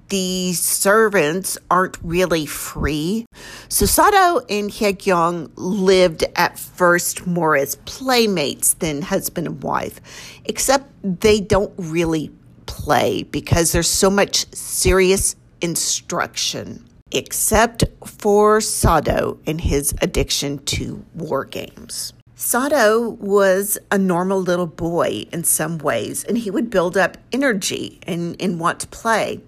The 0.08 0.54
servants 0.54 1.56
aren't 1.70 1.98
really 2.02 2.46
free. 2.46 3.26
So 3.68 3.86
Sado 3.86 4.44
and 4.48 4.70
Haegyong 4.70 5.52
lived 5.54 6.24
at 6.34 6.58
first 6.58 7.26
more 7.26 7.56
as 7.56 7.76
playmates 7.84 8.74
than 8.74 9.02
husband 9.02 9.46
and 9.46 9.62
wife, 9.62 10.00
except 10.46 10.90
they 11.02 11.40
don't 11.40 11.72
really 11.76 12.32
play 12.66 13.22
because 13.22 13.72
there's 13.72 13.90
so 13.90 14.10
much 14.10 14.52
serious 14.52 15.36
instruction, 15.60 16.88
except 17.12 17.84
for 18.04 18.60
Sado 18.60 19.38
and 19.46 19.60
his 19.60 19.94
addiction 20.02 20.58
to 20.64 21.04
war 21.14 21.44
games. 21.44 22.12
Sado 22.34 23.10
was 23.10 23.78
a 23.92 23.98
normal 23.98 24.40
little 24.40 24.66
boy 24.66 25.26
in 25.32 25.44
some 25.44 25.78
ways, 25.78 26.24
and 26.24 26.36
he 26.36 26.50
would 26.50 26.68
build 26.68 26.96
up 26.96 27.16
energy 27.32 28.00
and, 28.08 28.34
and 28.42 28.58
want 28.58 28.80
to 28.80 28.88
play. 28.88 29.40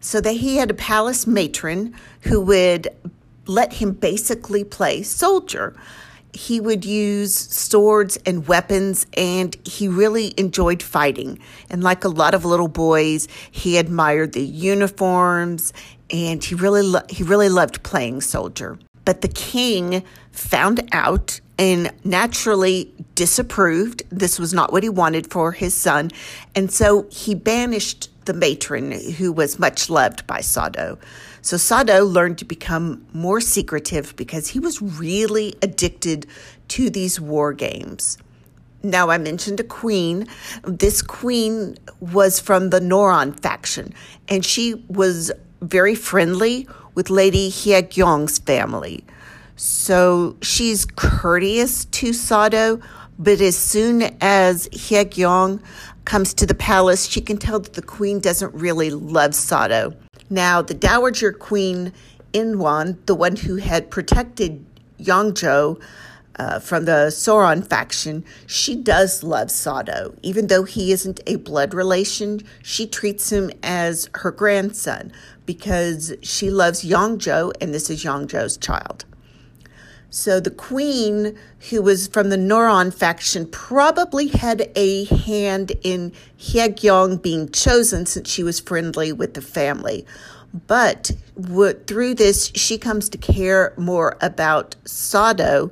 So 0.00 0.20
that 0.20 0.34
he 0.34 0.56
had 0.56 0.70
a 0.70 0.74
palace 0.74 1.26
matron 1.26 1.94
who 2.22 2.40
would 2.40 2.88
let 3.46 3.74
him 3.74 3.92
basically 3.92 4.64
play 4.64 5.02
soldier 5.02 5.74
he 6.32 6.60
would 6.60 6.84
use 6.84 7.34
swords 7.34 8.18
and 8.26 8.46
weapons, 8.46 9.06
and 9.16 9.56
he 9.64 9.88
really 9.88 10.34
enjoyed 10.36 10.82
fighting. 10.82 11.38
And 11.70 11.82
like 11.82 12.04
a 12.04 12.08
lot 12.08 12.34
of 12.34 12.44
little 12.44 12.68
boys, 12.68 13.28
he 13.50 13.78
admired 13.78 14.32
the 14.32 14.44
uniforms, 14.44 15.72
and 16.10 16.42
he 16.42 16.54
really 16.54 16.82
lo- 16.82 17.06
he 17.08 17.22
really 17.22 17.48
loved 17.48 17.82
playing 17.82 18.20
soldier. 18.20 18.78
But 19.04 19.22
the 19.22 19.28
king 19.28 20.04
found 20.32 20.86
out 20.92 21.40
and 21.58 21.92
naturally 22.04 22.92
disapproved. 23.14 24.02
This 24.10 24.38
was 24.38 24.52
not 24.52 24.70
what 24.70 24.82
he 24.82 24.88
wanted 24.88 25.30
for 25.30 25.52
his 25.52 25.74
son, 25.74 26.10
and 26.54 26.70
so 26.70 27.06
he 27.10 27.34
banished 27.34 28.10
the 28.28 28.34
matron 28.34 28.92
who 28.92 29.32
was 29.32 29.58
much 29.58 29.90
loved 29.90 30.24
by 30.26 30.40
Sado. 30.40 30.98
So 31.40 31.56
Sado 31.56 32.04
learned 32.04 32.38
to 32.38 32.44
become 32.44 33.04
more 33.14 33.40
secretive 33.40 34.14
because 34.16 34.48
he 34.48 34.60
was 34.60 34.82
really 34.82 35.54
addicted 35.62 36.26
to 36.68 36.90
these 36.90 37.18
war 37.18 37.54
games. 37.54 38.18
Now, 38.82 39.08
I 39.10 39.18
mentioned 39.18 39.58
a 39.58 39.64
queen. 39.64 40.28
This 40.62 41.00
queen 41.02 41.76
was 42.00 42.38
from 42.38 42.68
the 42.70 42.80
Noron 42.80 43.40
faction, 43.40 43.94
and 44.28 44.44
she 44.44 44.74
was 44.88 45.32
very 45.62 45.94
friendly 45.94 46.68
with 46.94 47.08
Lady 47.08 47.50
Hyekyong's 47.50 48.38
family. 48.38 49.04
So 49.56 50.36
she's 50.42 50.84
courteous 50.84 51.86
to 51.86 52.12
Sado, 52.12 52.80
but 53.18 53.40
as 53.40 53.56
soon 53.56 54.02
as 54.20 54.68
Hyekyong 54.68 55.60
comes 56.08 56.32
to 56.32 56.46
the 56.46 56.54
palace, 56.54 57.06
she 57.06 57.20
can 57.20 57.36
tell 57.36 57.60
that 57.60 57.74
the 57.74 57.82
queen 57.82 58.18
doesn't 58.18 58.54
really 58.54 58.88
love 58.90 59.34
Sado. 59.34 59.94
Now, 60.30 60.62
the 60.62 60.72
Dowager 60.72 61.32
Queen 61.32 61.92
Inwan, 62.32 62.96
the 63.04 63.14
one 63.14 63.36
who 63.36 63.56
had 63.56 63.90
protected 63.90 64.64
Yongjo 64.98 65.78
uh, 66.36 66.60
from 66.60 66.86
the 66.86 67.08
Soron 67.10 67.68
faction, 67.68 68.24
she 68.46 68.74
does 68.74 69.22
love 69.22 69.50
Sado. 69.50 70.14
Even 70.22 70.46
though 70.46 70.64
he 70.64 70.92
isn't 70.92 71.20
a 71.26 71.36
blood 71.36 71.74
relation, 71.74 72.40
she 72.62 72.86
treats 72.86 73.30
him 73.30 73.50
as 73.62 74.08
her 74.14 74.30
grandson 74.30 75.12
because 75.44 76.14
she 76.22 76.50
loves 76.50 76.84
Yongjo, 76.86 77.52
and 77.60 77.74
this 77.74 77.90
is 77.90 78.02
Yongjo's 78.02 78.56
child. 78.56 79.04
So 80.10 80.40
the 80.40 80.50
queen, 80.50 81.38
who 81.68 81.82
was 81.82 82.06
from 82.06 82.30
the 82.30 82.36
Noron 82.36 82.94
faction, 82.94 83.46
probably 83.46 84.28
had 84.28 84.70
a 84.74 85.04
hand 85.04 85.72
in 85.82 86.12
Hyekyong 86.38 87.20
being 87.20 87.50
chosen 87.50 88.06
since 88.06 88.30
she 88.30 88.42
was 88.42 88.58
friendly 88.58 89.12
with 89.12 89.34
the 89.34 89.42
family. 89.42 90.06
But 90.66 91.12
through 91.86 92.14
this, 92.14 92.50
she 92.54 92.78
comes 92.78 93.10
to 93.10 93.18
care 93.18 93.74
more 93.76 94.16
about 94.22 94.76
Sado, 94.86 95.70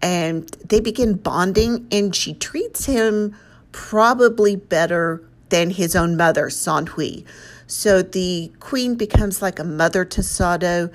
and 0.00 0.48
they 0.66 0.80
begin 0.80 1.14
bonding, 1.14 1.86
and 1.92 2.16
she 2.16 2.32
treats 2.32 2.86
him 2.86 3.36
probably 3.70 4.56
better 4.56 5.22
than 5.50 5.68
his 5.68 5.94
own 5.94 6.16
mother, 6.16 6.48
San 6.48 6.86
Hui. 6.86 7.22
So 7.66 8.00
the 8.00 8.50
queen 8.60 8.94
becomes 8.94 9.42
like 9.42 9.58
a 9.58 9.64
mother 9.64 10.06
to 10.06 10.22
Sado, 10.22 10.90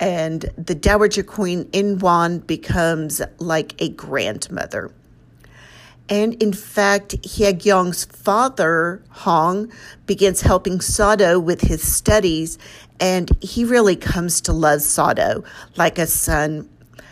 and 0.00 0.50
the 0.56 0.74
Dowager 0.74 1.22
Queen 1.22 1.64
Inwan 1.66 2.46
becomes 2.46 3.22
like 3.38 3.74
a 3.80 3.88
grandmother. 3.90 4.92
And 6.08 6.34
in 6.42 6.52
fact, 6.52 7.16
Hyekyong's 7.22 8.04
father, 8.04 9.02
Hong, 9.10 9.72
begins 10.06 10.42
helping 10.42 10.80
Sado 10.82 11.40
with 11.40 11.62
his 11.62 11.82
studies, 11.82 12.58
and 13.00 13.30
he 13.42 13.64
really 13.64 13.96
comes 13.96 14.42
to 14.42 14.52
love 14.52 14.82
Sado 14.82 15.44
like 15.76 15.98
a 15.98 16.06
son. 16.06 16.68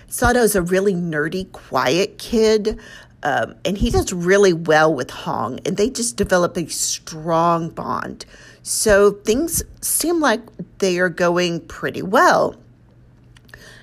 Sado's 0.08 0.54
a 0.54 0.60
really 0.60 0.92
nerdy, 0.92 1.50
quiet 1.52 2.18
kid, 2.18 2.78
um, 3.22 3.54
and 3.64 3.78
he 3.78 3.88
does 3.88 4.12
really 4.12 4.52
well 4.52 4.92
with 4.92 5.10
Hong, 5.10 5.58
and 5.64 5.78
they 5.78 5.88
just 5.88 6.18
develop 6.18 6.58
a 6.58 6.68
strong 6.68 7.70
bond. 7.70 8.26
So 8.62 9.12
things 9.12 9.62
seem 9.80 10.20
like 10.20 10.40
they 10.78 10.98
are 10.98 11.08
going 11.08 11.60
pretty 11.60 12.02
well. 12.02 12.56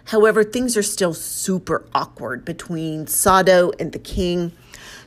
However, 0.10 0.44
things 0.44 0.76
are 0.76 0.82
still 0.82 1.14
super 1.14 1.86
awkward 1.94 2.44
between 2.44 3.06
Sado 3.06 3.72
and 3.80 3.92
the 3.92 4.00
king. 4.00 4.52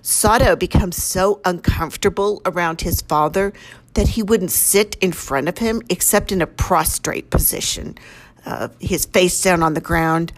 Sado 0.01 0.55
becomes 0.55 1.03
so 1.03 1.41
uncomfortable 1.45 2.41
around 2.47 2.83
his 2.83 3.01
father 3.01 3.53
that 3.95 4.11
he 4.11 4.23
wouldn't 4.23 4.53
sit 4.53 4.97
in 5.01 5.11
front 5.11 5.49
of 5.49 5.59
him 5.59 5.83
except 5.91 6.31
in 6.31 6.41
a 6.41 6.47
prostrate 6.47 7.31
position, 7.31 7.99
uh, 8.47 8.69
his 8.79 9.05
face 9.07 9.43
down 9.43 9.61
on 9.61 9.75
the 9.75 9.81
ground. 9.81 10.33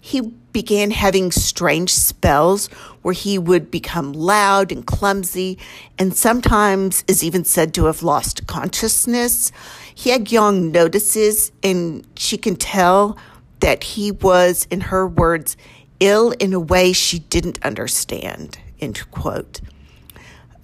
He 0.00 0.20
began 0.52 0.92
having 0.92 1.32
strange 1.32 1.92
spells 1.92 2.68
where 3.02 3.14
he 3.14 3.36
would 3.36 3.68
become 3.68 4.12
loud 4.12 4.70
and 4.70 4.86
clumsy, 4.86 5.58
and 5.98 6.14
sometimes 6.14 7.02
is 7.08 7.24
even 7.24 7.44
said 7.44 7.74
to 7.74 7.86
have 7.86 8.04
lost 8.04 8.46
consciousness. 8.46 9.50
Hyekyong 9.96 10.70
notices, 10.70 11.50
and 11.64 12.06
she 12.16 12.36
can 12.38 12.54
tell 12.54 13.18
that 13.60 13.84
he 13.84 14.10
was, 14.10 14.66
in 14.70 14.82
her 14.82 15.06
words, 15.06 15.56
ill 16.00 16.32
in 16.32 16.52
a 16.52 16.60
way 16.60 16.92
she 16.92 17.18
didn't 17.18 17.58
understand, 17.64 18.58
end 18.80 19.10
quote. 19.10 19.60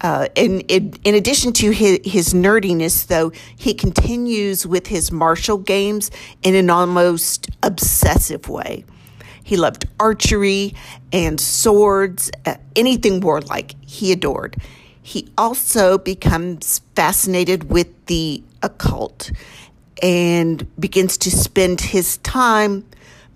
Uh, 0.00 0.28
in, 0.34 0.60
in, 0.60 1.14
addition 1.14 1.52
to 1.52 1.70
his, 1.70 2.00
his 2.04 2.32
nerdiness, 2.32 3.06
though, 3.06 3.30
he 3.56 3.74
continues 3.74 4.66
with 4.66 4.86
his 4.86 5.12
martial 5.12 5.58
games 5.58 6.10
in 6.42 6.54
an 6.54 6.70
almost 6.70 7.48
obsessive 7.62 8.48
way. 8.48 8.84
He 9.44 9.56
loved 9.56 9.86
archery 9.98 10.74
and 11.12 11.38
swords, 11.38 12.30
uh, 12.46 12.54
anything 12.76 13.20
warlike, 13.20 13.74
he 13.84 14.12
adored. 14.12 14.56
He 15.02 15.28
also 15.36 15.98
becomes 15.98 16.80
fascinated 16.94 17.70
with 17.70 17.88
the 18.06 18.42
occult 18.62 19.32
and 20.02 20.66
begins 20.78 21.16
to 21.18 21.30
spend 21.30 21.80
his 21.80 22.18
time 22.18 22.84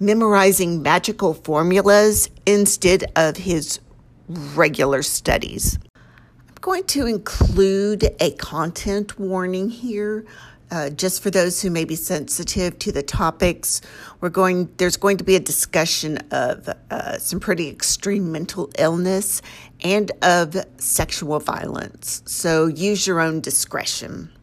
memorizing 0.00 0.83
magical 0.83 1.35
formulas 1.35 2.29
instead 2.46 3.05
of 3.16 3.37
his 3.37 3.81
regular 4.29 5.03
studies. 5.03 5.79
I'm 5.94 6.55
going 6.61 6.85
to 6.85 7.07
include 7.07 8.11
a 8.20 8.33
content 8.33 9.18
warning 9.18 9.70
here. 9.70 10.24
Uh, 10.70 10.90
just 10.90 11.22
for 11.22 11.31
those 11.31 11.61
who 11.62 11.70
may 11.70 11.85
be 11.85 11.94
sensitive 11.94 12.79
to 12.81 12.90
the 12.90 13.03
topics, 13.03 13.81
we're 14.20 14.31
going. 14.31 14.68
There's 14.79 14.96
going 14.96 15.18
to 15.18 15.24
be 15.24 15.37
a 15.37 15.40
discussion 15.40 16.18
of 16.31 16.68
uh, 16.90 17.18
some 17.18 17.38
pretty 17.38 17.68
extreme 17.68 18.33
mental 18.33 18.70
illness 18.79 19.42
and 19.83 20.11
of 20.22 20.57
sexual 20.79 21.38
violence. 21.38 22.22
So 22.24 22.66
use 22.66 23.07
your 23.07 23.20
own 23.20 23.40
discretion. 23.40 24.34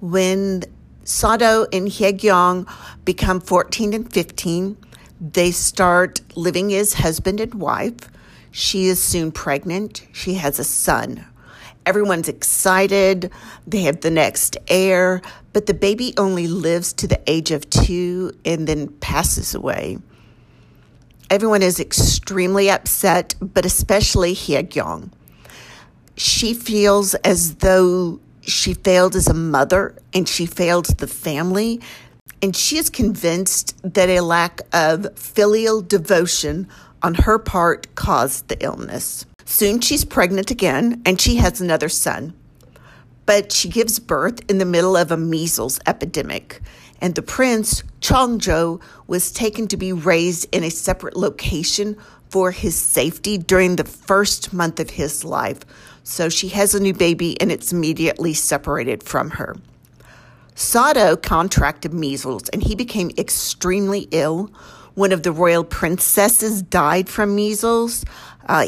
When 0.00 0.62
Sado 1.02 1.66
and 1.72 1.88
Hyekyong 1.88 2.70
become 3.04 3.40
14 3.40 3.94
and 3.94 4.12
15, 4.12 4.76
they 5.20 5.50
start 5.50 6.20
living 6.36 6.72
as 6.72 6.94
husband 6.94 7.40
and 7.40 7.54
wife. 7.54 7.96
She 8.52 8.86
is 8.86 9.02
soon 9.02 9.32
pregnant. 9.32 10.06
She 10.12 10.34
has 10.34 10.60
a 10.60 10.64
son. 10.64 11.26
Everyone's 11.84 12.28
excited. 12.28 13.32
They 13.66 13.82
have 13.82 14.02
the 14.02 14.10
next 14.10 14.56
heir, 14.68 15.20
but 15.52 15.66
the 15.66 15.74
baby 15.74 16.14
only 16.16 16.46
lives 16.46 16.92
to 16.94 17.08
the 17.08 17.20
age 17.26 17.50
of 17.50 17.68
two 17.68 18.32
and 18.44 18.68
then 18.68 18.88
passes 18.88 19.54
away. 19.54 19.98
Everyone 21.30 21.62
is 21.62 21.80
extremely 21.80 22.70
upset, 22.70 23.34
but 23.40 23.66
especially 23.66 24.34
Hyekyong. 24.34 25.10
She 26.16 26.54
feels 26.54 27.14
as 27.16 27.56
though 27.56 28.20
she 28.48 28.74
failed 28.74 29.14
as 29.14 29.28
a 29.28 29.34
mother 29.34 29.94
and 30.14 30.28
she 30.28 30.46
failed 30.46 30.86
the 30.98 31.06
family. 31.06 31.80
And 32.40 32.54
she 32.54 32.78
is 32.78 32.88
convinced 32.88 33.76
that 33.82 34.08
a 34.08 34.20
lack 34.20 34.60
of 34.72 35.18
filial 35.18 35.82
devotion 35.82 36.68
on 37.02 37.14
her 37.14 37.38
part 37.38 37.94
caused 37.94 38.48
the 38.48 38.62
illness. 38.62 39.26
Soon 39.44 39.80
she's 39.80 40.04
pregnant 40.04 40.50
again 40.50 41.02
and 41.04 41.20
she 41.20 41.36
has 41.36 41.60
another 41.60 41.88
son. 41.88 42.34
But 43.26 43.52
she 43.52 43.68
gives 43.68 43.98
birth 43.98 44.40
in 44.48 44.58
the 44.58 44.64
middle 44.64 44.96
of 44.96 45.10
a 45.10 45.16
measles 45.16 45.78
epidemic. 45.86 46.62
And 47.00 47.14
the 47.14 47.22
prince, 47.22 47.82
Chongjo, 48.00 48.80
was 49.06 49.30
taken 49.30 49.68
to 49.68 49.76
be 49.76 49.92
raised 49.92 50.46
in 50.52 50.64
a 50.64 50.70
separate 50.70 51.16
location 51.16 51.96
for 52.30 52.50
his 52.50 52.74
safety 52.74 53.38
during 53.38 53.76
the 53.76 53.84
first 53.84 54.52
month 54.52 54.80
of 54.80 54.90
his 54.90 55.24
life, 55.24 55.60
so 56.08 56.30
she 56.30 56.48
has 56.48 56.74
a 56.74 56.80
new 56.80 56.94
baby 56.94 57.38
and 57.38 57.52
it's 57.52 57.70
immediately 57.70 58.32
separated 58.32 59.02
from 59.02 59.28
her. 59.32 59.54
Sado 60.54 61.16
contracted 61.16 61.92
measles 61.92 62.48
and 62.48 62.62
he 62.62 62.74
became 62.74 63.10
extremely 63.18 64.08
ill. 64.10 64.50
One 64.94 65.12
of 65.12 65.22
the 65.22 65.32
royal 65.32 65.64
princesses 65.64 66.62
died 66.62 67.10
from 67.10 67.36
measles. 67.36 68.06
Uh, 68.48 68.66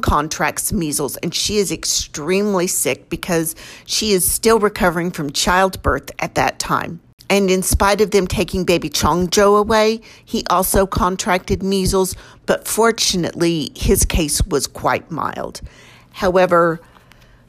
contracts 0.00 0.72
measles 0.72 1.16
and 1.16 1.34
she 1.34 1.56
is 1.56 1.72
extremely 1.72 2.68
sick 2.68 3.10
because 3.10 3.56
she 3.84 4.12
is 4.12 4.30
still 4.30 4.60
recovering 4.60 5.10
from 5.10 5.32
childbirth 5.32 6.12
at 6.20 6.36
that 6.36 6.60
time. 6.60 7.00
And 7.28 7.50
in 7.50 7.62
spite 7.62 8.00
of 8.00 8.12
them 8.12 8.28
taking 8.28 8.64
baby 8.64 8.88
Chongjo 8.88 9.58
away, 9.58 10.02
he 10.24 10.44
also 10.48 10.86
contracted 10.86 11.64
measles, 11.64 12.14
but 12.46 12.68
fortunately, 12.68 13.72
his 13.74 14.04
case 14.04 14.40
was 14.46 14.68
quite 14.68 15.10
mild. 15.10 15.60
However, 16.12 16.80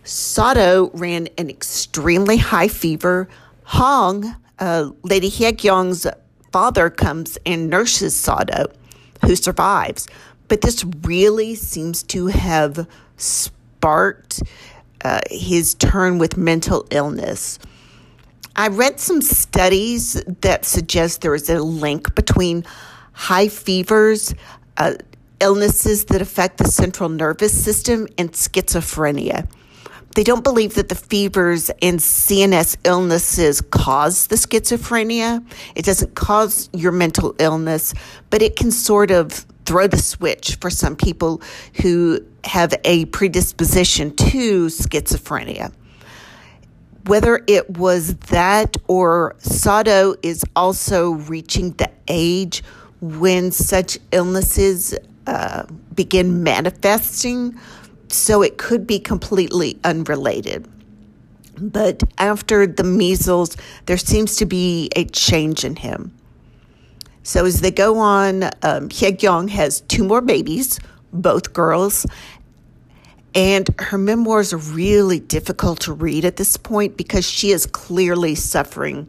Sado 0.04 0.89
ran 0.93 1.28
an 1.38 1.50
extremely 1.50 2.38
high 2.38 2.67
fever. 2.67 3.28
Hong, 3.63 4.36
uh, 4.60 4.91
Lady 5.04 5.30
Hyekyong's 5.30 6.08
father, 6.52 6.89
comes 6.89 7.38
and 7.45 7.69
nurses 7.69 8.15
Sado, 8.15 8.67
who 9.26 9.36
survives. 9.36 10.08
But 10.47 10.62
this 10.62 10.84
really 11.04 11.56
seems 11.56 12.04
to 12.04 12.28
have 12.28 12.88
sparked 13.17 14.43
uh, 15.04 15.21
his 15.30 15.76
turn 15.76 16.17
with 16.17 16.38
mental 16.38 16.86
illness. 16.91 17.58
I 18.56 18.67
read 18.67 19.00
some 19.00 19.21
studies 19.21 20.21
that 20.41 20.65
suggest 20.65 21.21
there 21.21 21.34
is 21.34 21.50
a 21.50 21.60
link 21.63 22.13
between 22.15 22.65
high 23.13 23.47
fevers, 23.47 24.36
uh, 24.78 24.95
illnesses 25.41 26.06
that 26.06 26.21
affect 26.21 26.58
the 26.58 26.67
central 26.67 27.10
nervous 27.10 27.51
system, 27.51 28.08
and 28.17 28.32
schizophrenia. 28.32 29.47
They 30.15 30.23
don't 30.23 30.43
believe 30.43 30.73
that 30.75 30.89
the 30.89 30.95
fevers 30.95 31.69
and 31.82 31.99
CNS 31.99 32.77
illnesses 32.84 33.62
cause 33.62 34.27
the 34.27 34.36
schizophrenia. 34.36 35.43
It 35.75 35.86
doesn't 35.86 36.15
cause 36.15 36.69
your 36.73 36.91
mental 36.91 37.34
illness, 37.39 37.93
but 38.30 38.41
it 38.41 38.58
can 38.58 38.71
sort 38.71 39.10
of 39.10 39.45
throw 39.65 39.88
the 39.88 39.97
switch 39.97 40.58
for 40.60 40.69
some 40.69 40.95
people 40.97 41.41
who 41.82 42.19
have 42.43 42.73
a 42.84 43.06
predisposition 43.06 44.13
to 44.15 44.67
schizophrenia. 44.67 45.71
Whether 47.06 47.43
it 47.47 47.77
was 47.77 48.15
that 48.15 48.75
or 48.88 49.36
Sado 49.39 50.15
is 50.21 50.43
also 50.56 51.12
reaching 51.12 51.71
the 51.71 51.89
age 52.08 52.63
when 52.99 53.51
such 53.51 53.97
illnesses 54.12 54.93
uh, 55.27 55.65
begin 55.93 56.43
manifesting, 56.43 57.57
so 58.07 58.41
it 58.41 58.57
could 58.57 58.86
be 58.86 58.99
completely 58.99 59.79
unrelated. 59.84 60.67
But 61.57 62.03
after 62.17 62.65
the 62.65 62.84
measles, 62.84 63.55
there 63.86 63.97
seems 63.97 64.36
to 64.38 64.45
be 64.45 64.89
a 64.95 65.05
change 65.05 65.63
in 65.63 65.75
him. 65.75 66.13
So 67.23 67.45
as 67.45 67.62
they 67.62 67.71
go 67.71 67.99
on, 67.99 68.49
um, 68.63 68.89
has 68.89 69.81
two 69.81 70.03
more 70.03 70.21
babies, 70.21 70.79
both 71.13 71.53
girls. 71.53 72.05
And 73.36 73.69
her 73.79 73.97
memoirs 73.97 74.53
are 74.53 74.57
really 74.57 75.19
difficult 75.19 75.81
to 75.81 75.93
read 75.93 76.25
at 76.25 76.38
this 76.38 76.57
point 76.57 76.97
because 76.97 77.29
she 77.29 77.51
is 77.51 77.65
clearly 77.65 78.36
suffering 78.36 79.07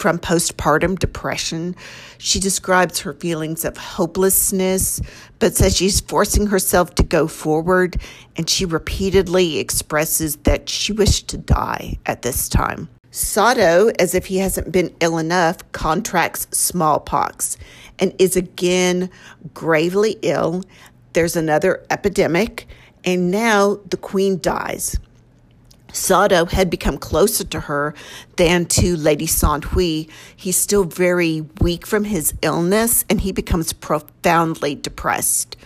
from 0.00 0.18
postpartum 0.18 0.98
depression. 0.98 1.76
She 2.16 2.40
describes 2.40 3.00
her 3.00 3.12
feelings 3.12 3.66
of 3.66 3.76
hopelessness, 3.76 5.00
but 5.38 5.54
says 5.54 5.76
she's 5.76 6.00
forcing 6.00 6.46
herself 6.46 6.94
to 6.94 7.02
go 7.02 7.28
forward, 7.28 8.00
and 8.36 8.48
she 8.48 8.64
repeatedly 8.64 9.58
expresses 9.58 10.36
that 10.38 10.70
she 10.70 10.92
wished 10.92 11.28
to 11.28 11.36
die 11.36 11.98
at 12.06 12.22
this 12.22 12.48
time. 12.48 12.88
Sado, 13.10 13.90
as 13.98 14.14
if 14.14 14.26
he 14.26 14.38
hasn't 14.38 14.72
been 14.72 14.94
ill 15.00 15.18
enough, 15.18 15.58
contracts 15.72 16.46
smallpox 16.56 17.58
and 17.98 18.14
is 18.18 18.36
again 18.36 19.10
gravely 19.52 20.16
ill. 20.22 20.62
There's 21.12 21.36
another 21.36 21.84
epidemic, 21.90 22.66
and 23.04 23.30
now 23.30 23.80
the 23.88 23.96
queen 23.96 24.40
dies. 24.40 24.98
Sado 25.92 26.46
had 26.46 26.70
become 26.70 26.98
closer 26.98 27.44
to 27.44 27.60
her 27.60 27.94
than 28.36 28.66
to 28.66 28.96
Lady 28.96 29.26
San 29.26 29.62
Hui. 29.62 30.06
He's 30.36 30.56
still 30.56 30.84
very 30.84 31.42
weak 31.60 31.86
from 31.86 32.04
his 32.04 32.34
illness 32.42 33.04
and 33.08 33.20
he 33.20 33.32
becomes 33.32 33.72
profoundly 33.72 34.74
depressed. 34.74 35.56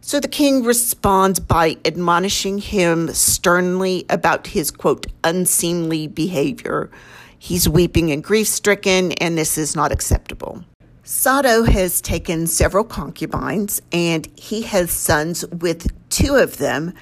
So 0.00 0.20
the 0.20 0.28
king 0.28 0.64
responds 0.64 1.40
by 1.40 1.78
admonishing 1.84 2.58
him 2.58 3.08
sternly 3.08 4.04
about 4.10 4.48
his 4.48 4.70
quote, 4.70 5.06
unseemly 5.24 6.06
behavior. 6.08 6.90
He's 7.38 7.68
weeping 7.68 8.10
and 8.10 8.22
grief 8.22 8.46
stricken, 8.46 9.12
and 9.12 9.36
this 9.36 9.56
is 9.56 9.74
not 9.74 9.92
acceptable. 9.92 10.64
Sado 11.06 11.64
has 11.64 12.00
taken 12.00 12.46
several 12.46 12.84
concubines 12.84 13.82
and 13.92 14.26
he 14.36 14.62
has 14.62 14.90
sons 14.90 15.44
with 15.48 15.92
two 16.08 16.36
of 16.36 16.56
them, 16.56 16.94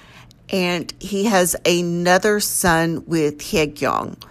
and 0.52 0.92
he 1.00 1.24
has 1.24 1.56
another 1.64 2.38
son 2.38 3.02
with 3.06 3.38
Hyekyong. 3.38 4.22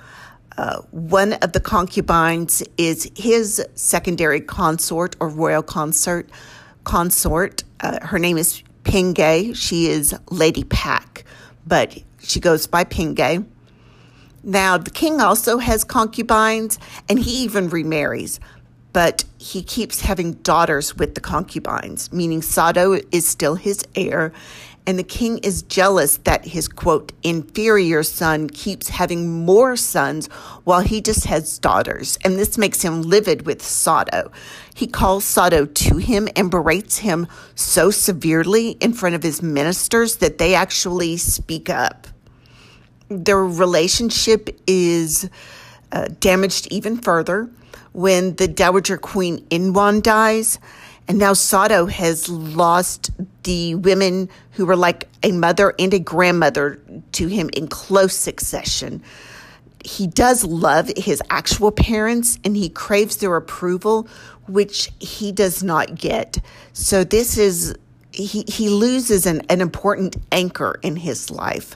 Uh, 0.57 0.81
one 0.91 1.33
of 1.33 1.53
the 1.53 1.59
concubines 1.59 2.61
is 2.77 3.11
his 3.15 3.65
secondary 3.73 4.39
consort 4.39 5.15
or 5.19 5.27
royal 5.27 5.63
consort, 5.63 6.29
consort. 6.83 7.63
Uh, 7.79 8.05
her 8.05 8.19
name 8.19 8.37
is 8.37 8.61
Pingay. 8.83 9.55
She 9.55 9.87
is 9.87 10.13
Lady 10.29 10.63
Pak, 10.63 11.23
but 11.65 11.97
she 12.19 12.39
goes 12.39 12.67
by 12.67 12.83
Pingay. 12.83 13.43
Now, 14.43 14.77
the 14.77 14.91
king 14.91 15.21
also 15.21 15.57
has 15.59 15.83
concubines, 15.83 16.79
and 17.07 17.19
he 17.19 17.43
even 17.43 17.69
remarries, 17.69 18.39
but 18.91 19.23
he 19.37 19.63
keeps 19.63 20.01
having 20.01 20.33
daughters 20.33 20.97
with 20.97 21.15
the 21.15 21.21
concubines, 21.21 22.11
meaning 22.11 22.41
Sado 22.41 22.99
is 23.11 23.27
still 23.27 23.55
his 23.55 23.83
heir, 23.95 24.33
and 24.87 24.97
the 24.97 25.03
king 25.03 25.37
is 25.39 25.61
jealous 25.61 26.17
that 26.17 26.45
his 26.45 26.67
quote 26.67 27.11
inferior 27.23 28.01
son 28.03 28.49
keeps 28.49 28.89
having 28.89 29.45
more 29.45 29.75
sons 29.75 30.27
while 30.63 30.81
he 30.81 31.01
just 31.01 31.25
has 31.25 31.59
daughters. 31.59 32.17
And 32.23 32.37
this 32.37 32.57
makes 32.57 32.81
him 32.81 33.03
livid 33.03 33.45
with 33.45 33.61
Sado. 33.61 34.31
He 34.73 34.87
calls 34.87 35.23
Sado 35.23 35.65
to 35.65 35.97
him 35.97 36.27
and 36.35 36.49
berates 36.49 36.99
him 36.99 37.27
so 37.53 37.91
severely 37.91 38.71
in 38.71 38.93
front 38.93 39.15
of 39.15 39.23
his 39.23 39.41
ministers 39.41 40.17
that 40.17 40.39
they 40.39 40.55
actually 40.55 41.17
speak 41.17 41.69
up. 41.69 42.07
Their 43.09 43.45
relationship 43.45 44.49
is 44.65 45.29
uh, 45.91 46.07
damaged 46.19 46.67
even 46.71 46.97
further 46.97 47.49
when 47.91 48.35
the 48.35 48.47
Dowager 48.47 48.97
Queen 48.97 49.45
Inwon 49.49 50.01
dies. 50.01 50.59
And 51.11 51.19
now 51.19 51.33
Sado 51.33 51.87
has 51.87 52.29
lost 52.29 53.11
the 53.43 53.75
women 53.75 54.29
who 54.51 54.65
were 54.65 54.77
like 54.77 55.09
a 55.23 55.33
mother 55.33 55.75
and 55.77 55.93
a 55.93 55.99
grandmother 55.99 56.81
to 57.11 57.27
him 57.27 57.49
in 57.51 57.67
close 57.67 58.15
succession. 58.15 59.03
He 59.83 60.07
does 60.07 60.45
love 60.45 60.89
his 60.95 61.21
actual 61.29 61.73
parents 61.73 62.39
and 62.45 62.55
he 62.55 62.69
craves 62.69 63.17
their 63.17 63.35
approval, 63.35 64.07
which 64.47 64.89
he 64.99 65.33
does 65.33 65.61
not 65.61 65.95
get. 65.95 66.37
So 66.71 67.03
this 67.03 67.37
is, 67.37 67.75
he, 68.13 68.45
he 68.47 68.69
loses 68.69 69.25
an, 69.25 69.41
an 69.49 69.59
important 69.59 70.15
anchor 70.31 70.79
in 70.81 70.95
his 70.95 71.29
life. 71.29 71.75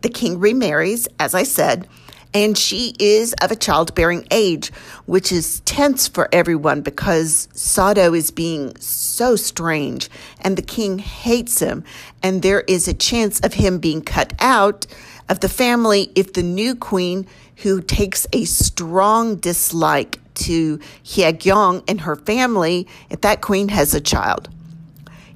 The 0.00 0.08
king 0.08 0.40
remarries, 0.40 1.06
as 1.18 1.34
I 1.34 1.42
said, 1.42 1.86
and 2.32 2.56
she 2.56 2.94
is 2.98 3.32
of 3.34 3.50
a 3.50 3.56
childbearing 3.56 4.26
age, 4.30 4.72
which 5.06 5.32
is 5.32 5.60
tense 5.60 6.06
for 6.06 6.28
everyone 6.32 6.80
because 6.80 7.48
Sado 7.52 8.14
is 8.14 8.30
being 8.30 8.76
so 8.76 9.36
strange 9.36 10.08
and 10.40 10.56
the 10.56 10.62
king 10.62 10.98
hates 10.98 11.58
him, 11.60 11.84
and 12.22 12.42
there 12.42 12.60
is 12.62 12.86
a 12.86 12.94
chance 12.94 13.40
of 13.40 13.54
him 13.54 13.78
being 13.78 14.02
cut 14.02 14.32
out 14.38 14.86
of 15.28 15.40
the 15.40 15.48
family 15.48 16.10
if 16.14 16.32
the 16.32 16.42
new 16.42 16.74
queen, 16.74 17.26
who 17.56 17.80
takes 17.80 18.26
a 18.32 18.44
strong 18.44 19.36
dislike 19.36 20.18
to 20.34 20.78
Hyekyong 21.04 21.84
and 21.86 22.00
her 22.00 22.16
family, 22.16 22.88
if 23.10 23.20
that 23.20 23.42
queen 23.42 23.68
has 23.68 23.92
a 23.92 24.00
child. 24.00 24.48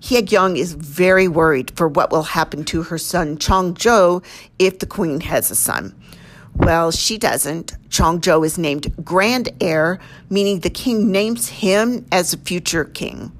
Hyekyong 0.00 0.58
is 0.58 0.74
very 0.74 1.28
worried 1.28 1.70
for 1.76 1.88
what 1.88 2.10
will 2.10 2.22
happen 2.22 2.64
to 2.64 2.82
her 2.84 2.98
son 2.98 3.38
Chongjo 3.38 4.22
if 4.58 4.78
the 4.78 4.86
queen 4.86 5.20
has 5.20 5.50
a 5.50 5.54
son. 5.54 5.94
Well, 6.56 6.92
she 6.92 7.18
doesn't. 7.18 7.74
Chongjo 7.88 8.46
is 8.46 8.58
named 8.58 8.94
Grand 9.04 9.50
Heir, 9.60 9.98
meaning 10.30 10.60
the 10.60 10.70
king 10.70 11.10
names 11.10 11.48
him 11.48 12.06
as 12.12 12.32
a 12.32 12.38
future 12.38 12.84
king. 12.84 13.32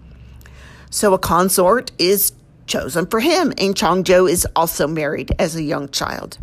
So 0.91 1.15
a 1.15 1.19
consort 1.19 1.93
is 1.99 2.33
chosen 2.67 3.07
for 3.07 3.21
him, 3.21 3.53
and 3.59 3.75
Chongjo 3.75 4.31
is 4.31 4.47
also 4.57 4.87
married 4.87 5.35
as 5.39 5.55
a 5.57 5.63
young 5.63 5.89
child. 5.89 6.39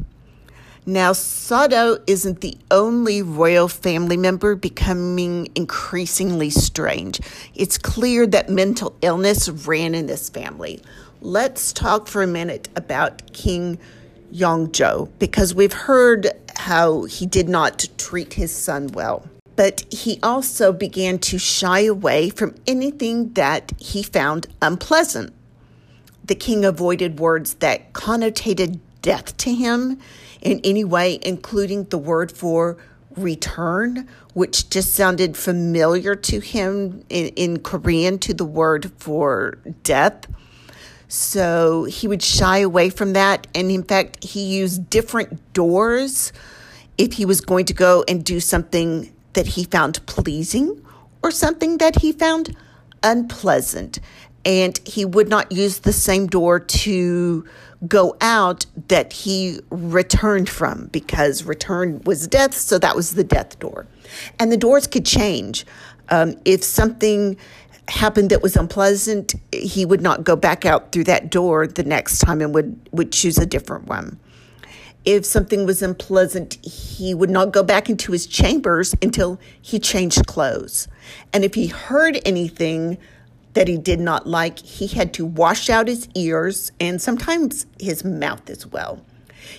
Now, 0.85 1.13
Sado 1.13 1.99
isn't 2.07 2.41
the 2.41 2.57
only 2.71 3.21
royal 3.21 3.67
family 3.67 4.17
member 4.17 4.55
becoming 4.55 5.49
increasingly 5.53 6.49
strange. 6.49 7.19
It's 7.53 7.77
clear 7.77 8.25
that 8.27 8.49
mental 8.49 8.95
illness 9.01 9.47
ran 9.47 9.93
in 9.93 10.07
this 10.07 10.29
family. 10.29 10.81
Let's 11.21 11.71
talk 11.71 12.07
for 12.07 12.23
a 12.23 12.27
minute 12.27 12.67
about 12.75 13.31
King 13.31 13.77
Yongjo 14.33 15.09
because 15.19 15.53
we've 15.53 15.73
heard 15.73 16.27
how 16.61 17.03
he 17.03 17.25
did 17.25 17.49
not 17.49 17.87
treat 17.97 18.33
his 18.33 18.55
son 18.55 18.87
well. 18.93 19.27
But 19.55 19.83
he 19.91 20.19
also 20.21 20.71
began 20.71 21.19
to 21.19 21.37
shy 21.37 21.81
away 21.81 22.29
from 22.29 22.55
anything 22.65 23.33
that 23.33 23.73
he 23.79 24.03
found 24.03 24.47
unpleasant. 24.61 25.33
The 26.23 26.35
king 26.35 26.63
avoided 26.63 27.19
words 27.19 27.55
that 27.55 27.93
connotated 27.93 28.79
death 29.01 29.35
to 29.37 29.53
him 29.53 29.99
in 30.41 30.61
any 30.63 30.83
way, 30.83 31.19
including 31.23 31.85
the 31.85 31.97
word 31.97 32.31
for 32.31 32.77
return, 33.17 34.07
which 34.33 34.69
just 34.69 34.93
sounded 34.93 35.35
familiar 35.35 36.15
to 36.15 36.39
him 36.39 37.03
in, 37.09 37.27
in 37.29 37.59
Korean 37.59 38.19
to 38.19 38.33
the 38.33 38.45
word 38.45 38.91
for 38.97 39.57
death. 39.83 40.27
So 41.11 41.83
he 41.83 42.07
would 42.07 42.23
shy 42.23 42.59
away 42.59 42.89
from 42.89 43.11
that. 43.11 43.45
And 43.53 43.69
in 43.69 43.83
fact, 43.83 44.23
he 44.23 44.45
used 44.45 44.89
different 44.89 45.51
doors 45.51 46.31
if 46.97 47.11
he 47.11 47.25
was 47.25 47.41
going 47.41 47.65
to 47.65 47.73
go 47.73 48.05
and 48.07 48.23
do 48.23 48.39
something 48.39 49.11
that 49.33 49.45
he 49.45 49.65
found 49.65 50.05
pleasing 50.05 50.81
or 51.21 51.29
something 51.29 51.79
that 51.79 51.97
he 51.97 52.13
found 52.13 52.55
unpleasant. 53.03 53.99
And 54.45 54.79
he 54.85 55.03
would 55.03 55.27
not 55.27 55.51
use 55.51 55.79
the 55.79 55.91
same 55.91 56.27
door 56.27 56.61
to 56.61 57.45
go 57.85 58.15
out 58.21 58.65
that 58.87 59.11
he 59.11 59.59
returned 59.69 60.47
from 60.47 60.85
because 60.93 61.43
return 61.43 62.01
was 62.05 62.25
death, 62.25 62.53
so 62.53 62.79
that 62.79 62.95
was 62.95 63.15
the 63.15 63.23
death 63.25 63.59
door. 63.59 63.85
And 64.39 64.49
the 64.49 64.55
doors 64.55 64.87
could 64.87 65.05
change. 65.05 65.65
Um, 66.07 66.35
if 66.45 66.63
something 66.63 67.37
happened 67.87 68.29
that 68.29 68.41
was 68.41 68.55
unpleasant, 68.55 69.35
he 69.51 69.85
would 69.85 70.01
not 70.01 70.23
go 70.23 70.35
back 70.35 70.65
out 70.65 70.91
through 70.91 71.05
that 71.05 71.29
door 71.29 71.67
the 71.67 71.83
next 71.83 72.19
time 72.19 72.41
and 72.41 72.53
would, 72.53 72.79
would 72.91 73.11
choose 73.11 73.37
a 73.37 73.45
different 73.45 73.87
one. 73.87 74.19
If 75.03 75.25
something 75.25 75.65
was 75.65 75.81
unpleasant, 75.81 76.63
he 76.63 77.15
would 77.15 77.29
not 77.29 77.51
go 77.51 77.63
back 77.63 77.89
into 77.89 78.11
his 78.11 78.27
chambers 78.27 78.95
until 79.01 79.39
he 79.59 79.79
changed 79.79 80.27
clothes. 80.27 80.87
And 81.33 81.43
if 81.43 81.55
he 81.55 81.67
heard 81.67 82.19
anything 82.23 82.99
that 83.53 83.67
he 83.67 83.77
did 83.77 83.99
not 83.99 84.27
like, 84.27 84.59
he 84.59 84.87
had 84.87 85.13
to 85.15 85.25
wash 85.25 85.69
out 85.69 85.87
his 85.87 86.07
ears 86.15 86.71
and 86.79 87.01
sometimes 87.01 87.65
his 87.79 88.03
mouth 88.03 88.49
as 88.49 88.67
well. 88.67 89.03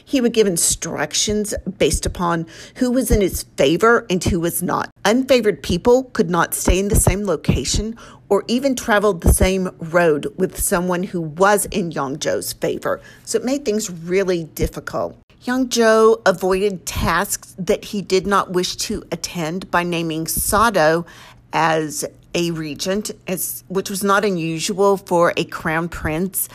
He 0.04 0.20
would 0.20 0.32
give 0.32 0.46
instructions 0.46 1.54
based 1.78 2.06
upon 2.06 2.46
who 2.76 2.90
was 2.90 3.10
in 3.10 3.20
his 3.20 3.44
favor 3.56 4.06
and 4.08 4.22
who 4.22 4.40
was 4.40 4.62
not. 4.62 4.90
Unfavored 5.04 5.62
people 5.62 6.04
could 6.12 6.30
not 6.30 6.54
stay 6.54 6.78
in 6.78 6.88
the 6.88 6.96
same 6.96 7.24
location 7.24 7.96
or 8.28 8.44
even 8.48 8.74
travel 8.74 9.12
the 9.12 9.32
same 9.32 9.70
road 9.78 10.32
with 10.36 10.58
someone 10.58 11.02
who 11.02 11.20
was 11.20 11.66
in 11.66 11.90
Yongjo's 11.90 12.52
favor. 12.54 13.00
So 13.24 13.38
it 13.38 13.44
made 13.44 13.64
things 13.64 13.90
really 13.90 14.44
difficult. 14.44 15.18
Yongjo 15.44 16.22
avoided 16.24 16.86
tasks 16.86 17.54
that 17.58 17.86
he 17.86 18.00
did 18.00 18.26
not 18.26 18.52
wish 18.52 18.76
to 18.76 19.02
attend 19.10 19.70
by 19.70 19.82
naming 19.82 20.28
Sado 20.28 21.04
as 21.52 22.04
a 22.34 22.50
regent, 22.52 23.10
as, 23.26 23.64
which 23.68 23.90
was 23.90 24.02
not 24.02 24.24
unusual 24.24 24.96
for 24.96 25.34
a 25.36 25.44
crown 25.44 25.88
prince 25.88 26.48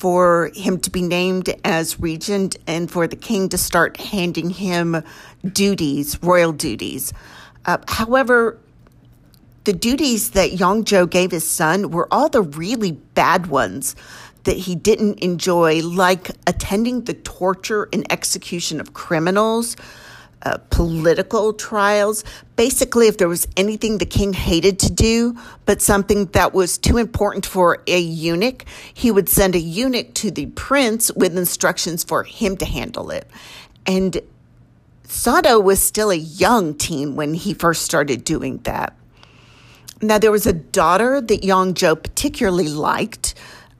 for 0.00 0.50
him 0.54 0.80
to 0.80 0.90
be 0.90 1.02
named 1.02 1.54
as 1.62 2.00
regent 2.00 2.56
and 2.66 2.90
for 2.90 3.06
the 3.06 3.16
king 3.16 3.50
to 3.50 3.58
start 3.58 3.98
handing 3.98 4.48
him 4.48 5.04
duties, 5.52 6.18
royal 6.22 6.52
duties. 6.52 7.12
Uh, 7.66 7.76
however, 7.86 8.58
the 9.64 9.74
duties 9.74 10.30
that 10.30 10.52
Yongjo 10.52 11.08
gave 11.08 11.30
his 11.30 11.46
son 11.46 11.90
were 11.90 12.08
all 12.10 12.30
the 12.30 12.40
really 12.40 12.92
bad 12.92 13.48
ones 13.48 13.94
that 14.44 14.56
he 14.56 14.74
didn't 14.74 15.18
enjoy, 15.18 15.82
like 15.82 16.30
attending 16.46 17.04
the 17.04 17.12
torture 17.12 17.86
and 17.92 18.10
execution 18.10 18.80
of 18.80 18.94
criminals, 18.94 19.76
uh, 20.42 20.58
political 20.70 21.52
trials. 21.52 22.24
Basically, 22.56 23.08
if 23.08 23.18
there 23.18 23.28
was 23.28 23.46
anything 23.56 23.98
the 23.98 24.06
king 24.06 24.32
hated 24.32 24.78
to 24.80 24.92
do, 24.92 25.36
but 25.66 25.82
something 25.82 26.26
that 26.26 26.54
was 26.54 26.78
too 26.78 26.96
important 26.96 27.46
for 27.46 27.82
a 27.86 27.98
eunuch, 27.98 28.64
he 28.94 29.10
would 29.10 29.28
send 29.28 29.54
a 29.54 29.58
eunuch 29.58 30.14
to 30.14 30.30
the 30.30 30.46
prince 30.46 31.12
with 31.12 31.36
instructions 31.36 32.04
for 32.04 32.24
him 32.24 32.56
to 32.56 32.64
handle 32.64 33.10
it. 33.10 33.28
And 33.86 34.20
Sado 35.04 35.58
was 35.58 35.82
still 35.82 36.10
a 36.10 36.16
young 36.16 36.74
teen 36.74 37.16
when 37.16 37.34
he 37.34 37.52
first 37.52 37.82
started 37.82 38.24
doing 38.24 38.58
that. 38.58 38.96
Now, 40.02 40.18
there 40.18 40.30
was 40.30 40.46
a 40.46 40.52
daughter 40.52 41.20
that 41.20 41.42
Yongjo 41.42 42.02
particularly 42.02 42.68
liked 42.68 43.29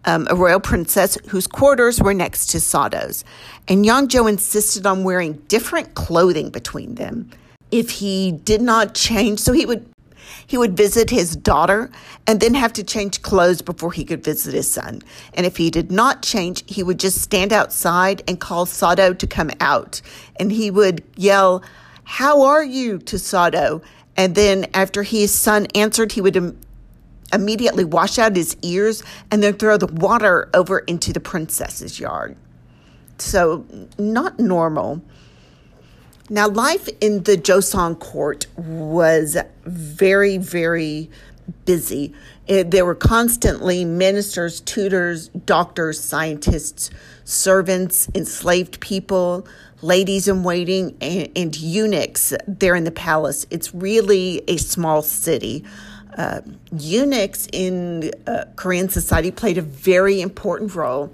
um, 0.04 0.26
a 0.30 0.34
royal 0.34 0.60
princess 0.60 1.18
whose 1.28 1.46
quarters 1.46 2.00
were 2.00 2.14
next 2.14 2.46
to 2.50 2.60
Sado's. 2.60 3.24
And 3.68 3.84
Yongjo 3.84 4.28
insisted 4.28 4.86
on 4.86 5.04
wearing 5.04 5.34
different 5.48 5.94
clothing 5.94 6.50
between 6.50 6.94
them. 6.94 7.30
If 7.70 7.90
he 7.90 8.32
did 8.32 8.60
not 8.60 8.94
change, 8.94 9.40
so 9.40 9.52
he 9.52 9.66
would 9.66 9.86
he 10.46 10.58
would 10.58 10.76
visit 10.76 11.10
his 11.10 11.36
daughter 11.36 11.90
and 12.26 12.40
then 12.40 12.54
have 12.54 12.72
to 12.74 12.82
change 12.82 13.22
clothes 13.22 13.62
before 13.62 13.92
he 13.92 14.04
could 14.04 14.24
visit 14.24 14.54
his 14.54 14.70
son. 14.70 15.02
And 15.34 15.46
if 15.46 15.56
he 15.56 15.70
did 15.70 15.90
not 15.90 16.22
change, 16.22 16.64
he 16.66 16.82
would 16.82 16.98
just 16.98 17.20
stand 17.22 17.52
outside 17.52 18.22
and 18.26 18.40
call 18.40 18.66
Sado 18.66 19.12
to 19.14 19.26
come 19.26 19.50
out. 19.60 20.00
And 20.38 20.50
he 20.50 20.70
would 20.70 21.04
yell, 21.16 21.62
How 22.04 22.42
are 22.42 22.64
you 22.64 22.98
to 22.98 23.18
Sado? 23.18 23.82
And 24.16 24.34
then 24.34 24.66
after 24.74 25.02
his 25.02 25.32
son 25.32 25.66
answered, 25.74 26.12
he 26.12 26.20
would 26.20 26.34
immediately 27.32 27.84
wash 27.84 28.18
out 28.18 28.36
his 28.36 28.56
ears 28.62 29.02
and 29.30 29.42
then 29.42 29.54
throw 29.54 29.76
the 29.76 29.86
water 29.86 30.48
over 30.54 30.80
into 30.80 31.12
the 31.12 31.20
princess's 31.20 32.00
yard. 32.00 32.36
So, 33.18 33.66
not 33.98 34.38
normal. 34.38 35.02
Now, 36.28 36.48
life 36.48 36.88
in 37.00 37.24
the 37.24 37.36
Joseon 37.36 37.98
court 37.98 38.46
was 38.56 39.36
very, 39.64 40.38
very 40.38 41.10
busy. 41.64 42.14
It, 42.46 42.70
there 42.70 42.84
were 42.84 42.94
constantly 42.94 43.84
ministers, 43.84 44.60
tutors, 44.60 45.28
doctors, 45.28 46.00
scientists, 46.00 46.90
servants, 47.24 48.08
enslaved 48.14 48.80
people, 48.80 49.46
ladies 49.82 50.28
in 50.28 50.42
waiting, 50.42 50.96
and, 51.00 51.28
and 51.36 51.56
eunuchs 51.58 52.32
there 52.46 52.74
in 52.74 52.84
the 52.84 52.90
palace. 52.90 53.46
It's 53.50 53.74
really 53.74 54.42
a 54.48 54.56
small 54.56 55.02
city 55.02 55.64
uh, 56.16 56.40
eunuchs 56.76 57.48
in 57.52 58.10
uh, 58.26 58.44
Korean 58.56 58.88
society 58.88 59.30
played 59.30 59.58
a 59.58 59.62
very 59.62 60.20
important 60.20 60.74
role. 60.74 61.12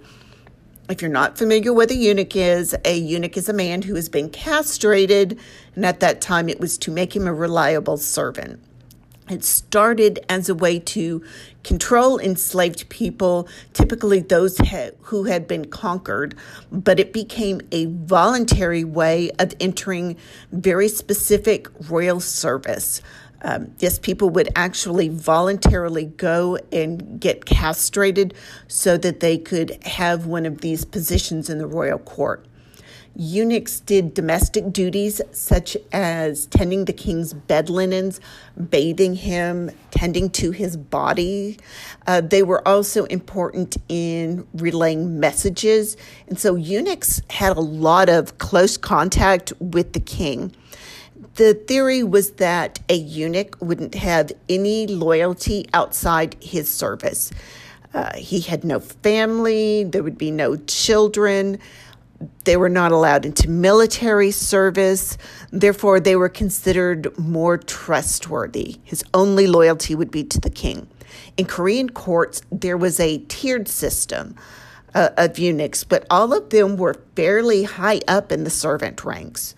If 0.88 1.03
you're 1.03 1.11
not 1.11 1.36
familiar 1.36 1.72
with 1.72 1.90
a 1.90 1.97
eunuch 1.97 2.36
is, 2.36 2.74
a 2.84 2.97
eunuch 2.97 3.36
is 3.36 3.49
a 3.49 3.53
man 3.53 3.82
who 3.82 3.97
has 3.97 4.09
been 4.09 4.30
castrated, 4.30 5.38
and 5.74 5.84
at 5.84 6.01
that 6.01 6.20
time 6.20 6.49
it 6.49 6.61
was 6.61 6.78
to 6.78 6.92
make 6.92 7.16
him 7.16 7.26
a 7.26 7.34
reliable 7.34 7.97
servant. 7.97 8.61
It 9.28 9.42
started 9.42 10.20
as 10.28 10.49
a 10.49 10.55
way 10.55 10.78
to 10.78 11.24
control 11.64 12.20
enslaved 12.20 12.88
people, 12.88 13.49
typically 13.72 14.20
those 14.20 14.57
who 15.03 15.24
had 15.24 15.49
been 15.49 15.64
conquered, 15.64 16.36
but 16.70 17.01
it 17.01 17.12
became 17.12 17.61
a 17.72 17.86
voluntary 17.86 18.84
way 18.84 19.32
of 19.40 19.53
entering 19.59 20.16
very 20.53 20.86
specific 20.86 21.66
royal 21.90 22.20
service. 22.20 23.03
Um, 23.47 23.70
yes, 23.78 24.01
people 24.01 24.28
would 24.30 24.49
actually 24.57 25.09
voluntarily 25.09 26.07
go 26.07 26.59
and 26.72 27.20
get 27.20 27.44
castrated 27.44 28.34
so 28.66 28.97
that 28.99 29.20
they 29.20 29.38
could 29.38 29.78
have 29.84 30.26
one 30.26 30.47
of 30.47 30.62
these 30.62 30.84
positions 30.84 31.49
in 31.49 31.59
the 31.59 31.66
royal 31.66 31.99
court. 31.99 32.44
Eunuchs 33.14 33.78
did 33.80 34.14
domestic 34.14 34.72
duties 34.72 35.22
such 35.30 35.76
as 35.92 36.47
tending 36.47 36.86
the 36.86 36.92
king's 36.92 37.32
bed 37.32 37.70
linens, 37.70 38.20
bathing 38.68 39.14
him, 39.14 39.70
tending 39.92 40.28
to 40.28 40.51
his 40.51 40.76
body. 40.76 41.57
Uh, 42.09 42.20
they 42.20 42.42
were 42.42 42.66
also 42.66 43.05
important 43.05 43.76
in 43.88 44.44
relaying 44.55 45.20
messages. 45.20 45.97
And 46.26 46.38
so 46.38 46.57
eunuchs 46.57 47.22
had 47.30 47.57
a 47.57 47.61
lot 47.61 48.09
of 48.09 48.38
close 48.38 48.76
contact 48.76 49.53
with 49.61 49.92
the 49.92 50.01
king. 50.01 50.53
The 51.37 51.53
theory 51.53 52.03
was 52.03 52.30
that 52.32 52.78
a 52.89 52.95
eunuch 52.95 53.59
wouldn't 53.61 53.95
have 53.95 54.32
any 54.49 54.87
loyalty 54.87 55.68
outside 55.74 56.34
his 56.41 56.72
service. 56.72 57.30
Uh, 57.93 58.16
he 58.16 58.41
had 58.41 58.64
no 58.64 58.80
family, 58.80 59.84
there 59.84 60.03
would 60.03 60.16
be 60.16 60.30
no 60.30 60.57
children. 60.57 61.59
They 62.45 62.57
were 62.57 62.70
not 62.70 62.91
allowed 62.91 63.26
into 63.26 63.51
military 63.51 64.30
service. 64.30 65.18
Therefore, 65.53 66.01
they 66.01 66.16
were 66.16 66.30
considered 66.30 67.16
more 67.18 67.59
trustworthy. 67.59 68.76
His 68.82 69.05
only 69.12 69.47
loyalty 69.47 69.95
would 69.95 70.11
be 70.11 70.24
to 70.24 70.41
the 70.41 70.49
king. 70.49 70.89
In 71.37 71.45
Korean 71.45 71.91
courts, 71.91 72.41
there 72.51 72.78
was 72.78 72.99
a 72.99 73.18
tiered 73.28 73.68
system 73.68 74.37
uh, 74.95 75.11
of 75.18 75.39
eunuchs, 75.39 75.84
but 75.84 76.07
all 76.09 76.32
of 76.32 76.49
them 76.49 76.78
were 76.78 76.95
fairly 77.14 77.64
high 77.64 78.01
up 78.09 78.32
in 78.32 78.45
the 78.45 78.51
servant 78.51 79.05
ranks 79.05 79.55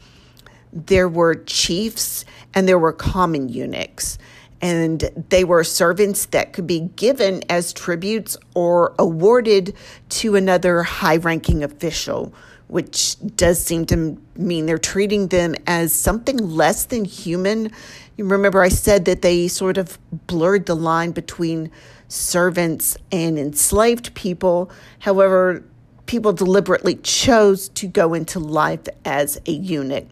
there 0.87 1.09
were 1.09 1.35
chiefs 1.35 2.25
and 2.55 2.69
there 2.69 2.79
were 2.79 2.93
common 2.93 3.49
eunuchs. 3.49 4.19
And 4.61 5.01
they 5.29 5.45
were 5.45 5.63
servants 5.63 6.27
that 6.27 6.53
could 6.53 6.67
be 6.67 6.81
given 6.97 7.43
as 7.49 7.73
tributes 7.73 8.37
or 8.55 8.95
awarded 8.99 9.75
to 10.09 10.35
another 10.35 10.83
high 10.83 11.17
ranking 11.17 11.63
official, 11.63 12.35
which 12.67 13.17
does 13.37 13.63
seem 13.63 13.87
to 13.87 14.21
mean 14.35 14.67
they're 14.67 14.79
treating 14.79 15.29
them 15.29 15.55
as 15.67 15.93
something 15.93 16.37
less 16.39 16.87
than 16.87 17.05
human. 17.05 17.71
You 18.17 18.25
remember, 18.25 18.61
I 18.61 18.69
said 18.69 19.05
that 19.05 19.23
they 19.23 19.47
sort 19.47 19.79
of 19.79 19.97
blurred 20.27 20.67
the 20.67 20.75
line 20.75 21.13
between 21.13 21.71
servants 22.09 22.97
and 23.13 23.39
enslaved 23.39 24.13
people. 24.15 24.73
However, 24.99 25.63
people 26.07 26.33
deliberately 26.33 26.97
chose 26.97 27.69
to 27.69 27.87
go 27.87 28.13
into 28.15 28.41
life 28.41 28.89
as 29.05 29.41
a 29.47 29.53
eunuch. 29.53 30.09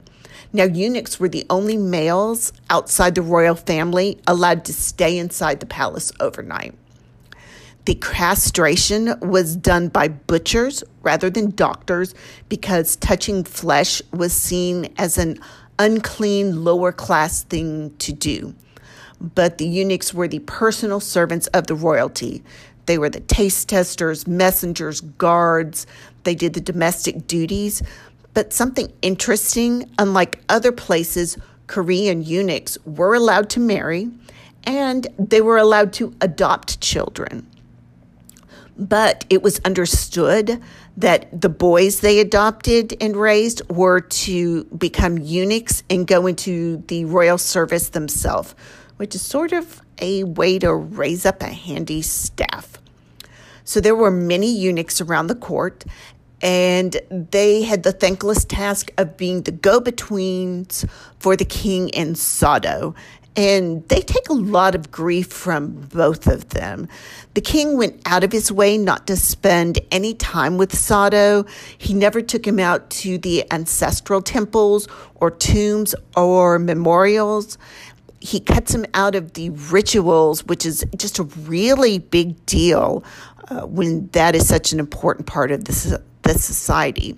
Now, 0.53 0.65
eunuchs 0.65 1.21
were 1.21 1.29
the 1.29 1.47
only 1.51 1.77
males 1.77 2.53
outside 2.71 3.15
the 3.15 3.23
royal 3.23 3.55
family 3.55 4.19
allowed 4.27 4.65
to 4.67 4.73
stay 4.73 5.19
inside 5.19 5.61
the 5.61 5.67
palace 5.67 6.13
overnight. 6.21 6.75
The 7.87 7.95
castration 7.95 9.15
was 9.21 9.55
done 9.55 9.89
by 9.89 10.09
butchers 10.09 10.83
rather 11.03 11.31
than 11.31 11.53
doctors 11.53 12.15
because 12.49 12.97
touching 12.97 13.45
flesh 13.45 14.03
was 14.13 14.33
seen 14.33 14.93
as 14.99 15.19
an 15.19 15.39
unclean 15.79 16.65
lower 16.65 16.91
class 16.91 17.45
thing 17.45 17.95
to 17.99 18.13
do. 18.13 18.55
But 19.21 19.59
the 19.59 19.69
eunuchs 19.69 20.13
were 20.13 20.27
the 20.27 20.41
personal 20.41 20.99
servants 20.99 21.47
of 21.49 21.69
the 21.69 21.77
royalty. 21.77 22.43
They 22.87 22.99
were 22.99 23.09
the 23.09 23.21
taste 23.21 23.69
testers, 23.69 24.27
messengers, 24.27 25.01
guards. 25.01 25.87
They 26.25 26.35
did 26.35 26.55
the 26.55 26.61
domestic 26.61 27.27
duties. 27.27 27.83
But 28.37 28.53
something 28.53 28.93
interesting, 29.01 29.91
unlike 29.99 30.43
other 30.51 30.71
places, 30.71 31.39
Korean 31.69 32.21
eunuchs 32.21 32.77
were 32.85 33.15
allowed 33.15 33.49
to 33.49 33.61
marry 33.61 34.11
and 34.65 35.07
they 35.19 35.41
were 35.41 35.57
allowed 35.57 35.95
to 35.95 36.15
adopt 36.21 36.83
children. 36.83 37.47
But 38.77 39.25
it 39.31 39.43
was 39.43 39.59
understood 39.65 40.63
that 40.99 41.41
the 41.41 41.49
boys 41.49 42.01
they 42.01 42.21
adopted 42.21 42.95
and 43.01 43.17
raised 43.17 43.63
were 43.71 44.03
to 44.03 44.65
become 44.65 45.17
eunuchs 45.17 45.83
and 45.89 46.07
go 46.07 46.27
into 46.27 46.85
the 46.89 47.07
royal 47.07 47.39
service 47.39 47.89
themselves, 47.89 48.55
which 48.99 49.15
is 49.15 49.23
sort 49.23 49.55
of 49.55 49.81
a 49.99 50.25
way 50.25 50.59
to 50.59 50.75
raise 50.75 51.25
up 51.25 51.41
a 51.41 51.49
handy 51.49 52.03
staff. 52.03 52.77
So 53.65 53.81
there 53.81 53.97
were 53.97 54.13
many 54.13 54.55
eunuchs 54.55 55.01
around 55.01 55.27
the 55.27 55.35
court, 55.35 55.85
and 56.43 57.01
they 57.11 57.63
had 57.63 57.83
the 57.83 57.93
thankless 57.93 58.45
task 58.45 58.91
of 58.99 59.17
being 59.17 59.43
the 59.43 59.53
go 59.53 59.81
betweens 59.81 60.85
for 61.19 61.37
the 61.37 61.45
king 61.45 61.95
and 61.95 62.17
Sado. 62.17 62.95
And 63.37 63.87
they 63.89 64.01
take 64.01 64.31
a 64.31 64.35
lot 64.35 64.75
of 64.75 64.91
grief 64.91 65.27
from 65.27 65.73
both 65.73 66.27
of 66.27 66.49
them. 66.51 66.89
The 67.35 67.43
king 67.43 67.77
went 67.77 68.01
out 68.07 68.25
of 68.25 68.33
his 68.33 68.51
way 68.51 68.79
not 68.79 69.07
to 69.09 69.17
spend 69.17 69.79
any 69.91 70.15
time 70.15 70.57
with 70.57 70.75
Sado. 70.75 71.45
He 71.77 71.93
never 71.93 72.23
took 72.23 72.47
him 72.47 72.59
out 72.59 72.89
to 72.91 73.19
the 73.19 73.45
ancestral 73.53 74.23
temples 74.23 74.89
or 75.17 75.31
tombs 75.31 75.95
or 76.17 76.59
memorials. 76.59 77.59
He 78.21 78.41
cuts 78.41 78.75
him 78.75 78.87
out 78.95 79.15
of 79.15 79.35
the 79.35 79.51
rituals, 79.51 80.43
which 80.45 80.65
is 80.65 80.83
just 80.97 81.19
a 81.19 81.25
really 81.25 81.99
big 81.99 82.45
deal 82.47 83.05
uh, 83.49 83.67
when 83.67 84.09
that 84.09 84.35
is 84.35 84.49
such 84.49 84.73
an 84.73 84.81
important 84.81 85.27
part 85.27 85.51
of 85.51 85.67
this 85.67 85.95
the 86.27 86.39
society. 86.39 87.17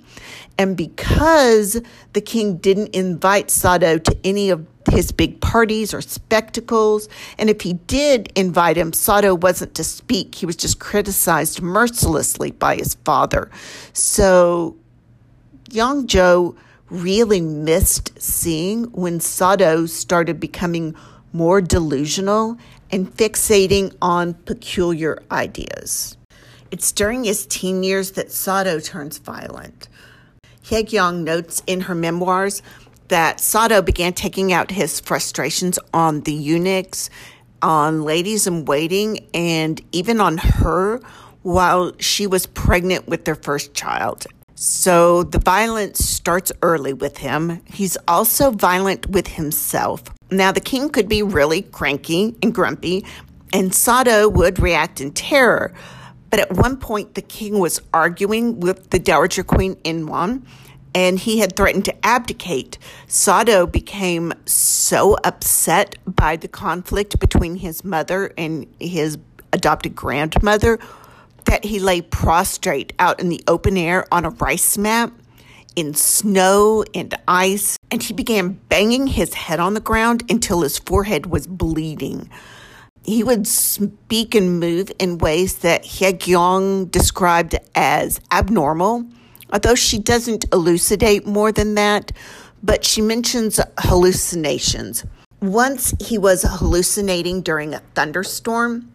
And 0.58 0.76
because 0.76 1.80
the 2.12 2.20
king 2.20 2.56
didn't 2.56 2.94
invite 2.94 3.50
Sado 3.50 3.98
to 3.98 4.18
any 4.24 4.50
of 4.50 4.66
his 4.90 5.12
big 5.12 5.40
parties 5.40 5.94
or 5.94 6.00
spectacles, 6.00 7.08
and 7.38 7.48
if 7.48 7.60
he 7.60 7.74
did 7.74 8.32
invite 8.34 8.76
him, 8.76 8.92
Sado 8.92 9.34
wasn't 9.34 9.74
to 9.76 9.84
speak. 9.84 10.34
He 10.34 10.46
was 10.46 10.56
just 10.56 10.80
criticized 10.80 11.62
mercilessly 11.62 12.50
by 12.50 12.76
his 12.76 12.94
father. 13.04 13.50
So 13.92 14.76
Yongjo 15.70 16.56
really 16.90 17.40
missed 17.40 18.20
seeing 18.20 18.84
when 18.84 19.20
Sado 19.20 19.86
started 19.86 20.40
becoming 20.40 20.94
more 21.32 21.60
delusional 21.60 22.56
and 22.90 23.14
fixating 23.14 23.94
on 24.00 24.34
peculiar 24.34 25.22
ideas. 25.30 26.17
It's 26.70 26.92
during 26.92 27.24
his 27.24 27.46
teen 27.46 27.82
years 27.82 28.12
that 28.12 28.30
Sado 28.30 28.80
turns 28.80 29.18
violent. 29.18 29.88
Hyekyong 30.64 31.24
notes 31.24 31.62
in 31.66 31.82
her 31.82 31.94
memoirs 31.94 32.62
that 33.08 33.40
Sado 33.40 33.80
began 33.80 34.12
taking 34.12 34.52
out 34.52 34.70
his 34.70 35.00
frustrations 35.00 35.78
on 35.94 36.20
the 36.20 36.32
eunuchs, 36.32 37.08
on 37.62 38.02
ladies 38.02 38.46
in 38.46 38.66
waiting, 38.66 39.26
and 39.32 39.80
even 39.92 40.20
on 40.20 40.36
her 40.38 41.00
while 41.42 41.92
she 41.98 42.26
was 42.26 42.44
pregnant 42.46 43.08
with 43.08 43.24
their 43.24 43.34
first 43.34 43.72
child. 43.72 44.26
So 44.54 45.22
the 45.22 45.38
violence 45.38 46.04
starts 46.04 46.52
early 46.62 46.92
with 46.92 47.18
him. 47.18 47.62
He's 47.64 47.96
also 48.06 48.50
violent 48.50 49.08
with 49.08 49.28
himself. 49.28 50.02
Now, 50.30 50.52
the 50.52 50.60
king 50.60 50.90
could 50.90 51.08
be 51.08 51.22
really 51.22 51.62
cranky 51.62 52.36
and 52.42 52.54
grumpy, 52.54 53.06
and 53.52 53.74
Sado 53.74 54.28
would 54.28 54.58
react 54.58 55.00
in 55.00 55.12
terror. 55.12 55.72
But 56.30 56.40
at 56.40 56.52
one 56.52 56.76
point, 56.76 57.14
the 57.14 57.22
king 57.22 57.58
was 57.58 57.80
arguing 57.92 58.60
with 58.60 58.90
the 58.90 58.98
Dowager 58.98 59.42
Queen 59.42 59.76
Inwon, 59.76 60.42
and 60.94 61.18
he 61.18 61.38
had 61.38 61.56
threatened 61.56 61.84
to 61.86 62.06
abdicate. 62.06 62.78
Sado 63.06 63.66
became 63.66 64.32
so 64.46 65.16
upset 65.24 65.96
by 66.06 66.36
the 66.36 66.48
conflict 66.48 67.18
between 67.20 67.56
his 67.56 67.84
mother 67.84 68.32
and 68.36 68.66
his 68.80 69.18
adopted 69.52 69.94
grandmother 69.94 70.78
that 71.44 71.64
he 71.64 71.78
lay 71.78 72.02
prostrate 72.02 72.92
out 72.98 73.20
in 73.20 73.30
the 73.30 73.42
open 73.48 73.76
air 73.76 74.04
on 74.12 74.24
a 74.24 74.30
rice 74.30 74.76
mat 74.76 75.10
in 75.76 75.94
snow 75.94 76.84
and 76.94 77.14
ice, 77.28 77.78
and 77.90 78.02
he 78.02 78.12
began 78.12 78.58
banging 78.68 79.06
his 79.06 79.32
head 79.34 79.60
on 79.60 79.74
the 79.74 79.80
ground 79.80 80.24
until 80.28 80.62
his 80.62 80.78
forehead 80.78 81.26
was 81.26 81.46
bleeding 81.46 82.28
he 83.08 83.24
would 83.24 83.46
speak 83.46 84.34
and 84.34 84.60
move 84.60 84.92
in 84.98 85.16
ways 85.16 85.58
that 85.58 85.82
Hyekyong 85.82 86.90
described 86.90 87.58
as 87.74 88.20
abnormal, 88.30 89.06
although 89.50 89.74
she 89.74 89.98
doesn't 89.98 90.44
elucidate 90.52 91.26
more 91.26 91.50
than 91.50 91.74
that, 91.74 92.12
but 92.62 92.84
she 92.84 93.00
mentions 93.00 93.58
hallucinations. 93.78 95.06
Once 95.40 95.94
he 96.00 96.18
was 96.18 96.44
hallucinating 96.46 97.40
during 97.40 97.72
a 97.72 97.80
thunderstorm, 97.94 98.92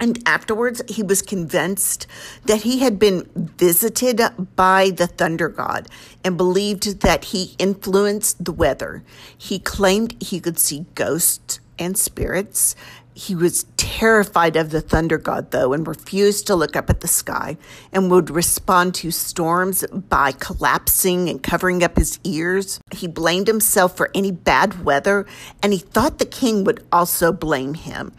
and 0.00 0.20
afterwards, 0.26 0.82
he 0.88 1.04
was 1.04 1.22
convinced 1.22 2.08
that 2.46 2.62
he 2.62 2.80
had 2.80 2.98
been 2.98 3.28
visited 3.56 4.20
by 4.56 4.90
the 4.90 5.06
thunder 5.06 5.48
god 5.48 5.86
and 6.24 6.36
believed 6.36 7.02
that 7.02 7.26
he 7.26 7.54
influenced 7.60 8.44
the 8.44 8.52
weather. 8.52 9.04
He 9.38 9.60
claimed 9.60 10.20
he 10.20 10.40
could 10.40 10.58
see 10.58 10.86
ghosts 10.96 11.60
and 11.78 11.96
spirits 11.96 12.74
he 13.14 13.34
was 13.34 13.64
terrified 13.76 14.56
of 14.56 14.70
the 14.70 14.80
thunder 14.80 15.18
god, 15.18 15.52
though, 15.52 15.72
and 15.72 15.86
refused 15.86 16.48
to 16.48 16.56
look 16.56 16.74
up 16.74 16.90
at 16.90 17.00
the 17.00 17.08
sky 17.08 17.56
and 17.92 18.10
would 18.10 18.28
respond 18.28 18.94
to 18.96 19.12
storms 19.12 19.84
by 19.92 20.32
collapsing 20.32 21.28
and 21.28 21.42
covering 21.42 21.84
up 21.84 21.96
his 21.96 22.18
ears. 22.24 22.80
He 22.90 23.06
blamed 23.06 23.46
himself 23.46 23.96
for 23.96 24.10
any 24.14 24.32
bad 24.32 24.84
weather, 24.84 25.26
and 25.62 25.72
he 25.72 25.78
thought 25.78 26.18
the 26.18 26.26
king 26.26 26.64
would 26.64 26.84
also 26.90 27.32
blame 27.32 27.74
him. 27.74 28.12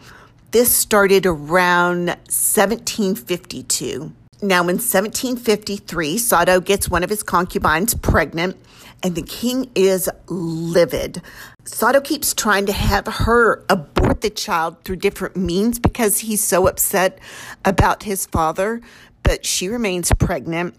This 0.52 0.74
started 0.74 1.26
around 1.26 2.06
1752. 2.06 4.12
Now, 4.40 4.62
in 4.62 4.76
1753, 4.76 6.18
Sado 6.18 6.60
gets 6.60 6.88
one 6.88 7.04
of 7.04 7.10
his 7.10 7.22
concubines 7.22 7.94
pregnant, 7.94 8.56
and 9.02 9.14
the 9.14 9.22
king 9.22 9.70
is 9.74 10.08
livid. 10.28 11.20
Sado 11.66 12.00
keeps 12.00 12.32
trying 12.32 12.66
to 12.66 12.72
have 12.72 13.06
her 13.08 13.64
abort 13.68 14.20
the 14.20 14.30
child 14.30 14.84
through 14.84 14.96
different 14.96 15.36
means 15.36 15.80
because 15.80 16.20
he's 16.20 16.42
so 16.42 16.68
upset 16.68 17.18
about 17.64 18.04
his 18.04 18.24
father, 18.24 18.80
but 19.24 19.44
she 19.44 19.66
remains 19.66 20.12
pregnant. 20.12 20.76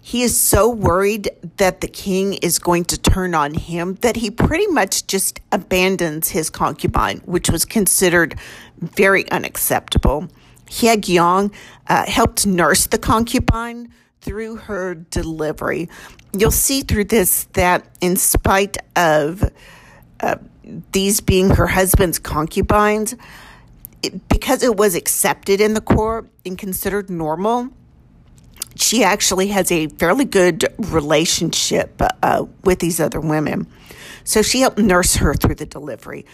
He 0.00 0.22
is 0.22 0.38
so 0.38 0.70
worried 0.70 1.30
that 1.56 1.80
the 1.80 1.88
king 1.88 2.34
is 2.34 2.60
going 2.60 2.84
to 2.86 2.98
turn 2.98 3.34
on 3.34 3.54
him 3.54 3.94
that 4.02 4.16
he 4.16 4.30
pretty 4.30 4.68
much 4.68 5.06
just 5.08 5.40
abandons 5.50 6.28
his 6.28 6.48
concubine, 6.48 7.18
which 7.24 7.50
was 7.50 7.64
considered 7.64 8.36
very 8.78 9.28
unacceptable. 9.30 10.28
Hyekyong 10.66 11.52
uh, 11.88 12.06
helped 12.06 12.46
nurse 12.46 12.86
the 12.86 12.98
concubine 12.98 13.92
through 14.20 14.56
her 14.56 14.94
delivery. 14.94 15.88
You'll 16.36 16.50
see 16.50 16.82
through 16.82 17.04
this 17.04 17.44
that, 17.54 17.84
in 18.00 18.16
spite 18.16 18.76
of 18.94 19.50
uh, 20.24 20.36
these 20.92 21.20
being 21.20 21.50
her 21.50 21.66
husband's 21.66 22.18
concubines, 22.18 23.14
it, 24.02 24.28
because 24.28 24.62
it 24.62 24.76
was 24.76 24.94
accepted 24.94 25.60
in 25.60 25.74
the 25.74 25.80
court 25.80 26.28
and 26.46 26.56
considered 26.56 27.10
normal, 27.10 27.68
she 28.76 29.04
actually 29.04 29.48
has 29.48 29.70
a 29.70 29.88
fairly 29.88 30.24
good 30.24 30.66
relationship 30.78 32.00
uh, 32.22 32.46
with 32.64 32.78
these 32.78 33.00
other 33.00 33.20
women. 33.20 33.66
So 34.24 34.42
she 34.42 34.60
helped 34.60 34.78
nurse 34.78 35.16
her 35.16 35.34
through 35.34 35.56
the 35.56 35.66
delivery. 35.66 36.24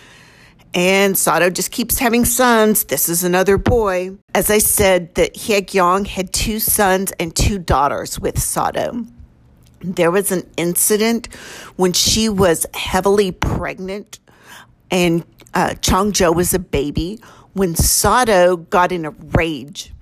And 0.73 1.19
Sado 1.19 1.51
just 1.51 1.73
keeps 1.73 1.99
having 1.99 2.25
sons. 2.25 2.85
This 2.85 3.09
is 3.09 3.25
another 3.25 3.59
boy. 3.59 4.19
As 4.35 4.51
I 4.51 4.59
said, 4.59 5.17
that 5.17 5.35
Hyekyong 5.35 6.07
had 6.07 6.33
two 6.33 6.61
sons 6.61 7.13
and 7.19 7.35
two 7.35 7.59
daughters 7.59 8.21
with 8.21 8.41
Sado. 8.41 9.05
There 9.83 10.11
was 10.11 10.31
an 10.31 10.49
incident 10.57 11.35
when 11.77 11.93
she 11.93 12.29
was 12.29 12.67
heavily 12.75 13.33
pregnant 13.33 14.19
and 14.91 15.25
uh, 15.55 15.75
was 16.33 16.55
a 16.55 16.59
baby 16.59 17.21
when 17.55 17.75
Sado 17.75 18.57
got 18.57 18.93
in 18.93 19.05
a 19.05 19.11
rage 19.11 19.93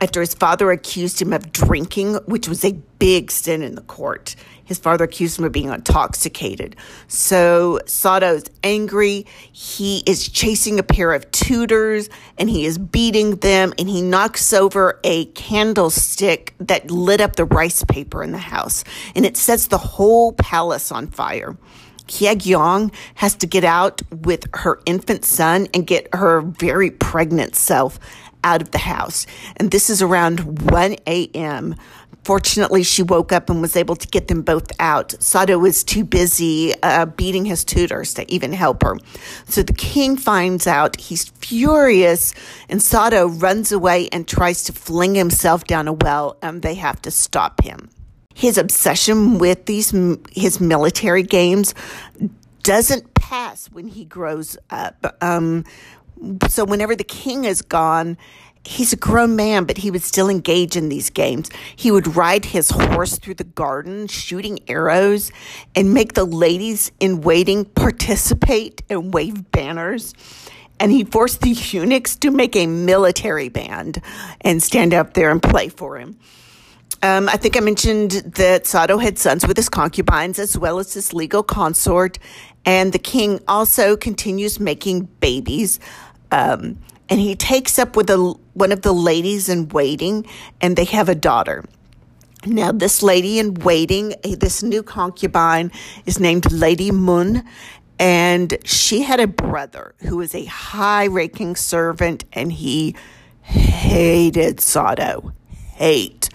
after 0.00 0.20
his 0.20 0.34
father 0.34 0.70
accused 0.70 1.20
him 1.20 1.32
of 1.32 1.52
drinking, 1.52 2.14
which 2.26 2.48
was 2.48 2.64
a 2.64 2.72
big 2.98 3.30
sin 3.30 3.62
in 3.62 3.74
the 3.74 3.82
court. 3.82 4.34
His 4.70 4.78
father 4.78 5.02
accused 5.02 5.36
him 5.36 5.44
of 5.44 5.50
being 5.50 5.70
intoxicated. 5.70 6.76
So 7.08 7.80
Sado's 7.86 8.44
angry. 8.62 9.26
He 9.50 10.04
is 10.06 10.28
chasing 10.28 10.78
a 10.78 10.84
pair 10.84 11.12
of 11.12 11.28
tutors 11.32 12.08
and 12.38 12.48
he 12.48 12.64
is 12.64 12.78
beating 12.78 13.34
them 13.38 13.74
and 13.80 13.88
he 13.88 14.00
knocks 14.00 14.52
over 14.52 15.00
a 15.02 15.24
candlestick 15.24 16.54
that 16.60 16.88
lit 16.88 17.20
up 17.20 17.34
the 17.34 17.46
rice 17.46 17.82
paper 17.82 18.22
in 18.22 18.30
the 18.30 18.38
house 18.38 18.84
and 19.16 19.26
it 19.26 19.36
sets 19.36 19.66
the 19.66 19.76
whole 19.76 20.34
palace 20.34 20.92
on 20.92 21.08
fire. 21.08 21.56
Hyekyong 22.06 22.94
has 23.16 23.34
to 23.36 23.48
get 23.48 23.64
out 23.64 24.02
with 24.12 24.46
her 24.54 24.80
infant 24.86 25.24
son 25.24 25.66
and 25.74 25.84
get 25.84 26.14
her 26.14 26.42
very 26.42 26.92
pregnant 26.92 27.56
self 27.56 27.98
out 28.44 28.62
of 28.62 28.70
the 28.70 28.78
house. 28.78 29.26
And 29.56 29.70
this 29.70 29.90
is 29.90 30.02
around 30.02 30.70
1 30.70 30.96
a.m. 31.06 31.74
Fortunately, 32.30 32.84
she 32.84 33.02
woke 33.02 33.32
up 33.32 33.50
and 33.50 33.60
was 33.60 33.74
able 33.74 33.96
to 33.96 34.06
get 34.06 34.28
them 34.28 34.42
both 34.42 34.70
out. 34.78 35.20
Sado 35.20 35.58
was 35.58 35.82
too 35.82 36.04
busy 36.04 36.72
uh, 36.80 37.06
beating 37.06 37.44
his 37.44 37.64
tutors 37.64 38.14
to 38.14 38.32
even 38.32 38.52
help 38.52 38.84
her. 38.84 38.96
So 39.46 39.64
the 39.64 39.72
king 39.72 40.16
finds 40.16 40.68
out. 40.68 40.94
He's 40.94 41.24
furious, 41.24 42.32
and 42.68 42.80
Sado 42.80 43.26
runs 43.26 43.72
away 43.72 44.08
and 44.12 44.28
tries 44.28 44.62
to 44.66 44.72
fling 44.72 45.16
himself 45.16 45.64
down 45.64 45.88
a 45.88 45.92
well, 45.92 46.36
and 46.40 46.62
they 46.62 46.76
have 46.76 47.02
to 47.02 47.10
stop 47.10 47.64
him. 47.64 47.90
His 48.32 48.58
obsession 48.58 49.38
with 49.38 49.66
these 49.66 49.92
his 50.30 50.60
military 50.60 51.24
games 51.24 51.74
doesn't 52.62 53.12
pass 53.14 53.66
when 53.72 53.88
he 53.88 54.04
grows 54.04 54.56
up. 54.70 55.16
Um, 55.20 55.64
so 56.48 56.64
whenever 56.64 56.94
the 56.94 57.02
king 57.02 57.44
is 57.44 57.60
gone, 57.60 58.16
he's 58.64 58.92
a 58.92 58.96
grown 58.96 59.36
man, 59.36 59.64
but 59.64 59.78
he 59.78 59.90
would 59.90 60.02
still 60.02 60.28
engage 60.28 60.76
in 60.76 60.88
these 60.88 61.10
games. 61.10 61.50
He 61.76 61.90
would 61.90 62.16
ride 62.16 62.44
his 62.44 62.70
horse 62.70 63.18
through 63.18 63.34
the 63.34 63.44
garden, 63.44 64.06
shooting 64.06 64.60
arrows, 64.68 65.32
and 65.74 65.94
make 65.94 66.14
the 66.14 66.24
ladies 66.24 66.92
in 67.00 67.22
waiting 67.22 67.64
participate 67.64 68.82
and 68.90 69.14
wave 69.14 69.50
banners. 69.50 70.14
And 70.78 70.92
he 70.92 71.04
forced 71.04 71.40
the 71.40 71.50
eunuchs 71.72 72.16
to 72.16 72.30
make 72.30 72.56
a 72.56 72.66
military 72.66 73.48
band 73.48 74.02
and 74.40 74.62
stand 74.62 74.94
up 74.94 75.14
there 75.14 75.30
and 75.30 75.42
play 75.42 75.68
for 75.68 75.98
him. 75.98 76.18
Um, 77.02 77.30
I 77.30 77.38
think 77.38 77.56
I 77.56 77.60
mentioned 77.60 78.10
that 78.10 78.66
Sado 78.66 78.98
had 78.98 79.18
sons 79.18 79.46
with 79.46 79.56
his 79.56 79.70
concubines 79.70 80.38
as 80.38 80.58
well 80.58 80.78
as 80.78 80.92
his 80.92 81.14
legal 81.14 81.42
consort, 81.42 82.18
and 82.66 82.92
the 82.92 82.98
king 82.98 83.40
also 83.48 83.96
continues 83.96 84.60
making 84.60 85.04
babies. 85.18 85.80
Um, 86.30 86.76
and 87.10 87.20
he 87.20 87.34
takes 87.34 87.78
up 87.78 87.96
with 87.96 88.08
a, 88.08 88.34
one 88.54 88.70
of 88.70 88.82
the 88.82 88.92
ladies 88.92 89.48
in 89.48 89.68
waiting, 89.68 90.24
and 90.60 90.76
they 90.76 90.84
have 90.84 91.08
a 91.08 91.14
daughter. 91.14 91.64
Now, 92.46 92.72
this 92.72 93.02
lady 93.02 93.38
in 93.38 93.54
waiting, 93.54 94.14
eh, 94.24 94.36
this 94.38 94.62
new 94.62 94.82
concubine, 94.82 95.72
is 96.06 96.20
named 96.20 96.50
Lady 96.50 96.92
Mun, 96.92 97.44
and 97.98 98.56
she 98.64 99.02
had 99.02 99.20
a 99.20 99.26
brother 99.26 99.94
who 99.98 100.18
was 100.18 100.34
a 100.34 100.44
high 100.46 101.08
ranking 101.08 101.56
servant, 101.56 102.24
and 102.32 102.52
he 102.52 102.94
hated 103.42 104.60
Sado. 104.60 105.32
Hate. 105.74 106.30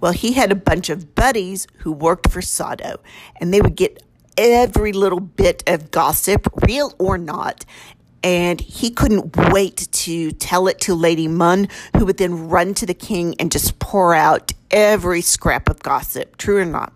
Well, 0.00 0.12
he 0.12 0.32
had 0.32 0.50
a 0.50 0.56
bunch 0.56 0.90
of 0.90 1.14
buddies 1.14 1.66
who 1.78 1.92
worked 1.92 2.30
for 2.30 2.42
Sado, 2.42 3.00
and 3.36 3.54
they 3.54 3.60
would 3.60 3.76
get 3.76 4.02
every 4.36 4.92
little 4.92 5.20
bit 5.20 5.62
of 5.66 5.90
gossip, 5.90 6.48
real 6.66 6.92
or 6.98 7.16
not, 7.16 7.64
and 8.24 8.58
he 8.58 8.90
couldn't 8.90 9.36
wait 9.52 9.86
to 9.92 10.32
tell 10.32 10.66
it 10.66 10.80
to 10.80 10.94
Lady 10.94 11.28
Mun, 11.28 11.68
who 11.94 12.06
would 12.06 12.16
then 12.16 12.48
run 12.48 12.72
to 12.74 12.86
the 12.86 12.94
king 12.94 13.34
and 13.38 13.52
just 13.52 13.78
pour 13.78 14.14
out 14.14 14.50
every 14.70 15.20
scrap 15.20 15.68
of 15.68 15.82
gossip, 15.82 16.38
true 16.38 16.58
or 16.58 16.64
not. 16.64 16.94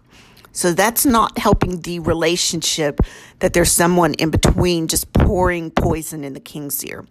So 0.53 0.73
that's 0.73 1.05
not 1.05 1.39
helping 1.39 1.83
the 1.83 2.01
relationship 2.01 3.01
that 3.41 3.53
there's 3.53 3.71
someone 3.71 4.15
in 4.15 4.31
between 4.31 4.89
just 4.89 5.13
pouring 5.13 5.71
poison 5.71 6.25
in 6.25 6.33
the 6.33 6.41
king's 6.41 6.83
ear. 6.85 7.05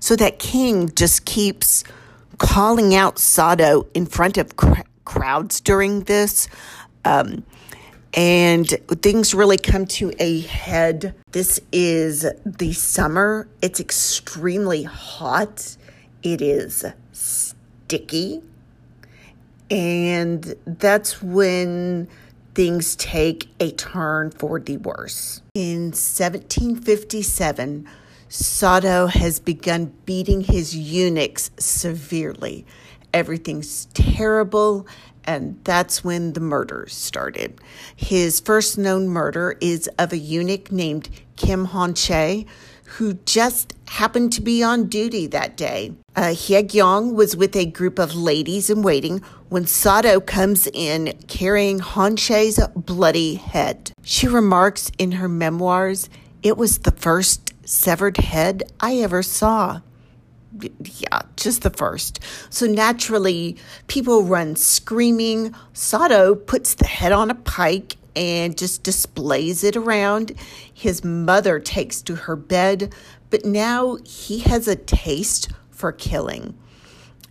So 0.00 0.14
that 0.16 0.38
king 0.38 0.94
just 0.94 1.24
keeps 1.24 1.82
calling 2.36 2.94
out 2.94 3.18
Sado 3.18 3.86
in 3.94 4.04
front 4.04 4.36
of 4.36 4.56
cr- 4.56 4.82
crowds 5.06 5.62
during 5.62 6.02
this. 6.02 6.48
Um, 7.06 7.42
and 8.16 8.66
things 9.02 9.34
really 9.34 9.58
come 9.58 9.86
to 9.86 10.10
a 10.18 10.40
head. 10.40 11.14
This 11.32 11.60
is 11.70 12.26
the 12.46 12.72
summer. 12.72 13.46
It's 13.60 13.78
extremely 13.78 14.84
hot. 14.84 15.76
It 16.22 16.40
is 16.40 16.86
sticky. 17.12 18.42
And 19.70 20.54
that's 20.64 21.22
when 21.22 22.08
things 22.54 22.96
take 22.96 23.50
a 23.60 23.70
turn 23.72 24.30
for 24.30 24.58
the 24.58 24.78
worse. 24.78 25.42
In 25.54 25.88
1757, 25.88 27.86
Sado 28.28 29.06
has 29.08 29.38
begun 29.40 29.92
beating 30.06 30.40
his 30.40 30.74
eunuchs 30.74 31.50
severely. 31.58 32.64
Everything's 33.12 33.86
terrible 33.92 34.86
and 35.26 35.58
that's 35.64 36.04
when 36.04 36.32
the 36.32 36.40
murders 36.40 36.94
started. 36.94 37.60
His 37.94 38.40
first 38.40 38.78
known 38.78 39.08
murder 39.08 39.56
is 39.60 39.88
of 39.98 40.12
a 40.12 40.18
eunuch 40.18 40.70
named 40.70 41.08
Kim 41.36 41.66
Hon 41.66 41.94
Che, 41.94 42.46
who 42.84 43.14
just 43.24 43.74
happened 43.88 44.32
to 44.32 44.40
be 44.40 44.62
on 44.62 44.88
duty 44.88 45.26
that 45.26 45.56
day. 45.56 45.92
Uh, 46.14 46.28
Hyekyong 46.28 47.14
was 47.14 47.36
with 47.36 47.56
a 47.56 47.66
group 47.66 47.98
of 47.98 48.14
ladies 48.14 48.70
in 48.70 48.82
waiting 48.82 49.22
when 49.48 49.66
Sado 49.66 50.20
comes 50.20 50.68
in 50.72 51.12
carrying 51.26 51.80
Han 51.80 52.16
Che's 52.16 52.60
bloody 52.74 53.34
head. 53.34 53.92
She 54.02 54.28
remarks 54.28 54.90
in 54.98 55.12
her 55.12 55.28
memoirs, 55.28 56.08
it 56.42 56.56
was 56.56 56.78
the 56.78 56.92
first 56.92 57.52
severed 57.64 58.18
head 58.18 58.62
I 58.80 58.98
ever 58.98 59.22
saw 59.22 59.80
yeah, 60.60 61.22
just 61.36 61.62
the 61.62 61.70
first. 61.70 62.20
So 62.50 62.66
naturally, 62.66 63.56
people 63.86 64.22
run 64.22 64.56
screaming. 64.56 65.54
Sado 65.72 66.34
puts 66.34 66.74
the 66.74 66.86
head 66.86 67.12
on 67.12 67.30
a 67.30 67.34
pike 67.34 67.96
and 68.14 68.56
just 68.56 68.82
displays 68.82 69.62
it 69.62 69.76
around. 69.76 70.32
His 70.72 71.04
mother 71.04 71.60
takes 71.60 72.00
to 72.02 72.14
her 72.14 72.36
bed, 72.36 72.94
but 73.30 73.44
now 73.44 73.98
he 74.04 74.38
has 74.40 74.66
a 74.66 74.76
taste 74.76 75.50
for 75.70 75.92
killing. 75.92 76.56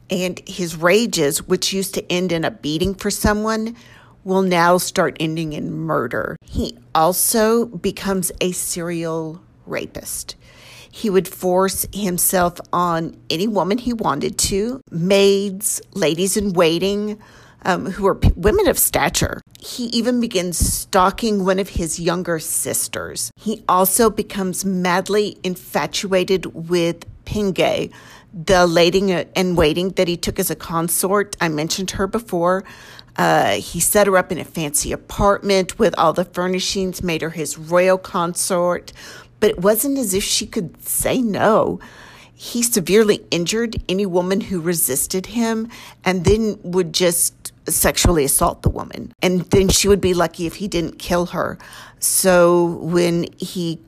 And 0.09 0.39
his 0.47 0.75
rages, 0.75 1.47
which 1.47 1.73
used 1.73 1.95
to 1.95 2.11
end 2.11 2.31
in 2.31 2.45
a 2.45 2.51
beating 2.51 2.93
for 2.93 3.09
someone, 3.09 3.75
will 4.23 4.43
now 4.43 4.77
start 4.77 5.17
ending 5.19 5.53
in 5.53 5.71
murder. 5.71 6.35
He 6.43 6.77
also 6.93 7.65
becomes 7.65 8.31
a 8.41 8.51
serial 8.51 9.41
rapist. 9.65 10.35
He 10.95 11.09
would 11.09 11.27
force 11.27 11.85
himself 11.93 12.61
on 12.71 13.17
any 13.29 13.47
woman 13.47 13.79
he 13.79 13.91
wanted 13.91 14.37
to, 14.37 14.79
maids, 14.89 15.81
ladies 15.93 16.37
in 16.37 16.53
waiting, 16.53 17.19
um, 17.63 17.87
who 17.87 18.05
were 18.05 18.15
p- 18.15 18.31
women 18.37 18.69
of 18.69 18.79
stature. 18.79 19.41
He 19.59 19.87
even 19.87 20.21
begins 20.21 20.57
stalking 20.57 21.43
one 21.43 21.59
of 21.59 21.67
his 21.67 21.99
younger 21.99 22.39
sisters. 22.39 23.29
He 23.35 23.61
also 23.67 24.09
becomes 24.09 24.63
madly 24.63 25.37
infatuated 25.43 26.69
with 26.69 27.05
Pinge, 27.25 27.91
the 28.33 28.65
lady 28.65 29.11
in 29.35 29.57
waiting 29.57 29.89
that 29.97 30.07
he 30.07 30.15
took 30.15 30.39
as 30.39 30.49
a 30.49 30.55
consort. 30.55 31.35
I 31.41 31.49
mentioned 31.49 31.91
her 31.91 32.07
before. 32.07 32.63
Uh, 33.17 33.55
he 33.55 33.79
set 33.79 34.07
her 34.07 34.17
up 34.17 34.31
in 34.31 34.37
a 34.37 34.43
fancy 34.43 34.91
apartment 34.91 35.79
with 35.79 35.95
all 35.97 36.11
the 36.11 36.25
furnishings, 36.25 37.01
made 37.01 37.21
her 37.21 37.29
his 37.29 37.57
royal 37.57 37.97
consort, 37.97 38.91
but 39.39 39.49
it 39.49 39.59
wasn't 39.59 39.97
as 39.97 40.13
if 40.13 40.23
she 40.23 40.45
could 40.45 40.81
say 40.83 41.21
no. 41.21 41.79
He 42.33 42.63
severely 42.63 43.25
injured 43.31 43.77
any 43.87 44.05
woman 44.05 44.41
who 44.41 44.59
resisted 44.59 45.27
him 45.27 45.69
and 46.03 46.25
then 46.25 46.59
would 46.63 46.93
just 46.93 47.53
sexually 47.67 48.25
assault 48.25 48.61
the 48.61 48.69
woman. 48.69 49.13
And 49.21 49.41
then 49.41 49.69
she 49.69 49.87
would 49.87 50.01
be 50.01 50.13
lucky 50.13 50.45
if 50.45 50.55
he 50.55 50.67
didn't 50.67 50.99
kill 50.99 51.27
her. 51.27 51.57
So 51.99 52.77
when 52.81 53.27
he 53.37 53.79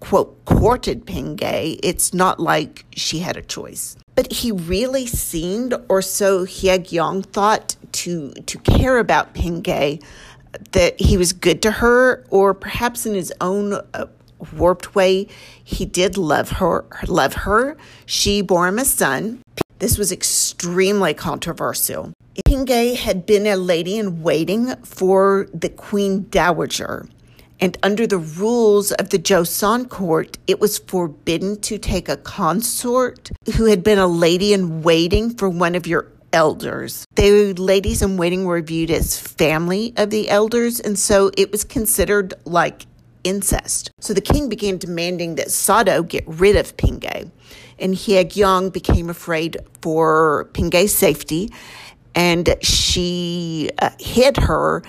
quote 0.00 0.44
courted 0.44 1.06
Pingay, 1.06 1.78
it's 1.82 2.12
not 2.12 2.40
like 2.40 2.84
she 2.92 3.20
had 3.20 3.36
a 3.36 3.42
choice. 3.42 3.96
But 4.14 4.30
he 4.30 4.52
really 4.52 5.06
seemed, 5.06 5.74
or 5.88 6.02
so 6.02 6.44
Hyekyong 6.44 7.24
thought, 7.26 7.76
to 7.92 8.32
to 8.32 8.58
care 8.58 8.98
about 8.98 9.32
Pingay, 9.34 10.02
that 10.72 11.00
he 11.00 11.16
was 11.16 11.32
good 11.32 11.62
to 11.62 11.70
her, 11.70 12.26
or 12.30 12.52
perhaps 12.52 13.06
in 13.06 13.14
his 13.14 13.32
own 13.40 13.72
uh, 13.72 14.06
warped 14.52 14.94
way. 14.94 15.28
He 15.62 15.84
did 15.84 16.16
love 16.16 16.50
her, 16.50 16.84
love 17.06 17.34
her. 17.34 17.76
She 18.06 18.42
bore 18.42 18.68
him 18.68 18.78
a 18.78 18.84
son. 18.84 19.42
This 19.78 19.98
was 19.98 20.12
extremely 20.12 21.14
controversial. 21.14 22.12
Pingay 22.46 22.96
had 22.96 23.26
been 23.26 23.46
a 23.46 23.56
lady 23.56 23.98
in 23.98 24.22
waiting 24.22 24.76
for 24.84 25.48
the 25.52 25.68
Queen 25.68 26.26
Dowager. 26.30 27.08
And 27.60 27.78
under 27.82 28.06
the 28.06 28.18
rules 28.18 28.90
of 28.92 29.10
the 29.10 29.18
Joseon 29.18 29.88
court, 29.88 30.38
it 30.46 30.58
was 30.58 30.78
forbidden 30.78 31.60
to 31.60 31.78
take 31.78 32.08
a 32.08 32.16
consort 32.16 33.30
who 33.56 33.66
had 33.66 33.84
been 33.84 33.98
a 33.98 34.06
lady 34.06 34.52
in 34.52 34.82
waiting 34.82 35.30
for 35.30 35.48
one 35.48 35.74
of 35.74 35.86
your 35.86 36.08
elders. 36.32 37.06
The 37.14 37.52
ladies 37.54 38.02
in 38.02 38.16
waiting 38.16 38.44
were 38.44 38.60
viewed 38.62 38.90
as 38.90 39.18
family 39.18 39.92
of 39.96 40.10
the 40.10 40.28
elders, 40.28 40.80
and 40.80 40.98
so 40.98 41.30
it 41.36 41.52
was 41.52 41.62
considered 41.62 42.34
like 42.44 42.86
incest. 43.24 43.90
So 44.00 44.12
the 44.12 44.20
king 44.20 44.48
began 44.48 44.78
demanding 44.78 45.36
that 45.36 45.50
Sado 45.50 46.02
get 46.02 46.24
rid 46.26 46.56
of 46.56 46.76
Pingay, 46.76 47.30
and 47.78 47.94
Hyekyong 47.94 48.72
became 48.72 49.10
afraid 49.10 49.56
for 49.80 50.48
Pingay's 50.52 50.94
safety, 50.94 51.50
and 52.14 52.56
she 52.60 53.70
uh, 53.78 53.90
hid 53.98 54.36
her 54.36 54.82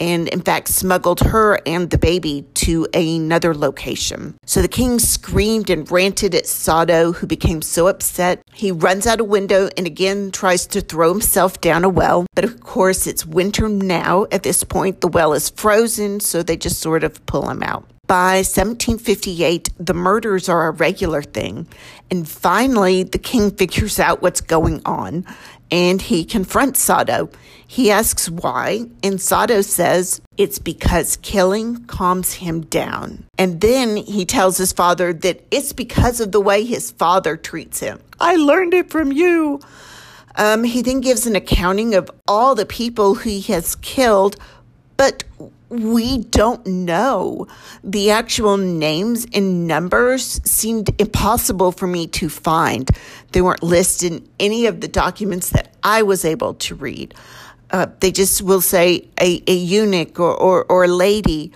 and 0.00 0.28
in 0.28 0.40
fact 0.40 0.68
smuggled 0.68 1.20
her 1.20 1.60
and 1.66 1.90
the 1.90 1.98
baby 1.98 2.42
to 2.54 2.88
another 2.94 3.54
location. 3.54 4.34
So 4.46 4.62
the 4.62 4.68
king 4.68 4.98
screamed 4.98 5.70
and 5.70 5.90
ranted 5.90 6.34
at 6.34 6.46
Sado, 6.46 7.12
who 7.12 7.26
became 7.26 7.62
so 7.62 7.86
upset. 7.86 8.42
He 8.52 8.72
runs 8.72 9.06
out 9.06 9.20
a 9.20 9.24
window 9.24 9.68
and 9.76 9.86
again 9.86 10.30
tries 10.30 10.66
to 10.68 10.80
throw 10.80 11.12
himself 11.12 11.60
down 11.60 11.84
a 11.84 11.88
well. 11.88 12.26
But 12.34 12.44
of 12.44 12.60
course, 12.60 13.06
it's 13.06 13.26
winter 13.26 13.68
now. 13.68 14.26
At 14.32 14.42
this 14.42 14.64
point, 14.64 15.00
the 15.00 15.08
well 15.08 15.34
is 15.34 15.50
frozen, 15.50 16.20
so 16.20 16.42
they 16.42 16.56
just 16.56 16.80
sort 16.80 17.04
of 17.04 17.24
pull 17.26 17.48
him 17.48 17.62
out. 17.62 17.84
By 18.06 18.38
1758, 18.38 19.68
the 19.78 19.94
murders 19.94 20.48
are 20.48 20.66
a 20.66 20.72
regular 20.72 21.22
thing. 21.22 21.68
And 22.10 22.28
finally, 22.28 23.04
the 23.04 23.18
king 23.18 23.52
figures 23.52 24.00
out 24.00 24.20
what's 24.20 24.40
going 24.40 24.82
on 24.84 25.24
and 25.70 26.02
he 26.02 26.24
confronts 26.24 26.80
Sado. 26.80 27.30
He 27.66 27.90
asks 27.90 28.28
why, 28.28 28.86
and 29.02 29.20
Sado 29.20 29.60
says 29.60 30.20
it's 30.36 30.58
because 30.58 31.16
killing 31.18 31.84
calms 31.84 32.34
him 32.34 32.62
down. 32.62 33.26
And 33.38 33.60
then 33.60 33.96
he 33.96 34.24
tells 34.24 34.56
his 34.58 34.72
father 34.72 35.12
that 35.12 35.44
it's 35.50 35.72
because 35.72 36.20
of 36.20 36.32
the 36.32 36.40
way 36.40 36.64
his 36.64 36.90
father 36.90 37.36
treats 37.36 37.78
him. 37.78 38.00
I 38.18 38.36
learned 38.36 38.74
it 38.74 38.90
from 38.90 39.12
you. 39.12 39.60
Um, 40.34 40.64
he 40.64 40.82
then 40.82 41.00
gives 41.00 41.26
an 41.26 41.36
accounting 41.36 41.94
of 41.94 42.10
all 42.26 42.54
the 42.54 42.66
people 42.66 43.14
he 43.14 43.40
has 43.42 43.76
killed, 43.76 44.36
but 44.96 45.22
we 45.70 46.18
don't 46.18 46.66
know. 46.66 47.46
The 47.84 48.10
actual 48.10 48.56
names 48.56 49.26
and 49.32 49.66
numbers 49.66 50.40
seemed 50.44 50.90
impossible 51.00 51.72
for 51.72 51.86
me 51.86 52.08
to 52.08 52.28
find. 52.28 52.90
They 53.32 53.40
weren't 53.40 53.62
listed 53.62 54.12
in 54.12 54.28
any 54.40 54.66
of 54.66 54.80
the 54.80 54.88
documents 54.88 55.50
that 55.50 55.72
I 55.82 56.02
was 56.02 56.24
able 56.24 56.54
to 56.54 56.74
read. 56.74 57.14
Uh, 57.70 57.86
they 58.00 58.10
just 58.10 58.42
will 58.42 58.60
say 58.60 59.08
a, 59.20 59.42
a 59.46 59.54
eunuch 59.54 60.18
or, 60.18 60.34
or, 60.34 60.64
or 60.64 60.84
a 60.84 60.88
lady 60.88 61.52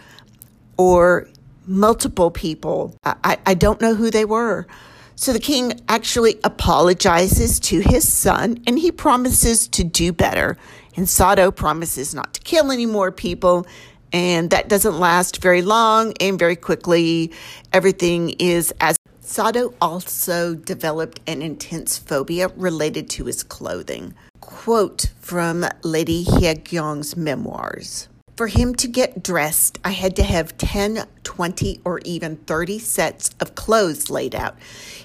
or 0.77 1.29
multiple 1.67 2.31
people. 2.31 2.97
I, 3.05 3.39
I 3.45 3.55
don't 3.55 3.81
know 3.81 3.97
who 3.97 4.13
they 4.13 4.25
were. 4.25 4.69
So 5.17 5.33
the 5.33 5.41
king 5.41 5.81
actually 5.89 6.39
apologizes 6.45 7.59
to 7.61 7.81
his 7.81 8.11
son 8.11 8.63
and 8.67 8.79
he 8.79 8.93
promises 8.93 9.67
to 9.69 9.83
do 9.83 10.13
better. 10.13 10.57
And 10.97 11.09
Sado 11.09 11.51
promises 11.51 12.15
not 12.15 12.35
to 12.35 12.41
kill 12.41 12.71
any 12.71 12.87
more 12.87 13.11
people 13.11 13.67
and 14.15 14.51
that 14.51 14.69
doesn't 14.69 14.99
last 14.99 15.43
very 15.43 15.61
long 15.61 16.15
and 16.21 16.39
very 16.39 16.55
quickly 16.55 17.33
everything 17.73 18.31
is 18.39 18.73
as 18.81 18.97
Sado 19.21 19.75
also 19.81 20.55
developed 20.55 21.19
an 21.27 21.43
intense 21.43 21.99
phobia 21.99 22.49
related 22.57 23.11
to 23.11 23.25
his 23.25 23.43
clothing. 23.43 24.15
Quote 24.41 25.07
from 25.19 25.67
Lady 25.83 26.25
Hyekyong's 26.25 27.17
memoirs. 27.17 28.09
For 28.37 28.49
him 28.49 28.75
to 28.77 28.89
get 28.89 29.23
dressed, 29.23 29.79
I 29.85 29.91
had 29.91 30.17
to 30.17 30.25
have 30.25 30.59
10, 30.59 31.07
20, 31.23 31.81
or 31.85 32.01
even 32.05 32.35
30 32.35 32.81
sets 32.81 33.31
of 33.39 33.55
clothes 33.55 34.11
laid 34.11 34.35
out. 34.35 34.57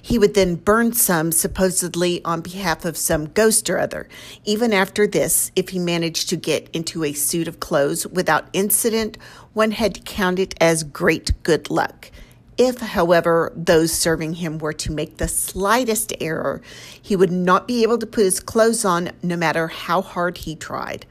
He 0.02 0.18
would 0.18 0.34
then 0.34 0.56
burn 0.56 0.94
some, 0.94 1.32
supposedly 1.32 2.26
on 2.26 2.42
behalf 2.42 2.86
of 2.86 2.98
some 2.98 3.28
ghost 3.28 3.70
or 3.70 3.78
other. 3.78 4.10
Even 4.46 4.74
after 4.74 5.06
this, 5.06 5.52
if 5.56 5.70
he 5.70 5.78
managed 5.78 6.30
to 6.30 6.38
get 6.38 6.70
into 6.74 7.04
a 7.04 7.14
suit 7.14 7.48
of 7.48 7.60
clothes 7.60 8.08
without 8.08 8.50
incident, 8.52 9.20
one 9.54 9.72
had 9.72 9.94
to 9.94 10.02
count 10.02 10.40
it 10.40 10.56
as 10.60 10.84
great 10.84 11.32
good 11.44 11.70
luck. 11.70 12.10
If, 12.58 12.80
however, 12.80 13.54
those 13.56 13.94
serving 13.94 14.34
him 14.34 14.58
were 14.58 14.74
to 14.74 14.92
make 14.92 15.18
the 15.18 15.28
slightest 15.28 16.14
error, 16.20 16.64
he 17.00 17.16
would 17.16 17.32
not 17.32 17.68
be 17.68 17.84
able 17.84 18.00
to 18.00 18.08
put 18.08 18.24
his 18.24 18.40
clothes 18.40 18.84
on 18.84 19.12
no 19.22 19.38
matter 19.38 19.68
how 19.68 20.02
hard 20.02 20.40
he 20.40 20.56
tried. 20.56 21.06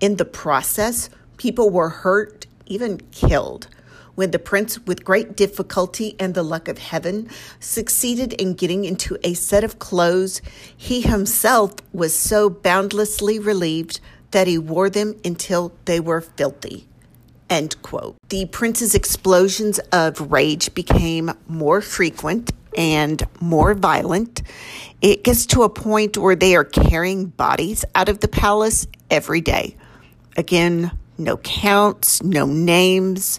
In 0.00 0.16
the 0.16 0.24
process, 0.24 1.10
People 1.44 1.68
were 1.68 1.90
hurt, 1.90 2.46
even 2.64 3.02
killed. 3.12 3.68
When 4.14 4.30
the 4.30 4.38
prince, 4.38 4.78
with 4.86 5.04
great 5.04 5.36
difficulty 5.36 6.16
and 6.18 6.32
the 6.32 6.42
luck 6.42 6.68
of 6.68 6.78
heaven, 6.78 7.28
succeeded 7.60 8.32
in 8.32 8.54
getting 8.54 8.86
into 8.86 9.18
a 9.22 9.34
set 9.34 9.62
of 9.62 9.78
clothes, 9.78 10.40
he 10.74 11.02
himself 11.02 11.74
was 11.92 12.16
so 12.16 12.48
boundlessly 12.48 13.38
relieved 13.38 14.00
that 14.30 14.46
he 14.46 14.56
wore 14.56 14.88
them 14.88 15.20
until 15.22 15.74
they 15.84 16.00
were 16.00 16.22
filthy. 16.22 16.88
End 17.50 17.76
quote. 17.82 18.16
The 18.30 18.46
prince's 18.46 18.94
explosions 18.94 19.78
of 19.92 20.32
rage 20.32 20.72
became 20.72 21.30
more 21.46 21.82
frequent 21.82 22.52
and 22.74 23.22
more 23.38 23.74
violent. 23.74 24.40
It 25.02 25.22
gets 25.22 25.44
to 25.48 25.62
a 25.64 25.68
point 25.68 26.16
where 26.16 26.36
they 26.36 26.56
are 26.56 26.64
carrying 26.64 27.26
bodies 27.26 27.84
out 27.94 28.08
of 28.08 28.20
the 28.20 28.28
palace 28.28 28.86
every 29.10 29.42
day. 29.42 29.76
Again, 30.38 30.90
no 31.18 31.36
counts, 31.38 32.22
no 32.22 32.46
names. 32.46 33.38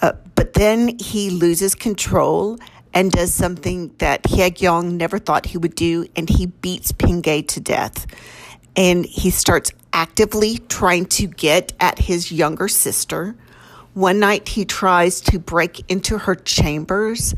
Uh, 0.00 0.12
but 0.34 0.54
then 0.54 0.98
he 0.98 1.30
loses 1.30 1.74
control 1.74 2.58
and 2.94 3.10
does 3.10 3.32
something 3.32 3.94
that 3.98 4.22
Hyekyong 4.24 4.92
never 4.92 5.18
thought 5.18 5.46
he 5.46 5.58
would 5.58 5.74
do, 5.74 6.06
and 6.14 6.28
he 6.28 6.46
beats 6.46 6.92
Pingay 6.92 7.48
to 7.48 7.60
death. 7.60 8.06
And 8.76 9.04
he 9.04 9.30
starts 9.30 9.72
actively 9.92 10.58
trying 10.68 11.06
to 11.06 11.26
get 11.26 11.72
at 11.80 11.98
his 11.98 12.32
younger 12.32 12.68
sister. 12.68 13.34
One 13.94 14.18
night 14.18 14.48
he 14.48 14.64
tries 14.64 15.20
to 15.22 15.38
break 15.38 15.90
into 15.90 16.18
her 16.18 16.34
chambers, 16.34 17.34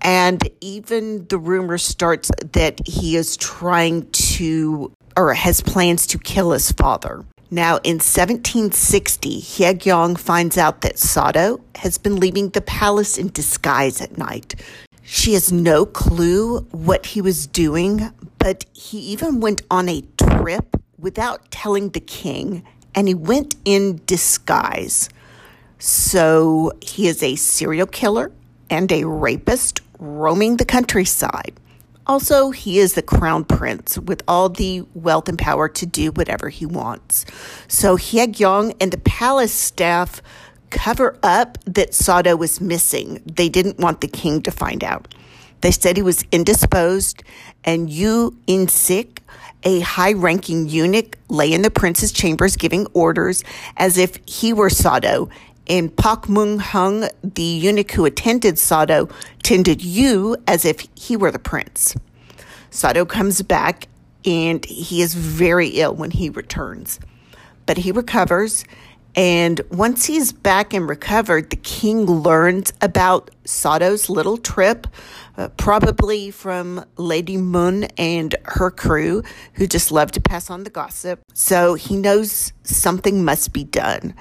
and 0.00 0.48
even 0.60 1.26
the 1.28 1.38
rumor 1.38 1.78
starts 1.78 2.30
that 2.52 2.86
he 2.86 3.16
is 3.16 3.36
trying 3.36 4.10
to 4.10 4.92
or 5.16 5.34
has 5.34 5.60
plans 5.60 6.06
to 6.08 6.18
kill 6.18 6.52
his 6.52 6.70
father. 6.72 7.24
Now, 7.50 7.76
in 7.82 7.94
1760, 7.94 9.40
Hyekyong 9.40 10.18
finds 10.18 10.58
out 10.58 10.82
that 10.82 10.98
Sado 10.98 11.60
has 11.76 11.96
been 11.96 12.16
leaving 12.16 12.50
the 12.50 12.60
palace 12.60 13.16
in 13.16 13.28
disguise 13.28 14.02
at 14.02 14.18
night. 14.18 14.54
She 15.02 15.32
has 15.32 15.50
no 15.50 15.86
clue 15.86 16.60
what 16.72 17.06
he 17.06 17.22
was 17.22 17.46
doing, 17.46 18.12
but 18.36 18.66
he 18.74 18.98
even 18.98 19.40
went 19.40 19.62
on 19.70 19.88
a 19.88 20.04
trip 20.18 20.76
without 20.98 21.50
telling 21.50 21.88
the 21.88 22.00
king, 22.00 22.64
and 22.94 23.08
he 23.08 23.14
went 23.14 23.56
in 23.64 24.02
disguise. 24.04 25.08
So 25.78 26.72
he 26.82 27.06
is 27.06 27.22
a 27.22 27.36
serial 27.36 27.86
killer 27.86 28.30
and 28.68 28.92
a 28.92 29.04
rapist 29.04 29.80
roaming 29.98 30.58
the 30.58 30.66
countryside. 30.66 31.58
Also, 32.08 32.50
he 32.50 32.78
is 32.78 32.94
the 32.94 33.02
crown 33.02 33.44
prince 33.44 33.98
with 33.98 34.22
all 34.26 34.48
the 34.48 34.82
wealth 34.94 35.28
and 35.28 35.38
power 35.38 35.68
to 35.68 35.84
do 35.84 36.10
whatever 36.10 36.48
he 36.48 36.64
wants. 36.64 37.26
So 37.68 37.98
Hyekyong 37.98 38.74
and 38.80 38.90
the 38.90 38.98
palace 38.98 39.52
staff 39.52 40.22
cover 40.70 41.18
up 41.22 41.58
that 41.64 41.92
Sado 41.92 42.34
was 42.34 42.60
missing. 42.62 43.22
They 43.26 43.50
didn't 43.50 43.78
want 43.78 44.00
the 44.00 44.08
king 44.08 44.40
to 44.42 44.50
find 44.50 44.82
out. 44.82 45.14
They 45.60 45.70
said 45.70 45.96
he 45.96 46.02
was 46.02 46.24
indisposed, 46.32 47.22
and 47.64 47.90
Yu 47.90 48.38
In 48.46 48.68
Sik, 48.68 49.22
a 49.64 49.80
high 49.80 50.12
ranking 50.12 50.68
eunuch, 50.68 51.18
lay 51.28 51.52
in 51.52 51.62
the 51.62 51.70
prince's 51.70 52.12
chambers 52.12 52.56
giving 52.56 52.86
orders 52.94 53.42
as 53.76 53.98
if 53.98 54.18
he 54.24 54.52
were 54.52 54.70
Sado. 54.70 55.28
And 55.68 55.94
Pak 55.94 56.28
Mung 56.28 56.58
Hung, 56.58 57.08
the 57.22 57.42
eunuch 57.42 57.92
who 57.92 58.04
attended 58.04 58.58
Sado, 58.58 59.08
tended 59.42 59.82
Yu 59.82 60.36
as 60.46 60.64
if 60.64 60.86
he 60.94 61.16
were 61.16 61.30
the 61.30 61.38
prince. 61.38 61.94
Sado 62.70 63.04
comes 63.04 63.42
back 63.42 63.88
and 64.24 64.64
he 64.64 65.02
is 65.02 65.14
very 65.14 65.68
ill 65.68 65.94
when 65.94 66.10
he 66.10 66.30
returns. 66.30 66.98
But 67.66 67.78
he 67.78 67.92
recovers, 67.92 68.64
and 69.14 69.60
once 69.70 70.06
he's 70.06 70.32
back 70.32 70.72
and 70.72 70.88
recovered, 70.88 71.50
the 71.50 71.56
king 71.56 72.06
learns 72.06 72.72
about 72.80 73.30
Sado's 73.44 74.08
little 74.08 74.36
trip, 74.36 74.86
uh, 75.36 75.48
probably 75.48 76.30
from 76.30 76.84
Lady 76.96 77.36
Mun 77.36 77.84
and 77.96 78.34
her 78.44 78.70
crew, 78.70 79.22
who 79.54 79.66
just 79.66 79.92
love 79.92 80.12
to 80.12 80.20
pass 80.20 80.50
on 80.50 80.64
the 80.64 80.70
gossip. 80.70 81.20
So 81.34 81.74
he 81.74 81.96
knows 81.96 82.52
something 82.62 83.24
must 83.24 83.52
be 83.52 83.64
done. 83.64 84.14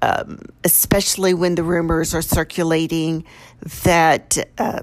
Um, 0.00 0.40
especially 0.62 1.34
when 1.34 1.56
the 1.56 1.64
rumors 1.64 2.14
are 2.14 2.22
circulating 2.22 3.24
that 3.82 4.38
uh, 4.56 4.82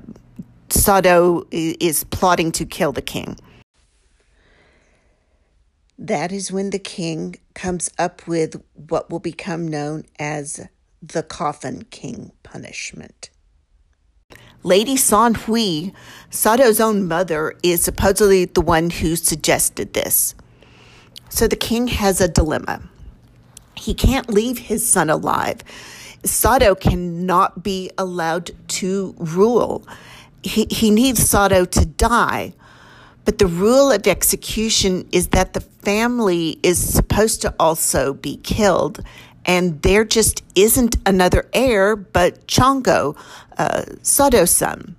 Sado 0.70 1.48
is 1.52 2.04
plotting 2.06 2.52
to 2.54 2.66
kill 2.66 2.92
the 2.92 3.02
king. 3.02 3.38
That 5.98 6.34
is 6.34 6.52
when 6.52 6.72
the 6.72 6.80
king 6.80 7.36
comes 7.54 7.90
up 7.98 8.28
with 8.28 8.62
what 8.74 9.10
will 9.10 9.22
become 9.22 9.68
known 9.68 10.04
as 10.20 10.68
the 11.02 11.24
Coffin 11.24 11.86
King 11.90 12.34
punishment. 12.44 13.30
Lady 14.64 14.98
San 14.98 15.36
Hui, 15.36 15.92
Sado's 16.30 16.82
own 16.82 17.08
mother, 17.08 17.54
is 17.64 17.82
supposedly 17.84 18.46
the 18.46 18.62
one 18.62 18.90
who 18.90 19.16
suggested 19.16 19.94
this. 19.94 20.36
So 21.30 21.48
the 21.48 21.56
king 21.56 21.88
has 21.88 22.20
a 22.20 22.28
dilemma. 22.28 22.82
He 23.78 23.94
can't 23.94 24.30
leave 24.30 24.58
his 24.58 24.88
son 24.88 25.10
alive. 25.10 25.62
Sado 26.24 26.76
cannot 26.76 27.64
be 27.64 27.92
allowed 27.98 28.52
to 28.68 29.16
rule. 29.18 29.86
He, 30.44 30.68
he 30.70 30.92
needs 30.92 31.28
Sado 31.28 31.66
to 31.66 31.86
die. 31.86 32.54
But 33.26 33.40
the 33.40 33.48
rule 33.48 33.92
of 33.92 34.06
execution 34.08 35.08
is 35.12 35.30
that 35.30 35.54
the 35.54 35.62
family 35.62 36.60
is 36.62 36.78
supposed 36.78 37.42
to 37.42 37.54
also 37.60 38.14
be 38.14 38.38
killed. 38.38 39.04
And 39.46 39.82
there 39.82 40.06
just 40.06 40.44
isn't 40.56 40.96
another 41.06 41.48
heir 41.54 41.96
but 41.96 42.48
Chongjo, 42.48 43.18
uh, 43.58 43.84
Sado's 44.02 44.52
son. 44.52 44.96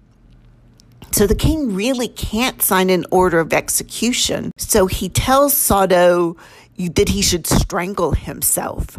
So 1.12 1.27
the 1.27 1.35
king 1.35 1.74
really 1.74 2.09
can't 2.09 2.61
sign 2.61 2.91
an 2.91 3.07
order 3.11 3.41
of 3.41 3.53
execution. 3.53 4.53
So 4.59 4.87
he 4.87 5.09
tells 5.09 5.55
Sado 5.55 6.37
that 6.79 7.09
he 7.09 7.22
should 7.22 7.47
strangle 7.47 8.12
himself. 8.12 8.99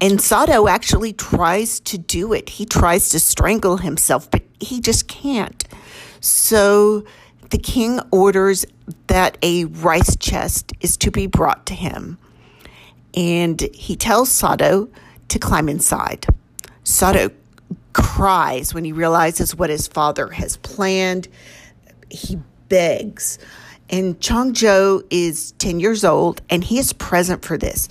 And 0.00 0.20
Sado 0.20 0.66
actually 0.66 1.12
tries 1.12 1.78
to 1.80 1.98
do 1.98 2.32
it. 2.32 2.48
He 2.48 2.64
tries 2.64 3.10
to 3.10 3.20
strangle 3.20 3.76
himself, 3.76 4.30
but 4.30 4.42
he 4.58 4.80
just 4.80 5.08
can't. 5.08 5.62
So 6.20 7.04
the 7.50 7.58
king 7.58 8.00
orders 8.10 8.64
that 9.08 9.36
a 9.42 9.66
rice 9.66 10.16
chest 10.16 10.72
is 10.80 10.96
to 10.98 11.10
be 11.10 11.26
brought 11.26 11.66
to 11.66 11.74
him. 11.74 12.18
And 13.14 13.60
he 13.74 13.96
tells 13.96 14.30
Sado 14.30 14.88
to 15.28 15.38
climb 15.38 15.68
inside. 15.68 16.26
Sado 16.84 17.30
cries 17.92 18.72
when 18.72 18.84
he 18.84 18.92
realizes 18.92 19.54
what 19.54 19.68
his 19.68 19.86
father 19.86 20.28
has 20.28 20.56
planned. 20.58 21.28
He 22.08 22.38
begs. 22.68 23.38
And 23.90 24.18
Chongjo 24.20 25.04
is 25.10 25.52
10 25.58 25.80
years 25.80 26.04
old 26.04 26.40
and 26.48 26.62
he 26.62 26.78
is 26.78 26.92
present 26.92 27.44
for 27.44 27.58
this. 27.58 27.88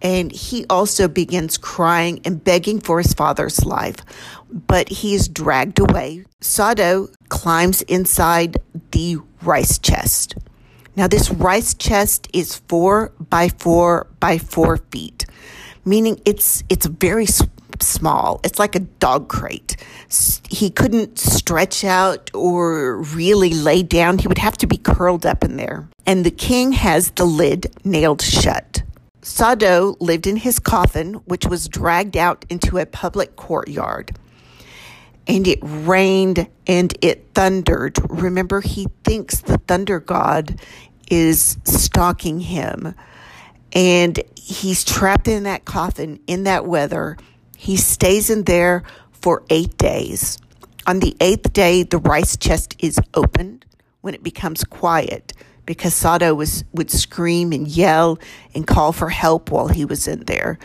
And 0.00 0.32
he 0.32 0.66
also 0.68 1.06
begins 1.06 1.58
crying 1.58 2.20
and 2.24 2.42
begging 2.42 2.80
for 2.80 2.98
his 2.98 3.12
father's 3.12 3.64
life, 3.64 3.96
but 4.50 4.88
he 4.88 5.14
is 5.14 5.28
dragged 5.28 5.78
away. 5.78 6.24
Sado 6.40 7.08
climbs 7.28 7.82
inside 7.82 8.56
the 8.90 9.18
rice 9.42 9.78
chest. 9.78 10.34
Now, 10.96 11.06
this 11.06 11.30
rice 11.30 11.74
chest 11.74 12.28
is 12.32 12.56
four 12.68 13.12
by 13.20 13.48
four 13.48 14.08
by 14.18 14.38
four 14.38 14.78
feet, 14.90 15.24
meaning 15.84 16.20
it's 16.24 16.64
it's 16.68 16.86
very 16.86 17.26
small. 17.86 18.40
It's 18.44 18.58
like 18.58 18.74
a 18.74 18.80
dog 18.80 19.28
crate. 19.28 19.76
He 20.48 20.70
couldn't 20.70 21.18
stretch 21.18 21.84
out 21.84 22.30
or 22.34 23.02
really 23.02 23.54
lay 23.54 23.82
down. 23.82 24.18
He 24.18 24.28
would 24.28 24.38
have 24.38 24.56
to 24.58 24.66
be 24.66 24.76
curled 24.76 25.26
up 25.26 25.44
in 25.44 25.56
there. 25.56 25.88
And 26.06 26.24
the 26.24 26.30
king 26.30 26.72
has 26.72 27.10
the 27.12 27.24
lid 27.24 27.74
nailed 27.84 28.22
shut. 28.22 28.82
Sado 29.22 29.96
lived 30.00 30.26
in 30.26 30.36
his 30.36 30.58
coffin, 30.58 31.14
which 31.26 31.46
was 31.46 31.68
dragged 31.68 32.16
out 32.16 32.44
into 32.50 32.78
a 32.78 32.86
public 32.86 33.36
courtyard. 33.36 34.16
And 35.28 35.46
it 35.46 35.60
rained 35.62 36.48
and 36.66 36.96
it 37.00 37.28
thundered. 37.34 37.98
Remember, 38.10 38.60
he 38.60 38.88
thinks 39.04 39.40
the 39.40 39.58
thunder 39.58 40.00
god 40.00 40.60
is 41.08 41.56
stalking 41.64 42.40
him. 42.40 42.94
And 43.72 44.20
he's 44.34 44.84
trapped 44.84 45.28
in 45.28 45.44
that 45.44 45.64
coffin 45.64 46.20
in 46.26 46.44
that 46.44 46.66
weather 46.66 47.16
he 47.62 47.76
stays 47.76 48.28
in 48.28 48.42
there 48.42 48.82
for 49.12 49.44
eight 49.48 49.78
days. 49.78 50.36
On 50.84 50.98
the 50.98 51.16
eighth 51.20 51.52
day, 51.52 51.84
the 51.84 51.98
rice 51.98 52.36
chest 52.36 52.74
is 52.80 52.98
opened 53.14 53.64
when 54.00 54.14
it 54.14 54.22
becomes 54.24 54.64
quiet 54.64 55.32
because 55.64 55.94
Sado 55.94 56.34
was, 56.34 56.64
would 56.72 56.90
scream 56.90 57.52
and 57.52 57.68
yell 57.68 58.18
and 58.52 58.66
call 58.66 58.90
for 58.90 59.10
help 59.10 59.52
while 59.52 59.68
he 59.68 59.84
was 59.84 60.08
in 60.08 60.24
there. 60.24 60.58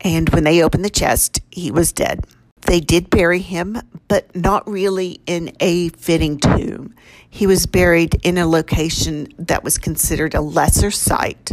And 0.00 0.30
when 0.30 0.44
they 0.44 0.62
opened 0.62 0.86
the 0.86 0.90
chest, 0.90 1.42
he 1.50 1.70
was 1.70 1.92
dead. 1.92 2.24
They 2.62 2.80
did 2.80 3.10
bury 3.10 3.40
him, 3.40 3.76
but 4.08 4.34
not 4.34 4.66
really 4.66 5.20
in 5.26 5.52
a 5.60 5.90
fitting 5.90 6.38
tomb. 6.38 6.94
He 7.28 7.46
was 7.46 7.66
buried 7.66 8.18
in 8.22 8.38
a 8.38 8.46
location 8.46 9.28
that 9.38 9.62
was 9.62 9.76
considered 9.76 10.34
a 10.34 10.40
lesser 10.40 10.90
site. 10.90 11.52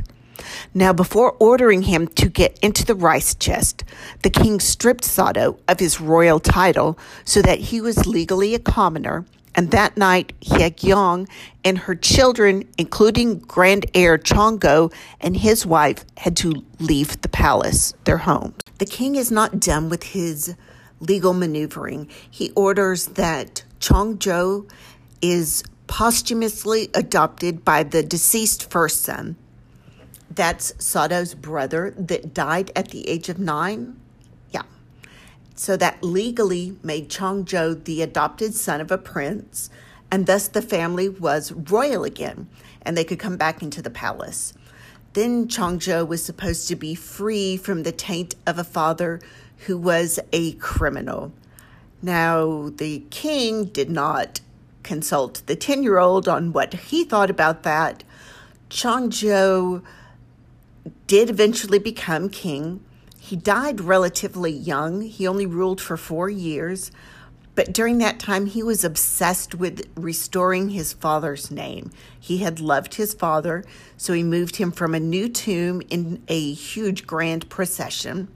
Now, 0.78 0.94
before 0.94 1.36
ordering 1.40 1.82
him 1.82 2.08
to 2.10 2.30
get 2.30 2.60
into 2.60 2.86
the 2.86 2.94
rice 2.94 3.34
chest, 3.34 3.84
the 4.22 4.30
king 4.30 4.60
stripped 4.60 5.04
Sado 5.04 5.58
of 5.68 5.80
his 5.80 6.00
royal 6.00 6.40
title 6.40 7.00
so 7.26 7.42
that 7.42 7.58
he 7.58 7.82
was 7.82 8.06
legally 8.06 8.54
a 8.54 8.60
commoner. 8.60 9.26
And 9.56 9.72
that 9.72 9.98
night, 9.98 10.40
Hyekyong 10.42 11.28
and 11.66 11.80
her 11.80 11.96
children, 11.96 12.70
including 12.78 13.40
grand 13.40 13.88
heir 13.96 14.20
Chongjo 14.20 14.94
and 15.20 15.38
his 15.38 15.66
wife, 15.66 16.06
had 16.16 16.38
to 16.38 16.64
leave 16.80 17.20
the 17.22 17.30
palace, 17.30 17.96
their 18.04 18.20
home. 18.20 18.54
The 18.78 18.86
king 18.86 19.16
is 19.16 19.32
not 19.32 19.60
done 19.60 19.90
with 19.90 20.04
his 20.04 20.56
legal 21.00 21.34
maneuvering. 21.34 22.08
He 22.30 22.52
orders 22.52 23.08
that 23.08 23.64
Chongjo 23.80 24.70
is 25.24 25.64
posthumously 25.88 26.92
adopted 26.94 27.66
by 27.66 27.82
the 27.82 28.04
deceased 28.04 28.70
first 28.70 29.02
son 29.02 29.38
that's 30.30 30.74
Sado's 30.74 31.34
brother 31.34 31.94
that 31.98 32.34
died 32.34 32.72
at 32.76 32.90
the 32.90 33.08
age 33.08 33.30
of 33.30 33.40
nine. 33.40 34.00
Yeah. 34.52 34.64
So 35.56 35.78
that 35.78 36.04
legally 36.04 36.78
made 36.84 37.10
Chongjo 37.10 37.84
the 37.84 38.02
adopted 38.02 38.54
son 38.54 38.82
of 38.82 38.92
a 38.92 38.98
prince, 38.98 39.70
and 40.12 40.26
thus 40.26 40.48
the 40.48 40.62
family 40.62 41.10
was 41.10 41.52
royal 41.52 42.04
again, 42.04 42.48
and 42.82 42.98
they 42.98 43.04
could 43.04 43.20
come 43.20 43.38
back 43.38 43.62
into 43.62 43.82
the 43.82 43.90
palace. 43.90 44.54
Then 45.14 45.48
Chongjo 45.48 46.08
was 46.08 46.24
supposed 46.24 46.68
to 46.68 46.76
be 46.76 46.94
free 46.94 47.58
from 47.58 47.84
the 47.84 47.92
taint 47.92 48.36
of 48.46 48.60
a 48.60 48.64
father 48.64 49.20
who 49.66 49.78
was 49.78 50.20
a 50.32 50.54
criminal. 50.54 51.32
Now, 52.02 52.70
the 52.70 53.04
king 53.10 53.66
did 53.66 53.90
not 53.90 54.42
consult 54.84 55.42
the 55.48 55.56
10 55.56 55.84
year 55.84 55.98
old 55.98 56.28
on 56.28 56.54
what 56.54 56.74
he 56.74 57.04
thought 57.04 57.30
about 57.30 57.64
that. 57.64 58.04
Chongjo 58.70 59.82
did 61.08 61.30
eventually 61.30 61.80
become 61.80 62.30
king. 62.30 62.84
He 63.20 63.36
died 63.36 63.82
relatively 63.82 64.52
young. 64.52 65.02
He 65.02 65.28
only 65.28 65.46
ruled 65.46 65.82
for 65.82 65.98
four 65.98 66.30
years. 66.30 66.92
But 67.56 67.74
during 67.74 67.98
that 67.98 68.20
time, 68.20 68.46
he 68.46 68.62
was 68.62 68.84
obsessed 68.84 69.56
with 69.56 69.90
restoring 69.96 70.70
his 70.70 70.94
father's 70.94 71.50
name. 71.50 71.90
He 72.20 72.38
had 72.38 72.60
loved 72.60 72.96
his 72.96 73.16
father, 73.16 73.66
so 73.98 74.14
he 74.14 74.22
moved 74.22 74.58
him 74.58 74.72
from 74.72 74.94
a 74.94 75.00
new 75.00 75.28
tomb 75.28 75.82
in 75.90 76.22
a 76.28 76.54
huge 76.54 77.08
grand 77.08 77.50
procession 77.50 78.28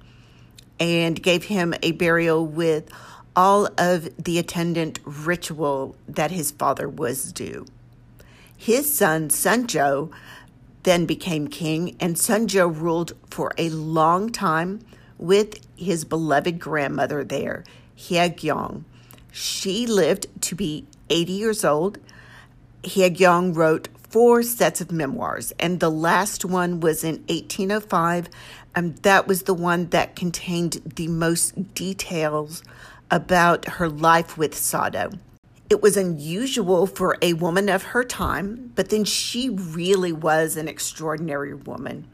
and 0.80 1.22
gave 1.22 1.44
him 1.44 1.76
a 1.84 1.92
burial 1.92 2.46
with 2.48 2.90
all 3.36 3.70
of 3.78 4.10
the 4.18 4.40
attendant 4.40 5.00
ritual 5.06 5.96
that 6.08 6.32
his 6.32 6.50
father 6.50 6.90
was 6.90 7.32
due. 7.32 7.66
His 8.58 8.94
son, 8.94 9.30
Sunjo, 9.30 10.12
then 10.84 11.06
became 11.06 11.48
king, 11.48 11.96
and 12.00 12.16
Sunjo 12.16 12.68
ruled 12.68 13.14
for 13.30 13.54
a 13.58 13.70
long 13.70 14.32
time 14.32 14.80
with 15.18 15.60
his 15.76 16.04
beloved 16.04 16.60
grandmother 16.60 17.24
there, 17.24 17.64
Hyekyong. 17.98 18.84
She 19.32 19.86
lived 19.86 20.28
to 20.42 20.56
be 20.56 20.86
80 21.10 21.32
years 21.32 21.64
old. 21.64 22.00
Hyekyong 22.84 23.56
wrote 23.56 23.90
four 24.10 24.44
sets 24.44 24.82
of 24.82 24.92
memoirs, 24.92 25.54
and 25.60 25.80
the 25.80 25.92
last 25.92 26.44
one 26.44 26.80
was 26.80 27.04
in 27.04 27.16
1805, 27.30 28.30
and 28.76 28.98
that 28.98 29.28
was 29.28 29.44
the 29.44 29.54
one 29.54 29.88
that 29.90 30.16
contained 30.16 30.82
the 30.96 31.08
most 31.08 31.74
details 31.74 32.64
about 33.10 33.68
her 33.68 33.88
life 33.88 34.38
with 34.38 34.56
Sado. 34.56 35.12
It 35.72 35.82
was 35.82 35.96
unusual 35.96 36.86
for 36.86 37.18
a 37.22 37.32
woman 37.32 37.70
of 37.70 37.82
her 37.82 38.04
time, 38.04 38.74
but 38.76 38.90
then 38.90 39.06
she 39.06 39.48
really 39.48 40.12
was 40.12 40.58
an 40.58 40.68
extraordinary 40.68 41.54
woman. 41.54 42.08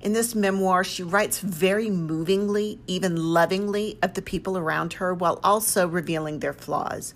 In 0.00 0.12
this 0.12 0.36
memoir, 0.36 0.84
she 0.84 1.02
writes 1.02 1.40
very 1.40 1.90
movingly, 1.90 2.78
even 2.86 3.16
lovingly, 3.16 3.98
of 4.00 4.14
the 4.14 4.22
people 4.22 4.56
around 4.56 4.92
her 4.92 5.12
while 5.12 5.40
also 5.42 5.88
revealing 5.88 6.38
their 6.38 6.52
flaws. 6.52 7.14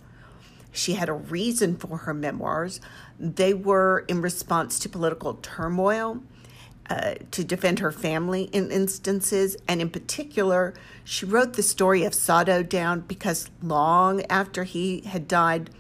She 0.73 0.95
had 0.95 1.09
a 1.09 1.13
reason 1.13 1.77
for 1.77 1.99
her 1.99 2.13
memoirs. 2.13 2.81
They 3.17 3.55
were 3.55 4.05
in 4.09 4.21
response 4.21 4.81
to 4.81 4.89
political 4.89 5.35
turmoil, 5.35 6.25
uh, 6.91 7.15
to 7.31 7.45
defend 7.45 7.79
her 7.79 7.93
family 7.93 8.51
in 8.53 8.73
instances, 8.73 9.57
and 9.69 9.81
in 9.81 9.91
particular, 9.91 10.75
she 11.05 11.25
wrote 11.25 11.53
the 11.53 11.63
story 11.63 12.03
of 12.03 12.15
Sado 12.15 12.65
down 12.65 13.03
because 13.03 13.49
long 13.63 14.23
after 14.29 14.65
he 14.65 15.03
had 15.03 15.29
died, 15.29 15.71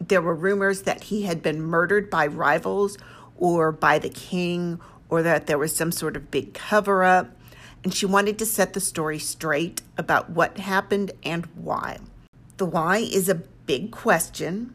there 0.00 0.22
were 0.22 0.34
rumors 0.34 0.82
that 0.82 1.04
he 1.04 1.22
had 1.22 1.42
been 1.42 1.60
murdered 1.62 2.10
by 2.10 2.26
rivals 2.26 2.96
or 3.36 3.72
by 3.72 3.98
the 3.98 4.08
king 4.08 4.80
or 5.08 5.22
that 5.22 5.46
there 5.46 5.58
was 5.58 5.74
some 5.74 5.92
sort 5.92 6.16
of 6.16 6.30
big 6.30 6.54
cover 6.54 7.04
up. 7.04 7.30
And 7.84 7.94
she 7.94 8.06
wanted 8.06 8.38
to 8.38 8.46
set 8.46 8.72
the 8.72 8.80
story 8.80 9.18
straight 9.18 9.82
about 9.96 10.30
what 10.30 10.58
happened 10.58 11.12
and 11.22 11.46
why. 11.54 11.98
The 12.56 12.66
why 12.66 12.98
is 12.98 13.28
a 13.28 13.36
big 13.36 13.92
question. 13.92 14.74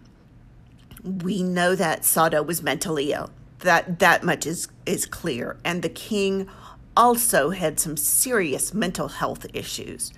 We 1.03 1.43
know 1.43 1.76
that 1.76 2.05
Sado 2.05 2.41
was 2.41 2.63
mentally 2.63 3.11
ill. 3.11 3.30
That 3.59 3.99
that 3.99 4.24
much 4.24 4.45
is 4.45 4.69
is 4.86 5.05
clear. 5.05 5.57
And 5.65 5.82
the 5.82 5.89
king 5.89 6.49
also 6.95 7.49
had 7.49 7.80
some 7.80 7.97
serious 7.97 8.74
mental 8.74 9.09
health 9.09 9.45
issues. 9.53 10.13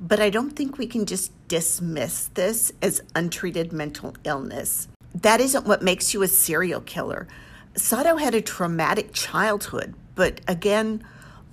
But 0.00 0.20
I 0.20 0.30
don't 0.30 0.56
think 0.56 0.78
we 0.78 0.86
can 0.86 1.04
just 1.06 1.32
dismiss 1.52 2.28
this 2.28 2.72
as 2.80 3.02
untreated 3.14 3.74
mental 3.74 4.16
illness. 4.24 4.88
That 5.14 5.38
isn't 5.38 5.66
what 5.66 5.82
makes 5.82 6.14
you 6.14 6.22
a 6.22 6.26
serial 6.26 6.80
killer. 6.80 7.28
Sado 7.76 8.16
had 8.16 8.34
a 8.34 8.40
traumatic 8.40 9.12
childhood, 9.12 9.94
but 10.14 10.40
again, 10.48 11.04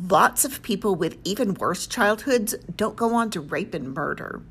lots 0.07 0.45
of 0.45 0.61
people 0.61 0.95
with 0.95 1.17
even 1.25 1.53
worse 1.53 1.85
childhoods 1.85 2.55
don't 2.77 2.95
go 2.95 3.13
on 3.13 3.29
to 3.31 3.41
rape 3.41 3.73
and 3.73 3.93
murder. 3.93 4.41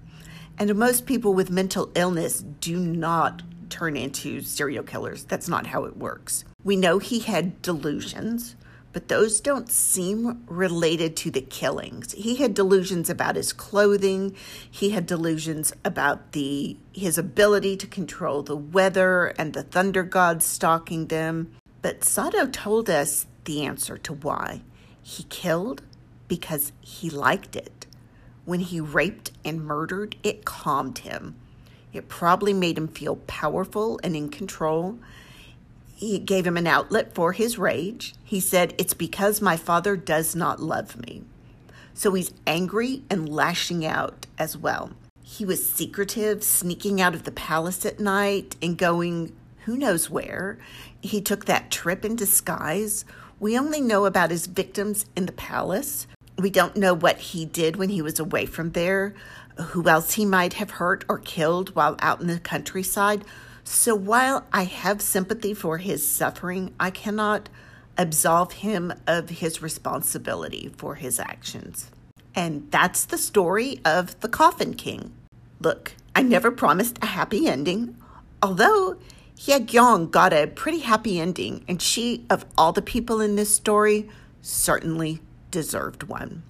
And 0.58 0.74
most 0.74 1.06
people 1.06 1.32
with 1.32 1.48
mental 1.48 1.90
illness 1.94 2.44
do 2.60 2.78
not 2.78 3.40
turn 3.70 3.96
into 3.96 4.42
serial 4.42 4.84
killers. 4.84 5.24
That's 5.24 5.48
not 5.48 5.68
how 5.68 5.84
it 5.84 5.96
works. 5.96 6.44
We 6.62 6.76
know 6.76 6.98
he 6.98 7.20
had 7.20 7.62
delusions, 7.62 8.54
but 8.98 9.06
those 9.06 9.38
don't 9.38 9.70
seem 9.70 10.42
related 10.48 11.14
to 11.14 11.30
the 11.30 11.40
killings. 11.40 12.10
He 12.14 12.34
had 12.34 12.52
delusions 12.52 13.08
about 13.08 13.36
his 13.36 13.52
clothing, 13.52 14.34
he 14.68 14.90
had 14.90 15.06
delusions 15.06 15.72
about 15.84 16.32
the 16.32 16.76
his 16.92 17.16
ability 17.16 17.76
to 17.76 17.86
control 17.86 18.42
the 18.42 18.56
weather 18.56 19.28
and 19.38 19.52
the 19.52 19.62
thunder 19.62 20.02
gods 20.02 20.44
stalking 20.44 21.06
them. 21.06 21.52
But 21.80 22.02
Sado 22.02 22.48
told 22.48 22.90
us 22.90 23.28
the 23.44 23.64
answer 23.64 23.96
to 23.98 24.14
why. 24.14 24.62
He 25.00 25.22
killed 25.22 25.82
because 26.26 26.72
he 26.80 27.08
liked 27.08 27.54
it. 27.54 27.86
When 28.46 28.58
he 28.58 28.80
raped 28.80 29.30
and 29.44 29.64
murdered, 29.64 30.16
it 30.24 30.44
calmed 30.44 30.98
him. 30.98 31.36
It 31.92 32.08
probably 32.08 32.52
made 32.52 32.76
him 32.76 32.88
feel 32.88 33.14
powerful 33.28 34.00
and 34.02 34.16
in 34.16 34.28
control 34.28 34.98
he 35.98 36.20
gave 36.20 36.46
him 36.46 36.56
an 36.56 36.68
outlet 36.68 37.12
for 37.12 37.32
his 37.32 37.58
rage. 37.58 38.14
He 38.22 38.38
said, 38.38 38.72
It's 38.78 38.94
because 38.94 39.42
my 39.42 39.56
father 39.56 39.96
does 39.96 40.36
not 40.36 40.62
love 40.62 40.96
me. 40.96 41.24
So 41.92 42.14
he's 42.14 42.32
angry 42.46 43.02
and 43.10 43.28
lashing 43.28 43.84
out 43.84 44.26
as 44.38 44.56
well. 44.56 44.92
He 45.24 45.44
was 45.44 45.68
secretive, 45.68 46.44
sneaking 46.44 47.00
out 47.00 47.16
of 47.16 47.24
the 47.24 47.32
palace 47.32 47.84
at 47.84 47.98
night 47.98 48.54
and 48.62 48.78
going 48.78 49.34
who 49.64 49.76
knows 49.76 50.08
where. 50.08 50.60
He 51.00 51.20
took 51.20 51.46
that 51.46 51.72
trip 51.72 52.04
in 52.04 52.14
disguise. 52.14 53.04
We 53.40 53.58
only 53.58 53.80
know 53.80 54.04
about 54.04 54.30
his 54.30 54.46
victims 54.46 55.04
in 55.16 55.26
the 55.26 55.32
palace. 55.32 56.06
We 56.38 56.50
don't 56.50 56.76
know 56.76 56.94
what 56.94 57.18
he 57.18 57.44
did 57.44 57.74
when 57.74 57.88
he 57.88 58.02
was 58.02 58.20
away 58.20 58.46
from 58.46 58.70
there, 58.70 59.16
who 59.56 59.88
else 59.88 60.12
he 60.12 60.24
might 60.24 60.52
have 60.54 60.70
hurt 60.70 61.04
or 61.08 61.18
killed 61.18 61.74
while 61.74 61.96
out 61.98 62.20
in 62.20 62.28
the 62.28 62.38
countryside. 62.38 63.24
So 63.70 63.94
while 63.94 64.46
I 64.50 64.64
have 64.64 65.02
sympathy 65.02 65.52
for 65.52 65.76
his 65.76 66.10
suffering, 66.10 66.74
I 66.80 66.90
cannot 66.90 67.50
absolve 67.98 68.52
him 68.52 68.94
of 69.06 69.28
his 69.28 69.60
responsibility 69.60 70.72
for 70.78 70.94
his 70.94 71.20
actions. 71.20 71.90
And 72.34 72.70
that's 72.70 73.04
the 73.04 73.18
story 73.18 73.82
of 73.84 74.18
the 74.20 74.28
Coffin 74.28 74.72
King. 74.72 75.12
Look, 75.60 75.92
I 76.16 76.22
never 76.22 76.50
promised 76.50 76.98
a 77.02 77.06
happy 77.06 77.46
ending, 77.46 77.98
although 78.42 78.96
Hye 79.46 79.58
got 79.58 80.32
a 80.32 80.46
pretty 80.46 80.78
happy 80.78 81.20
ending, 81.20 81.62
and 81.68 81.82
she, 81.82 82.24
of 82.30 82.46
all 82.56 82.72
the 82.72 82.80
people 82.80 83.20
in 83.20 83.36
this 83.36 83.54
story, 83.54 84.08
certainly 84.40 85.20
deserved 85.50 86.04
one. 86.04 86.42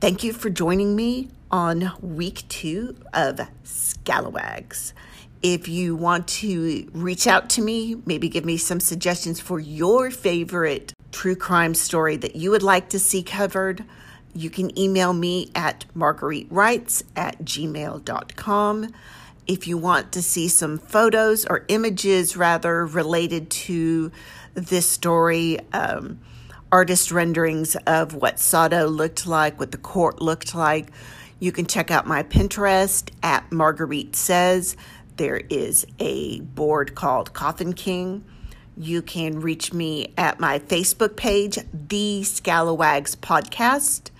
Thank 0.00 0.22
you 0.22 0.32
for 0.32 0.48
joining 0.48 0.94
me 0.94 1.28
on 1.50 1.92
week 2.00 2.44
two 2.48 2.94
of 3.12 3.40
Scalawags. 3.64 4.92
If 5.42 5.66
you 5.66 5.96
want 5.96 6.28
to 6.28 6.88
reach 6.92 7.26
out 7.26 7.50
to 7.50 7.62
me, 7.62 7.96
maybe 8.06 8.28
give 8.28 8.44
me 8.44 8.56
some 8.56 8.78
suggestions 8.78 9.40
for 9.40 9.58
your 9.58 10.10
favorite 10.10 10.92
true 11.10 11.34
crime 11.34 11.74
story 11.74 12.16
that 12.16 12.36
you 12.36 12.50
would 12.50 12.62
like 12.62 12.88
to 12.90 12.98
see 12.98 13.22
covered, 13.22 13.84
you 14.34 14.50
can 14.50 14.76
email 14.78 15.12
me 15.12 15.50
at 15.54 15.84
marguerite 15.94 17.02
at 17.16 17.44
gmail.com. 17.44 18.92
If 19.46 19.66
you 19.66 19.76
want 19.76 20.12
to 20.12 20.22
see 20.22 20.48
some 20.48 20.78
photos 20.78 21.44
or 21.44 21.64
images, 21.68 22.36
rather, 22.36 22.86
related 22.86 23.50
to 23.50 24.12
this 24.54 24.86
story, 24.86 25.58
um, 25.72 26.20
artist 26.70 27.10
renderings 27.10 27.76
of 27.86 28.14
what 28.14 28.38
Sado 28.38 28.86
looked 28.86 29.26
like, 29.26 29.58
what 29.58 29.72
the 29.72 29.78
court 29.78 30.22
looked 30.22 30.54
like, 30.54 30.90
you 31.40 31.50
can 31.50 31.66
check 31.66 31.90
out 31.90 32.06
my 32.06 32.22
Pinterest 32.22 33.10
at 33.22 33.50
Marguerite 33.50 34.14
Says. 34.14 34.76
There 35.16 35.42
is 35.50 35.86
a 35.98 36.40
board 36.40 36.94
called 36.94 37.34
Coffin 37.34 37.74
King. 37.74 38.24
You 38.76 39.02
can 39.02 39.40
reach 39.40 39.72
me 39.72 40.14
at 40.16 40.40
my 40.40 40.58
Facebook 40.58 41.16
page, 41.16 41.58
The 41.72 42.22
Scalawags 42.22 43.14
Podcast. 43.14 44.10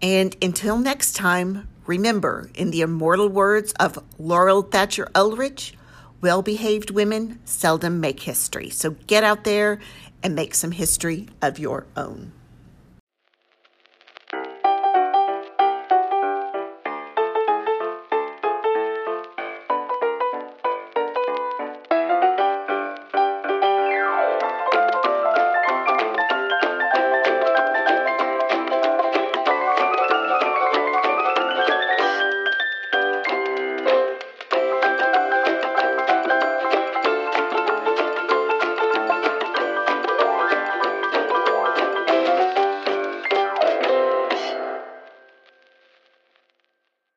And 0.00 0.36
until 0.40 0.78
next 0.78 1.16
time, 1.16 1.68
remember, 1.86 2.50
in 2.54 2.70
the 2.70 2.82
immortal 2.82 3.28
words 3.28 3.72
of 3.80 3.98
Laurel 4.18 4.62
Thatcher 4.62 5.08
Ulrich, 5.14 5.74
well 6.20 6.42
behaved 6.42 6.90
women 6.90 7.40
seldom 7.44 8.00
make 8.00 8.20
history. 8.20 8.70
So 8.70 8.92
get 9.06 9.24
out 9.24 9.44
there 9.44 9.80
and 10.22 10.34
make 10.34 10.54
some 10.54 10.70
history 10.70 11.28
of 11.42 11.58
your 11.58 11.86
own. 11.96 12.32